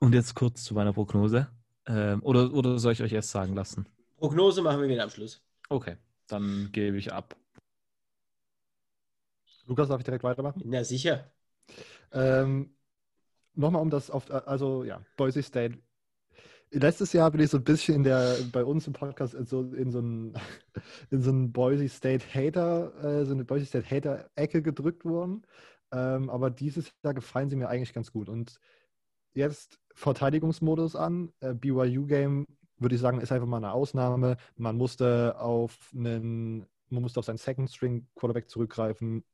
Und 0.00 0.14
jetzt 0.14 0.34
kurz 0.34 0.64
zu 0.64 0.74
meiner 0.74 0.92
Prognose. 0.92 1.48
Ähm, 1.86 2.22
oder, 2.22 2.52
oder 2.52 2.78
soll 2.78 2.92
ich 2.92 3.02
euch 3.02 3.12
erst 3.12 3.30
sagen 3.30 3.54
lassen? 3.54 3.86
Prognose 4.18 4.62
machen 4.62 4.80
wir 4.80 4.88
wieder 4.88 5.04
am 5.04 5.10
Schluss. 5.10 5.42
Okay, 5.68 5.96
dann 6.28 6.68
gebe 6.72 6.96
ich 6.96 7.12
ab. 7.12 7.36
Lukas, 9.66 9.88
darf 9.88 10.00
ich 10.00 10.04
direkt 10.04 10.24
weitermachen? 10.24 10.62
Na 10.64 10.84
sicher. 10.84 11.30
Ähm, 12.12 12.74
Nochmal 13.54 13.82
um 13.82 13.90
das 13.90 14.10
auf, 14.10 14.30
also 14.30 14.84
ja, 14.84 15.02
Boise 15.16 15.42
State. 15.42 15.78
Letztes 16.70 17.12
Jahr 17.12 17.30
bin 17.30 17.42
ich 17.42 17.50
so 17.50 17.58
ein 17.58 17.64
bisschen 17.64 17.96
in 17.96 18.02
der, 18.02 18.38
bei 18.50 18.64
uns 18.64 18.86
im 18.86 18.94
Podcast 18.94 19.34
in 19.34 19.44
so, 19.44 19.62
in 19.74 19.90
so 19.90 19.98
einen, 19.98 20.34
in 21.10 21.20
so 21.20 21.30
einen 21.30 21.52
Boise 21.52 21.86
State 21.88 22.24
Hater, 22.32 22.94
äh, 23.04 23.26
so 23.26 23.32
eine 23.34 23.44
Boise 23.44 23.66
State 23.66 23.90
Hater-Ecke 23.90 24.62
gedrückt 24.62 25.04
worden. 25.04 25.42
Ähm, 25.92 26.30
aber 26.30 26.50
dieses 26.50 26.94
Jahr 27.04 27.12
gefallen 27.12 27.50
sie 27.50 27.56
mir 27.56 27.68
eigentlich 27.68 27.92
ganz 27.92 28.10
gut. 28.10 28.30
Und 28.30 28.58
jetzt 29.34 29.78
Verteidigungsmodus 29.94 30.96
an. 30.96 31.30
Äh, 31.40 31.52
BYU-Game, 31.52 32.46
würde 32.78 32.94
ich 32.94 33.00
sagen, 33.02 33.20
ist 33.20 33.32
einfach 33.32 33.46
mal 33.46 33.58
eine 33.58 33.72
Ausnahme. 33.72 34.38
Man 34.56 34.76
musste 34.76 35.38
auf 35.38 35.90
einen, 35.94 36.66
man 36.88 37.02
musste 37.02 37.20
auf 37.20 37.26
seinen 37.26 37.36
Second 37.36 37.70
String 37.70 38.06
Quarterback 38.14 38.48
zurückgreifen. 38.48 39.24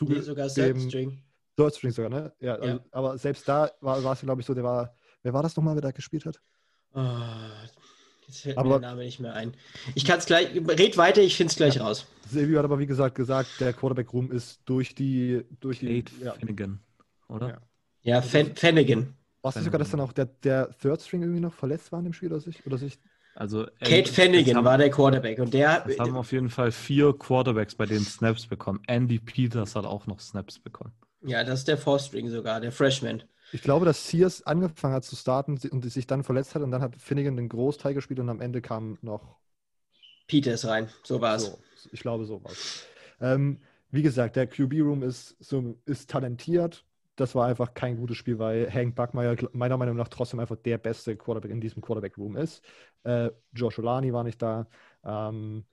Nee, 0.00 0.20
sogar 0.20 0.48
Third 0.48 0.80
String. 0.80 1.22
Third 1.56 1.74
String 1.74 1.90
sogar, 1.92 2.10
ne? 2.10 2.32
Ja, 2.40 2.56
ja. 2.56 2.60
Also, 2.60 2.80
aber 2.92 3.18
selbst 3.18 3.48
da 3.48 3.70
war, 3.80 4.02
war 4.02 4.12
es, 4.12 4.20
glaube 4.20 4.40
ich, 4.40 4.46
so, 4.46 4.54
der 4.54 4.64
war, 4.64 4.94
wer 5.22 5.32
war 5.32 5.42
das 5.42 5.56
nochmal, 5.56 5.74
wer 5.74 5.82
da 5.82 5.90
gespielt 5.90 6.26
hat? 6.26 6.40
Oh, 6.94 7.00
jetzt 8.26 8.40
fällt 8.40 8.56
aber, 8.56 8.68
mir 8.68 8.80
der 8.80 8.90
Name 8.90 9.04
nicht 9.04 9.20
mehr 9.20 9.34
ein. 9.34 9.54
Ich 9.94 10.04
kann 10.04 10.18
es 10.18 10.26
gleich, 10.26 10.54
red 10.54 10.96
weiter, 10.96 11.20
ich 11.20 11.36
finde 11.36 11.50
es 11.50 11.56
gleich 11.56 11.76
ja. 11.76 11.84
raus. 11.84 12.06
Silvio 12.28 12.58
hat 12.58 12.64
aber, 12.64 12.78
wie 12.78 12.86
gesagt, 12.86 13.14
gesagt, 13.14 13.60
der 13.60 13.72
Quarterback-Room 13.72 14.30
ist 14.32 14.60
durch 14.64 14.94
die, 14.94 15.44
durch 15.60 15.80
die, 15.80 16.04
ja. 16.22 16.32
Finnegan, 16.32 16.80
oder? 17.28 17.60
Ja, 18.02 18.20
ja 18.20 18.22
Fennigan. 18.22 19.14
War 19.42 19.50
es 19.50 19.56
nicht 19.56 19.64
sogar, 19.64 19.78
dass 19.78 19.90
dann 19.90 20.00
auch 20.00 20.12
der, 20.12 20.26
der 20.26 20.70
Third 20.78 21.00
String 21.00 21.22
irgendwie 21.22 21.40
noch 21.40 21.54
verletzt 21.54 21.92
war 21.92 21.98
in 21.98 22.04
dem 22.04 22.12
Spiel 22.12 22.30
oder 22.30 22.40
sich? 22.40 22.64
Oder 22.66 22.78
sich? 22.78 22.98
Also, 23.40 23.66
Kate 23.82 24.12
Fennigan 24.12 24.62
war 24.66 24.76
der 24.76 24.90
Quarterback 24.90 25.38
und 25.38 25.54
der. 25.54 25.86
Es 25.88 25.98
haben 25.98 26.14
auf 26.14 26.30
jeden 26.30 26.50
Fall 26.50 26.70
vier 26.70 27.14
Quarterbacks 27.18 27.74
bei 27.74 27.86
den 27.86 28.00
Snaps 28.00 28.46
bekommen. 28.46 28.82
Andy 28.86 29.18
Peters 29.18 29.74
hat 29.76 29.86
auch 29.86 30.06
noch 30.06 30.20
Snaps 30.20 30.58
bekommen. 30.58 30.92
Ja, 31.22 31.42
das 31.42 31.60
ist 31.60 31.68
der 31.68 31.78
Fourth 31.78 32.02
String 32.02 32.28
sogar, 32.28 32.60
der 32.60 32.70
Freshman. 32.70 33.22
Ich 33.52 33.62
glaube, 33.62 33.86
dass 33.86 34.10
Sears 34.10 34.42
angefangen 34.42 34.92
hat 34.92 35.04
zu 35.04 35.16
starten 35.16 35.58
und 35.70 35.90
sich 35.90 36.06
dann 36.06 36.22
verletzt 36.22 36.54
hat 36.54 36.60
und 36.60 36.70
dann 36.70 36.82
hat 36.82 36.96
Finnegan 37.00 37.38
den 37.38 37.48
Großteil 37.48 37.94
gespielt 37.94 38.20
und 38.20 38.28
am 38.28 38.42
Ende 38.42 38.60
kam 38.60 38.98
noch 39.00 39.38
Peters 40.26 40.66
rein. 40.66 40.90
So 41.02 41.22
war 41.22 41.36
es. 41.36 41.46
So, 41.46 41.58
ich 41.92 42.00
glaube, 42.00 42.26
so 42.26 42.44
war 42.44 42.50
es. 42.50 42.84
Ähm, 43.22 43.62
wie 43.90 44.02
gesagt, 44.02 44.36
der 44.36 44.48
QB-Room 44.48 45.02
ist, 45.02 45.42
so, 45.42 45.78
ist 45.86 46.10
talentiert, 46.10 46.84
das 47.20 47.34
war 47.34 47.46
einfach 47.46 47.74
kein 47.74 47.96
gutes 47.96 48.16
Spiel, 48.16 48.38
weil 48.38 48.72
Hank 48.72 48.94
Backmeyer 48.94 49.36
meiner 49.52 49.76
Meinung 49.76 49.96
nach 49.96 50.08
trotzdem 50.08 50.40
einfach 50.40 50.56
der 50.56 50.78
beste 50.78 51.16
Quarterback 51.16 51.50
in 51.50 51.60
diesem 51.60 51.82
Quarterback-Room 51.82 52.36
ist. 52.36 52.64
Äh, 53.04 53.30
Josh 53.52 53.78
Olani 53.78 54.12
war 54.12 54.24
nicht 54.24 54.40
da. 54.40 54.66
Ähm, 55.04 55.64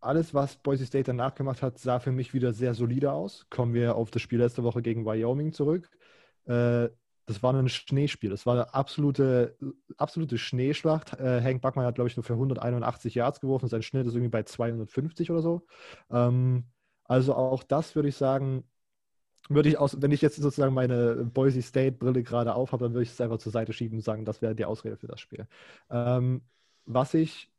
alles, 0.00 0.34
was 0.34 0.56
Boise 0.56 0.86
State 0.86 1.04
danach 1.04 1.34
gemacht 1.34 1.62
hat, 1.62 1.78
sah 1.78 2.00
für 2.00 2.10
mich 2.10 2.34
wieder 2.34 2.52
sehr 2.52 2.74
solide 2.74 3.12
aus. 3.12 3.46
Kommen 3.50 3.74
wir 3.74 3.94
auf 3.94 4.10
das 4.10 4.22
Spiel 4.22 4.38
letzte 4.38 4.64
Woche 4.64 4.82
gegen 4.82 5.04
Wyoming 5.04 5.52
zurück. 5.52 5.90
Äh, 6.46 6.88
das 7.26 7.42
war 7.42 7.54
ein 7.54 7.68
Schneespiel. 7.68 8.30
Das 8.30 8.46
war 8.46 8.54
eine 8.54 8.74
absolute, 8.74 9.56
absolute 9.96 10.38
Schneeschlacht. 10.38 11.12
Äh, 11.20 11.40
Hank 11.42 11.62
Backmeyer 11.62 11.86
hat, 11.86 11.94
glaube 11.94 12.08
ich, 12.08 12.16
nur 12.16 12.24
für 12.24 12.32
181 12.32 13.14
Yards 13.14 13.40
geworfen. 13.40 13.68
Sein 13.68 13.82
Schnitt 13.82 14.06
ist 14.06 14.14
irgendwie 14.14 14.30
bei 14.30 14.42
250 14.42 15.30
oder 15.30 15.42
so. 15.42 15.66
Ähm, 16.10 16.64
also 17.04 17.34
auch 17.34 17.62
das 17.62 17.94
würde 17.94 18.08
ich 18.08 18.16
sagen, 18.16 18.64
würde 19.48 19.68
ich 19.68 19.78
aus, 19.78 20.00
wenn 20.00 20.12
ich 20.12 20.22
jetzt 20.22 20.36
sozusagen 20.36 20.74
meine 20.74 21.24
Boise 21.24 21.62
State-Brille 21.62 22.22
gerade 22.22 22.54
auf 22.54 22.72
habe, 22.72 22.84
dann 22.84 22.94
würde 22.94 23.04
ich 23.04 23.10
es 23.10 23.20
einfach 23.20 23.38
zur 23.38 23.52
Seite 23.52 23.72
schieben 23.72 23.98
und 23.98 24.04
sagen, 24.04 24.24
das 24.24 24.42
wäre 24.42 24.54
die 24.54 24.64
Ausrede 24.64 24.96
für 24.96 25.08
das 25.08 25.20
Spiel. 25.20 25.46
Ähm, 25.90 26.42
was 26.84 27.14
ich 27.14 27.50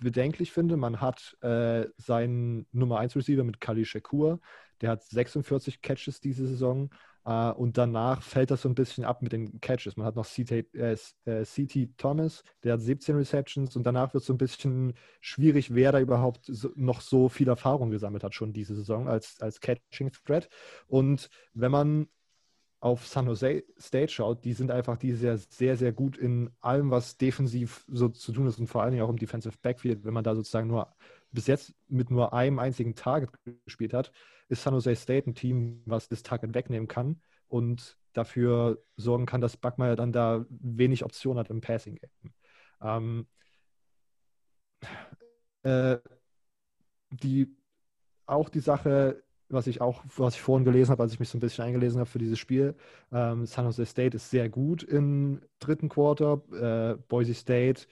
bedenklich 0.00 0.52
finde, 0.52 0.76
man 0.76 1.00
hat 1.00 1.36
äh, 1.42 1.86
seinen 1.96 2.66
Nummer 2.72 2.98
1 3.00 3.16
Receiver 3.16 3.44
mit 3.44 3.60
Kali 3.60 3.84
Shakur, 3.84 4.40
der 4.80 4.90
hat 4.90 5.02
46 5.02 5.82
Catches 5.82 6.20
diese 6.20 6.46
Saison, 6.46 6.90
Uh, 7.28 7.52
und 7.58 7.76
danach 7.76 8.22
fällt 8.22 8.50
das 8.50 8.62
so 8.62 8.70
ein 8.70 8.74
bisschen 8.74 9.04
ab 9.04 9.20
mit 9.20 9.32
den 9.32 9.60
Catches. 9.60 9.98
Man 9.98 10.06
hat 10.06 10.16
noch 10.16 10.26
CT, 10.26 10.74
äh, 10.74 10.96
äh 11.26 11.86
Thomas, 11.98 12.42
der 12.64 12.72
hat 12.72 12.80
17 12.80 13.16
Receptions 13.16 13.76
und 13.76 13.82
danach 13.84 14.14
wird 14.14 14.22
es 14.22 14.28
so 14.28 14.32
ein 14.32 14.38
bisschen 14.38 14.94
schwierig, 15.20 15.74
wer 15.74 15.92
da 15.92 16.00
überhaupt 16.00 16.46
so, 16.46 16.70
noch 16.74 17.02
so 17.02 17.28
viel 17.28 17.48
Erfahrung 17.48 17.90
gesammelt 17.90 18.24
hat 18.24 18.34
schon 18.34 18.54
diese 18.54 18.74
Saison 18.74 19.08
als, 19.08 19.38
als 19.42 19.60
Catching 19.60 20.10
Threat. 20.24 20.48
Und 20.86 21.28
wenn 21.52 21.70
man 21.70 22.08
auf 22.80 23.06
San 23.06 23.26
Jose 23.26 23.62
State 23.78 24.10
schaut, 24.10 24.42
die 24.46 24.54
sind 24.54 24.70
einfach 24.70 24.96
die 24.96 25.12
sehr, 25.12 25.36
sehr, 25.36 25.76
sehr 25.76 25.92
gut 25.92 26.16
in 26.16 26.50
allem, 26.60 26.90
was 26.90 27.18
defensiv 27.18 27.84
so 27.88 28.08
zu 28.08 28.32
tun 28.32 28.46
ist 28.46 28.58
und 28.58 28.68
vor 28.68 28.82
allen 28.82 28.92
Dingen 28.92 29.02
auch 29.02 29.10
im 29.10 29.18
Defensive 29.18 29.58
Backfield, 29.60 30.02
wenn 30.02 30.14
man 30.14 30.24
da 30.24 30.34
sozusagen 30.34 30.68
nur 30.68 30.94
bis 31.30 31.46
jetzt 31.46 31.74
mit 31.88 32.10
nur 32.10 32.32
einem 32.32 32.58
einzigen 32.58 32.94
Target 32.94 33.30
gespielt 33.66 33.92
hat, 33.92 34.12
ist 34.48 34.62
San 34.62 34.74
Jose 34.74 34.96
State 34.96 35.30
ein 35.30 35.34
Team, 35.34 35.82
was 35.86 36.08
das 36.08 36.22
Target 36.22 36.54
wegnehmen 36.54 36.88
kann 36.88 37.20
und 37.48 37.96
dafür 38.12 38.82
sorgen 38.96 39.26
kann, 39.26 39.40
dass 39.40 39.56
Backmeier 39.56 39.96
dann 39.96 40.12
da 40.12 40.44
wenig 40.48 41.04
Optionen 41.04 41.38
hat 41.38 41.50
im 41.50 41.60
Passing 41.60 41.96
Game. 41.96 42.32
Ähm, 42.80 43.26
äh, 45.62 45.98
die, 47.10 47.56
auch 48.26 48.48
die 48.48 48.60
Sache, 48.60 49.22
was 49.48 49.66
ich 49.66 49.80
auch, 49.80 50.04
was 50.16 50.34
ich 50.34 50.42
vorhin 50.42 50.64
gelesen 50.64 50.90
habe, 50.90 51.02
als 51.02 51.12
ich 51.12 51.20
mich 51.20 51.28
so 51.28 51.38
ein 51.38 51.40
bisschen 51.40 51.64
eingelesen 51.64 52.00
habe 52.00 52.10
für 52.10 52.18
dieses 52.18 52.38
Spiel, 52.38 52.74
ähm, 53.12 53.46
San 53.46 53.64
Jose 53.64 53.86
State 53.86 54.16
ist 54.16 54.30
sehr 54.30 54.48
gut 54.48 54.82
im 54.82 55.40
dritten 55.58 55.88
Quarter. 55.88 56.42
Äh, 56.52 56.96
Boise 57.08 57.34
State 57.34 57.86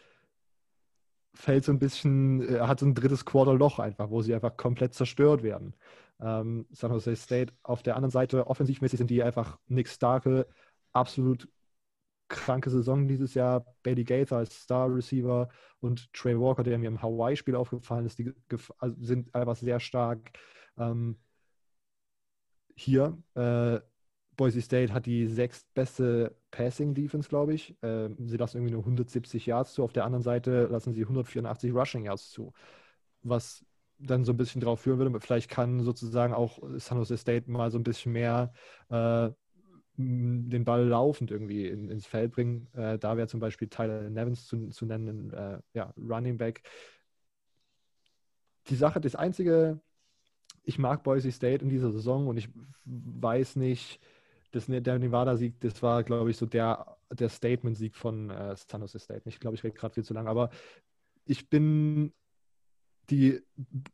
fällt 1.35 1.65
so 1.65 1.73
ein 1.73 1.79
bisschen, 1.79 2.43
äh, 2.43 2.61
hat 2.61 2.81
so 2.81 2.87
ein 2.87 2.95
drittes 2.95 3.25
Quarter-Loch 3.25 3.79
einfach, 3.79 4.11
wo 4.11 4.23
sie 4.23 4.35
einfach 4.35 4.57
komplett 4.57 4.95
zerstört 4.95 5.43
werden. 5.43 5.75
Ähm, 6.21 6.67
San 6.71 6.93
Jose 6.93 7.17
State 7.17 7.53
auf 7.63 7.83
der 7.83 7.97
anderen 7.97 8.11
Seite, 8.11 8.47
offensivmäßig 8.47 8.99
sind 8.99 9.11
die 9.11 9.23
einfach 9.23 9.59
Nick 9.69 9.89
Starke, 9.89 10.47
absolut 10.93 11.49
kranke 12.29 12.71
Saison 12.71 13.07
dieses 13.09 13.35
Jahr. 13.35 13.65
Bailey 13.83 14.05
Gates 14.05 14.33
als 14.33 14.63
Star 14.63 14.93
Receiver 14.95 15.49
und 15.81 16.13
Trey 16.13 16.39
Walker, 16.39 16.63
der 16.63 16.79
mir 16.79 16.89
im 16.89 17.03
Hawaii-Spiel 17.03 17.55
aufgefallen 17.55 18.07
ist, 18.07 18.19
die 18.19 18.33
also 18.79 18.97
sind 19.01 19.35
einfach 19.35 19.57
sehr 19.57 19.81
stark. 19.81 20.31
Ähm, 20.79 21.19
hier, 22.75 23.19
äh, 23.35 23.81
Boise 24.37 24.61
State 24.61 24.93
hat 24.93 25.07
die 25.07 25.27
sechstbeste 25.27 26.37
Passing 26.51 26.95
Defense, 26.95 27.29
glaube 27.29 27.55
ich. 27.55 27.75
Äh, 27.83 28.11
sie 28.19 28.37
lassen 28.37 28.59
irgendwie 28.59 28.75
nur 28.75 28.83
170 28.83 29.47
Yards 29.47 29.73
zu. 29.75 29.83
Auf 29.83 29.93
der 29.93 30.05
anderen 30.05 30.23
Seite 30.23 30.67
lassen 30.67 30.93
sie 30.93 31.03
184 31.03 31.73
Rushing 31.73 32.05
Yards 32.05 32.31
zu. 32.31 32.53
Was 33.23 33.66
dann 33.99 34.25
so 34.25 34.33
ein 34.33 34.37
bisschen 34.37 34.61
drauf 34.61 34.81
führen 34.81 34.99
würde. 34.99 35.21
Vielleicht 35.21 35.51
kann 35.51 35.83
sozusagen 35.83 36.35
auch 36.35 36.59
San 36.77 36.99
Jose 36.99 37.17
State 37.17 37.51
mal 37.51 37.71
so 37.71 37.79
ein 37.79 37.85
bisschen 37.85 38.13
mehr 38.13 38.53
äh, 38.89 39.31
den 39.99 40.65
Ball 40.65 40.87
laufend 40.87 41.31
irgendwie 41.31 41.67
in, 41.69 41.89
ins 41.89 42.07
Feld 42.07 42.33
bringen. 42.33 42.69
Äh, 42.75 42.99
da 42.99 43.17
wäre 43.17 43.29
zum 43.29 43.41
Beispiel 43.41 43.69
Tyler 43.69 44.11
Nevins 44.11 44.47
zu, 44.47 44.69
zu 44.69 44.85
nennen, 44.85 45.33
äh, 45.33 45.59
ja, 45.73 45.95
Running 45.97 46.37
Back. 46.37 46.63
Die 48.69 48.75
Sache, 48.77 49.01
das 49.01 49.15
einzige, 49.15 49.81
ich 50.65 50.79
mag 50.79 51.03
Boise 51.03 51.33
State 51.33 51.65
in 51.65 51.71
dieser 51.71 51.93
Saison 51.93 52.27
und 52.27 52.37
ich 52.37 52.51
weiß 52.85 53.57
nicht, 53.57 54.01
das, 54.51 54.67
der 54.67 54.99
Nevada-Sieg, 54.99 55.61
das 55.61 55.83
war, 55.83 56.03
glaube 56.03 56.31
ich, 56.31 56.37
so 56.37 56.47
der, 56.47 56.97
der 57.11 57.29
Statement-Sieg 57.29 57.97
von 57.97 58.31
äh, 58.31 58.55
San 58.57 58.81
Jose 58.81 58.99
State. 58.99 59.23
Ich 59.27 59.41
glaube, 59.41 59.55
ich 59.55 59.65
rede 59.65 59.77
gerade 59.77 59.95
viel 59.95 60.05
zu 60.05 60.15
lang, 60.15 60.27
aber 60.29 60.51
ich 61.25 61.49
bin 61.49 62.13
die 63.11 63.41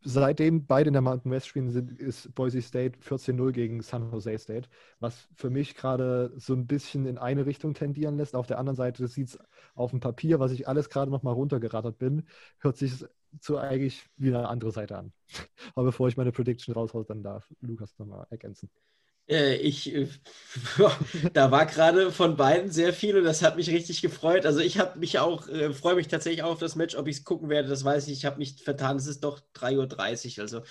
seitdem 0.03 0.67
beide 0.67 0.89
in 0.89 0.95
der 0.95 1.03
Mountain 1.03 1.31
West 1.31 1.47
spielen, 1.49 1.71
sind, 1.71 1.99
ist 1.99 2.35
Boise 2.35 2.63
State 2.63 2.99
14-0 3.01 3.53
gegen 3.53 3.83
San 3.83 4.11
Jose 4.11 4.39
State, 4.39 4.69
was 5.01 5.29
für 5.35 5.51
mich 5.51 5.75
gerade 5.75 6.33
so 6.37 6.55
ein 6.55 6.67
bisschen 6.67 7.07
in 7.07 7.19
eine 7.19 7.47
Richtung 7.47 7.75
tendieren 7.75 8.17
lässt. 8.17 8.35
Auf 8.35 8.47
der 8.47 8.59
anderen 8.59 8.77
Seite 8.77 9.07
sieht 9.09 9.29
es 9.29 9.39
auf 9.75 9.91
dem 9.91 10.01
Papier, 10.01 10.41
was 10.41 10.53
ich 10.53 10.67
alles 10.69 10.89
gerade 10.89 11.11
nochmal 11.11 11.35
runtergerattert 11.35 11.99
bin, 11.99 12.27
hört 12.59 12.77
sich 12.77 13.05
so 13.41 13.57
eigentlich 13.59 14.05
wie 14.17 14.29
eine 14.29 14.49
andere 14.49 14.73
Seite 14.73 14.99
an. 14.99 15.13
Aber 15.75 15.87
bevor 15.87 16.09
ich 16.09 16.17
meine 16.17 16.33
Prediction 16.33 16.75
raushaue, 16.75 17.05
dann 17.05 17.23
darf 17.23 17.53
Lukas 17.61 17.99
nochmal 17.99 18.27
ergänzen. 18.31 18.71
Äh, 19.33 19.57
ich, 19.57 19.95
äh, 19.95 20.09
da 21.33 21.51
war 21.51 21.65
gerade 21.65 22.13
von 22.13 22.37
beiden 22.37 22.71
sehr 22.71 22.93
viel 22.93 23.17
und 23.17 23.25
das 23.25 23.43
hat 23.43 23.57
mich 23.57 23.71
richtig 23.71 24.03
gefreut. 24.03 24.45
Also 24.45 24.61
ich 24.61 24.79
habe 24.79 24.99
mich 24.99 25.19
auch, 25.19 25.49
äh, 25.49 25.73
freue 25.73 25.95
mich 25.95 26.09
tatsächlich 26.09 26.43
auch 26.43 26.53
auf 26.53 26.59
das 26.59 26.77
Match. 26.77 26.97
Ob 26.97 27.09
ich 27.09 27.17
es 27.17 27.25
gucken 27.25 27.49
werde, 27.49 27.69
das 27.69 27.83
weiß 27.83 28.09
ich. 28.09 28.13
Ich 28.19 28.25
habe 28.27 28.37
mich 28.37 28.63
vertan. 28.63 28.99
Es 28.99 29.07
ist 29.07 29.25
doch 29.25 29.41
3.30 29.57 30.37
Uhr, 30.37 30.43
also 30.43 30.63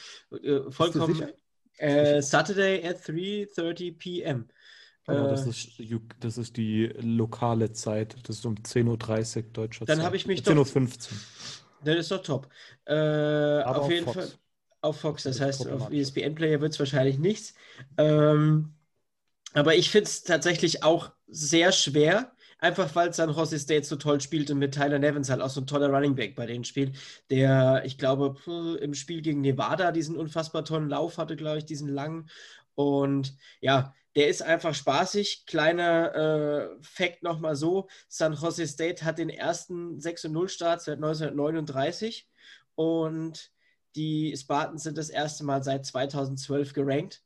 äh, 0.43 0.71
vollkommen. 0.71 1.29
Äh, 1.77 2.21
Saturday 2.21 2.87
at 2.87 2.97
3.30 2.97 3.97
p.m. 3.97 4.47
Genau, 5.07 5.29
das, 5.29 5.47
ist, 5.47 5.81
das 6.19 6.37
ist 6.37 6.55
die 6.55 6.93
lokale 7.01 7.71
Zeit. 7.71 8.15
Das 8.27 8.37
ist 8.37 8.45
um 8.45 8.53
10.30 8.53 9.37
Uhr 9.37 9.43
deutscher 9.53 9.87
Zeit. 9.87 9.97
Dann 9.97 10.05
habe 10.05 10.15
ich 10.15 10.27
mich 10.27 10.41
10.15 10.41 10.57
Uhr. 10.57 11.17
Das 11.83 11.95
ist 11.95 12.11
doch 12.11 12.21
top. 12.21 12.49
auf 12.85 13.89
jeden 13.89 14.05
Fox. 14.05 14.15
Fall 14.15 14.31
auf 14.81 14.99
Fox, 14.99 15.23
das, 15.23 15.37
das 15.37 15.47
heißt, 15.47 15.69
auf 15.69 15.91
ESPN-Player 15.91 16.59
wird 16.61 16.73
es 16.73 16.79
wahrscheinlich 16.79 17.19
nichts. 17.19 17.53
Ähm, 17.97 18.73
aber 19.53 19.75
ich 19.75 19.89
finde 19.89 20.05
es 20.05 20.23
tatsächlich 20.23 20.83
auch 20.83 21.11
sehr 21.27 21.71
schwer, 21.71 22.31
einfach 22.57 22.93
weil 22.95 23.13
San 23.13 23.31
Jose 23.31 23.59
State 23.59 23.85
so 23.85 23.95
toll 23.95 24.21
spielt 24.21 24.49
und 24.49 24.59
mit 24.59 24.73
Tyler 24.73 24.99
Nevins 24.99 25.29
halt 25.29 25.41
auch 25.41 25.49
so 25.49 25.61
ein 25.61 25.67
toller 25.67 25.89
Running 25.89 26.15
Back 26.15 26.35
bei 26.35 26.45
denen 26.45 26.63
spielt, 26.63 26.95
der, 27.29 27.83
ich 27.85 27.97
glaube, 27.97 28.35
im 28.81 28.93
Spiel 28.93 29.21
gegen 29.21 29.41
Nevada 29.41 29.91
diesen 29.91 30.15
unfassbar 30.15 30.63
tollen 30.65 30.89
Lauf 30.89 31.17
hatte, 31.17 31.35
glaube 31.35 31.59
ich, 31.59 31.65
diesen 31.65 31.89
langen. 31.89 32.29
Und 32.75 33.35
ja, 33.59 33.93
der 34.15 34.27
ist 34.27 34.41
einfach 34.41 34.75
spaßig. 34.75 35.45
Kleiner 35.45 36.15
äh, 36.15 36.83
Fact 36.83 37.23
nochmal 37.23 37.55
so: 37.55 37.87
San 38.07 38.33
Jose 38.33 38.67
State 38.67 39.05
hat 39.05 39.17
den 39.17 39.29
ersten 39.29 39.97
6-0-Start 39.99 40.81
seit 40.81 40.97
1939 40.97 42.27
und 42.75 43.51
die 43.95 44.35
Spartans 44.37 44.83
sind 44.83 44.97
das 44.97 45.09
erste 45.09 45.43
Mal 45.43 45.63
seit 45.63 45.85
2012 45.85 46.73
gerankt. 46.73 47.23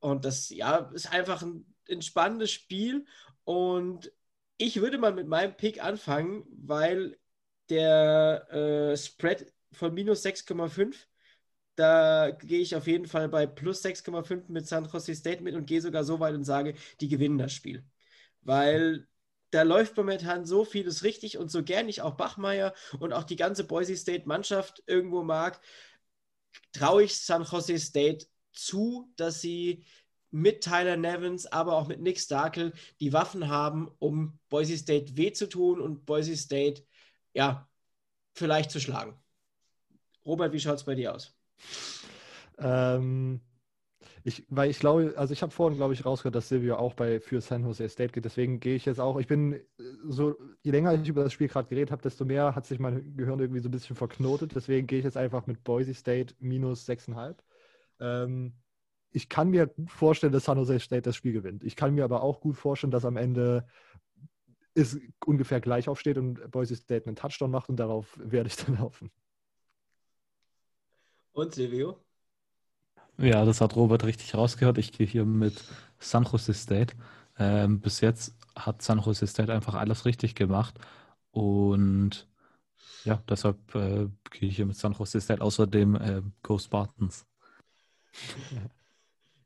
Und 0.00 0.24
das 0.24 0.50
ja, 0.50 0.90
ist 0.94 1.12
einfach 1.12 1.42
ein, 1.42 1.66
ein 1.90 2.02
spannendes 2.02 2.50
Spiel. 2.50 3.06
Und 3.44 4.12
ich 4.56 4.80
würde 4.80 4.98
mal 4.98 5.12
mit 5.12 5.26
meinem 5.26 5.56
Pick 5.56 5.82
anfangen, 5.82 6.44
weil 6.50 7.18
der 7.70 8.46
äh, 8.52 8.96
Spread 8.96 9.52
von 9.72 9.94
minus 9.94 10.22
6,5 10.22 11.06
da 11.76 12.30
gehe 12.30 12.60
ich 12.60 12.76
auf 12.76 12.86
jeden 12.86 13.06
Fall 13.06 13.28
bei 13.28 13.46
plus 13.46 13.82
6,5 13.82 14.44
mit 14.48 14.66
San 14.66 14.84
Jose 14.86 15.14
State 15.14 15.42
mit 15.42 15.54
und 15.54 15.66
gehe 15.66 15.80
sogar 15.80 16.04
so 16.04 16.20
weit 16.20 16.34
und 16.34 16.44
sage, 16.44 16.74
die 17.00 17.08
gewinnen 17.08 17.38
das 17.38 17.52
Spiel. 17.52 17.84
Weil 18.42 19.08
da 19.54 19.62
läuft 19.62 19.96
momentan 19.96 20.44
so 20.44 20.64
vieles 20.64 21.04
richtig 21.04 21.38
und 21.38 21.48
so 21.48 21.62
gern 21.62 21.88
ich 21.88 22.02
auch 22.02 22.14
Bachmeier 22.14 22.74
und 22.98 23.12
auch 23.12 23.22
die 23.22 23.36
ganze 23.36 23.62
Boise 23.62 23.96
State 23.96 24.26
Mannschaft 24.26 24.82
irgendwo 24.86 25.22
mag, 25.22 25.60
traue 26.72 27.04
ich 27.04 27.16
San 27.20 27.44
Jose 27.44 27.78
State 27.78 28.26
zu, 28.52 29.12
dass 29.16 29.40
sie 29.40 29.84
mit 30.32 30.64
Tyler 30.64 30.96
Nevins, 30.96 31.46
aber 31.46 31.76
auch 31.76 31.86
mit 31.86 32.00
Nick 32.00 32.18
Starkel 32.18 32.72
die 32.98 33.12
Waffen 33.12 33.46
haben, 33.46 33.88
um 34.00 34.40
Boise 34.48 34.76
State 34.76 35.16
weh 35.16 35.30
zu 35.30 35.48
tun 35.48 35.80
und 35.80 36.04
Boise 36.04 36.36
State, 36.36 36.84
ja, 37.32 37.68
vielleicht 38.34 38.72
zu 38.72 38.80
schlagen. 38.80 39.16
Robert, 40.26 40.52
wie 40.52 40.58
schaut 40.58 40.78
es 40.78 40.84
bei 40.84 40.96
dir 40.96 41.14
aus? 41.14 41.32
Ähm, 42.58 43.40
ich, 44.26 44.46
weil 44.48 44.70
ich 44.70 44.78
glaube, 44.78 45.12
also 45.16 45.34
ich 45.34 45.42
habe 45.42 45.52
vorhin, 45.52 45.76
glaube 45.76 45.92
ich, 45.92 46.06
rausgehört, 46.06 46.34
dass 46.34 46.48
Silvio 46.48 46.76
auch 46.76 46.94
bei 46.94 47.20
für 47.20 47.42
San 47.42 47.62
Jose 47.62 47.86
State 47.90 48.12
geht. 48.12 48.24
Deswegen 48.24 48.58
gehe 48.58 48.74
ich 48.74 48.86
jetzt 48.86 48.98
auch. 48.98 49.18
Ich 49.20 49.26
bin 49.26 49.60
so, 50.08 50.34
je 50.62 50.70
länger 50.70 50.94
ich 50.94 51.06
über 51.06 51.24
das 51.24 51.34
Spiel 51.34 51.48
gerade 51.48 51.68
geredet 51.68 51.90
habe, 51.90 52.00
desto 52.00 52.24
mehr 52.24 52.54
hat 52.54 52.64
sich 52.64 52.78
mein 52.78 53.14
Gehirn 53.18 53.38
irgendwie 53.38 53.60
so 53.60 53.68
ein 53.68 53.72
bisschen 53.72 53.96
verknotet. 53.96 54.54
Deswegen 54.54 54.86
gehe 54.86 54.98
ich 54.98 55.04
jetzt 55.04 55.18
einfach 55.18 55.46
mit 55.46 55.62
Boise 55.62 55.92
State 55.92 56.34
minus 56.38 56.88
6,5. 56.88 57.36
Ähm, 58.00 58.54
ich 59.10 59.28
kann 59.28 59.50
mir 59.50 59.66
gut 59.66 59.90
vorstellen, 59.90 60.32
dass 60.32 60.44
San 60.44 60.56
Jose 60.56 60.80
State 60.80 61.02
das 61.02 61.16
Spiel 61.16 61.34
gewinnt. 61.34 61.62
Ich 61.62 61.76
kann 61.76 61.94
mir 61.94 62.04
aber 62.04 62.22
auch 62.22 62.40
gut 62.40 62.56
vorstellen, 62.56 62.92
dass 62.92 63.04
am 63.04 63.18
Ende 63.18 63.66
es 64.72 64.98
ungefähr 65.26 65.60
gleich 65.60 65.86
aufsteht 65.86 66.16
und 66.16 66.50
Boise 66.50 66.76
State 66.76 67.06
einen 67.06 67.16
Touchdown 67.16 67.50
macht 67.50 67.68
und 67.68 67.76
darauf 67.76 68.18
werde 68.18 68.48
ich 68.48 68.56
dann 68.56 68.78
laufen. 68.78 69.10
Und 71.32 71.54
Silvio? 71.54 72.03
Ja, 73.18 73.44
das 73.44 73.60
hat 73.60 73.76
Robert 73.76 74.04
richtig 74.04 74.34
rausgehört. 74.34 74.78
Ich 74.78 74.92
gehe 74.92 75.06
hier 75.06 75.24
mit 75.24 75.64
San 75.98 76.24
Jose 76.24 76.52
State. 76.52 76.94
Ähm, 77.38 77.80
bis 77.80 78.00
jetzt 78.00 78.34
hat 78.56 78.82
San 78.82 79.00
Jose 79.00 79.26
State 79.26 79.52
einfach 79.52 79.74
alles 79.74 80.04
richtig 80.04 80.34
gemacht. 80.34 80.74
Und 81.30 82.26
ja, 83.04 83.22
deshalb 83.28 83.74
äh, 83.74 84.08
gehe 84.30 84.48
ich 84.48 84.56
hier 84.56 84.66
mit 84.66 84.76
San 84.76 84.92
Jose 84.92 85.20
State. 85.20 85.42
Außerdem 85.42 85.94
äh, 85.96 86.22
Go 86.42 86.58
Spartans. 86.58 87.24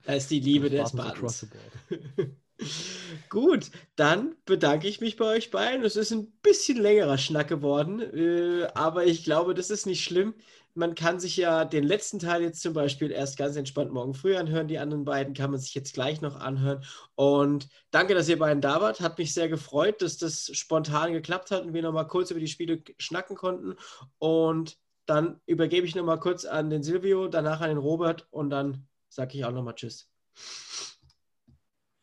Da 0.03 0.13
ist 0.15 0.31
die 0.31 0.41
Liebe 0.41 0.71
der 0.71 0.87
Spartans. 0.87 1.47
Gut, 3.29 3.71
dann 3.95 4.35
bedanke 4.45 4.89
ich 4.89 5.01
mich 5.01 5.17
bei 5.17 5.27
euch 5.27 5.51
beiden. 5.51 5.85
Es 5.85 5.95
ist 5.95 6.11
ein 6.11 6.27
bisschen 6.43 6.79
längerer 6.79 7.17
Schnack 7.17 7.49
geworden, 7.49 8.01
äh, 8.01 8.67
aber 8.75 9.07
ich 9.07 9.23
glaube, 9.23 9.55
das 9.55 9.71
ist 9.71 9.87
nicht 9.87 10.03
schlimm 10.03 10.35
man 10.79 10.95
kann 10.95 11.19
sich 11.19 11.37
ja 11.37 11.65
den 11.65 11.83
letzten 11.83 12.21
Teil 12.21 12.41
jetzt 12.41 12.63
zum 12.63 12.73
Beispiel 12.73 13.11
erst 13.11 13.37
ganz 13.37 13.57
entspannt 13.57 13.93
morgen 13.93 14.15
früh 14.15 14.37
anhören. 14.37 14.69
Die 14.69 14.79
anderen 14.79 15.05
beiden 15.05 15.35
kann 15.35 15.51
man 15.51 15.59
sich 15.59 15.75
jetzt 15.75 15.93
gleich 15.93 16.21
noch 16.21 16.37
anhören. 16.37 16.85
Und 17.17 17.69
danke, 17.91 18.15
dass 18.15 18.29
ihr 18.29 18.39
beiden 18.39 18.63
da 18.63 18.81
wart. 18.81 19.01
Hat 19.01 19.19
mich 19.19 19.35
sehr 19.35 19.49
gefreut, 19.49 20.01
dass 20.03 20.19
das 20.19 20.51
spontan 20.57 21.13
geklappt 21.13 21.51
hat 21.51 21.65
und 21.65 21.75
wir 21.75 21.83
nochmal 21.83 22.07
kurz 22.07 22.31
über 22.31 22.39
die 22.39 22.47
Spiele 22.47 22.81
schnacken 22.99 23.37
konnten. 23.37 23.75
Und 24.19 24.79
dann 25.05 25.41
übergebe 25.47 25.85
ich 25.85 25.97
nochmal 25.97 26.21
kurz 26.21 26.45
an 26.45 26.71
den 26.71 26.85
Silvio, 26.85 27.27
danach 27.27 27.61
an 27.61 27.71
den 27.71 27.79
Robert 27.79 28.29
und 28.31 28.51
dann 28.51 28.87
sage 29.09 29.37
ich 29.37 29.45
auch 29.45 29.53
nochmal 29.53 29.75
Tschüss. 29.75 30.09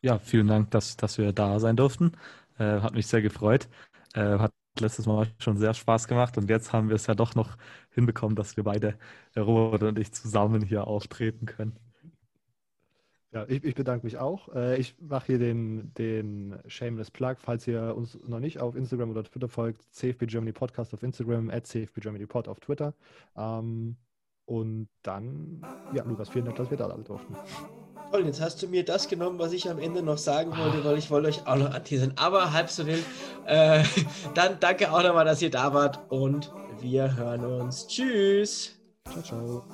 Ja, 0.02 0.18
vielen 0.18 0.48
Dank, 0.48 0.70
dass, 0.70 0.98
dass 0.98 1.16
wir 1.16 1.32
da 1.32 1.58
sein 1.60 1.76
durften. 1.76 2.12
Äh, 2.58 2.80
hat 2.80 2.92
mich 2.92 3.06
sehr 3.06 3.22
gefreut. 3.22 3.68
Äh, 4.12 4.38
hat 4.38 4.52
letztes 4.80 5.06
Mal 5.06 5.28
schon 5.38 5.56
sehr 5.56 5.74
Spaß 5.74 6.08
gemacht 6.08 6.38
und 6.38 6.48
jetzt 6.50 6.72
haben 6.72 6.88
wir 6.88 6.96
es 6.96 7.06
ja 7.06 7.14
doch 7.14 7.34
noch 7.34 7.56
hinbekommen, 7.90 8.36
dass 8.36 8.56
wir 8.56 8.64
beide, 8.64 8.98
Robert 9.36 9.82
und 9.82 9.98
ich, 9.98 10.12
zusammen 10.12 10.62
hier 10.62 10.86
auftreten 10.86 11.46
können. 11.46 11.78
Ja, 13.32 13.44
ich, 13.48 13.64
ich 13.64 13.74
bedanke 13.74 14.06
mich 14.06 14.16
auch. 14.16 14.54
Äh, 14.54 14.78
ich 14.78 14.94
mache 14.98 15.26
hier 15.26 15.38
den, 15.38 15.92
den 15.94 16.58
Shameless 16.68 17.10
Plug. 17.10 17.34
Falls 17.36 17.66
ihr 17.66 17.94
uns 17.94 18.18
noch 18.26 18.40
nicht 18.40 18.60
auf 18.60 18.74
Instagram 18.74 19.10
oder 19.10 19.24
Twitter 19.24 19.48
folgt, 19.48 19.82
CFB 19.92 20.26
Germany 20.26 20.52
Podcast 20.52 20.94
auf 20.94 21.02
Instagram, 21.02 21.50
at 21.50 21.66
CFB 21.66 22.00
Germany 22.00 22.26
Pod 22.26 22.48
auf 22.48 22.60
Twitter. 22.60 22.94
Ähm, 23.36 23.96
und 24.46 24.88
dann, 25.02 25.60
ja, 25.92 26.04
Lukas, 26.04 26.30
vielen 26.30 26.46
Dank, 26.46 26.56
dass 26.56 26.70
wir 26.70 26.78
da 26.78 26.86
alle 26.86 27.02
durften. 27.02 27.36
Toll, 28.10 28.26
jetzt 28.26 28.40
hast 28.40 28.62
du 28.62 28.68
mir 28.68 28.84
das 28.84 29.08
genommen, 29.08 29.38
was 29.38 29.52
ich 29.52 29.68
am 29.68 29.78
Ende 29.78 30.02
noch 30.02 30.18
sagen 30.18 30.56
wollte, 30.56 30.84
weil 30.84 30.96
ich 30.96 31.10
wollte 31.10 31.28
euch 31.28 31.46
auch 31.46 31.56
noch 31.56 31.74
anteasern. 31.74 32.12
Aber 32.16 32.52
halb 32.52 32.70
so 32.70 32.86
wild. 32.86 33.04
Äh, 33.46 33.82
dann 34.34 34.58
danke 34.60 34.92
auch 34.92 35.02
nochmal, 35.02 35.24
dass 35.24 35.42
ihr 35.42 35.50
da 35.50 35.74
wart 35.74 36.00
und 36.10 36.52
wir 36.80 37.16
hören 37.16 37.44
uns. 37.44 37.86
Tschüss. 37.86 38.72
Ciao, 39.10 39.22
ciao. 39.22 39.64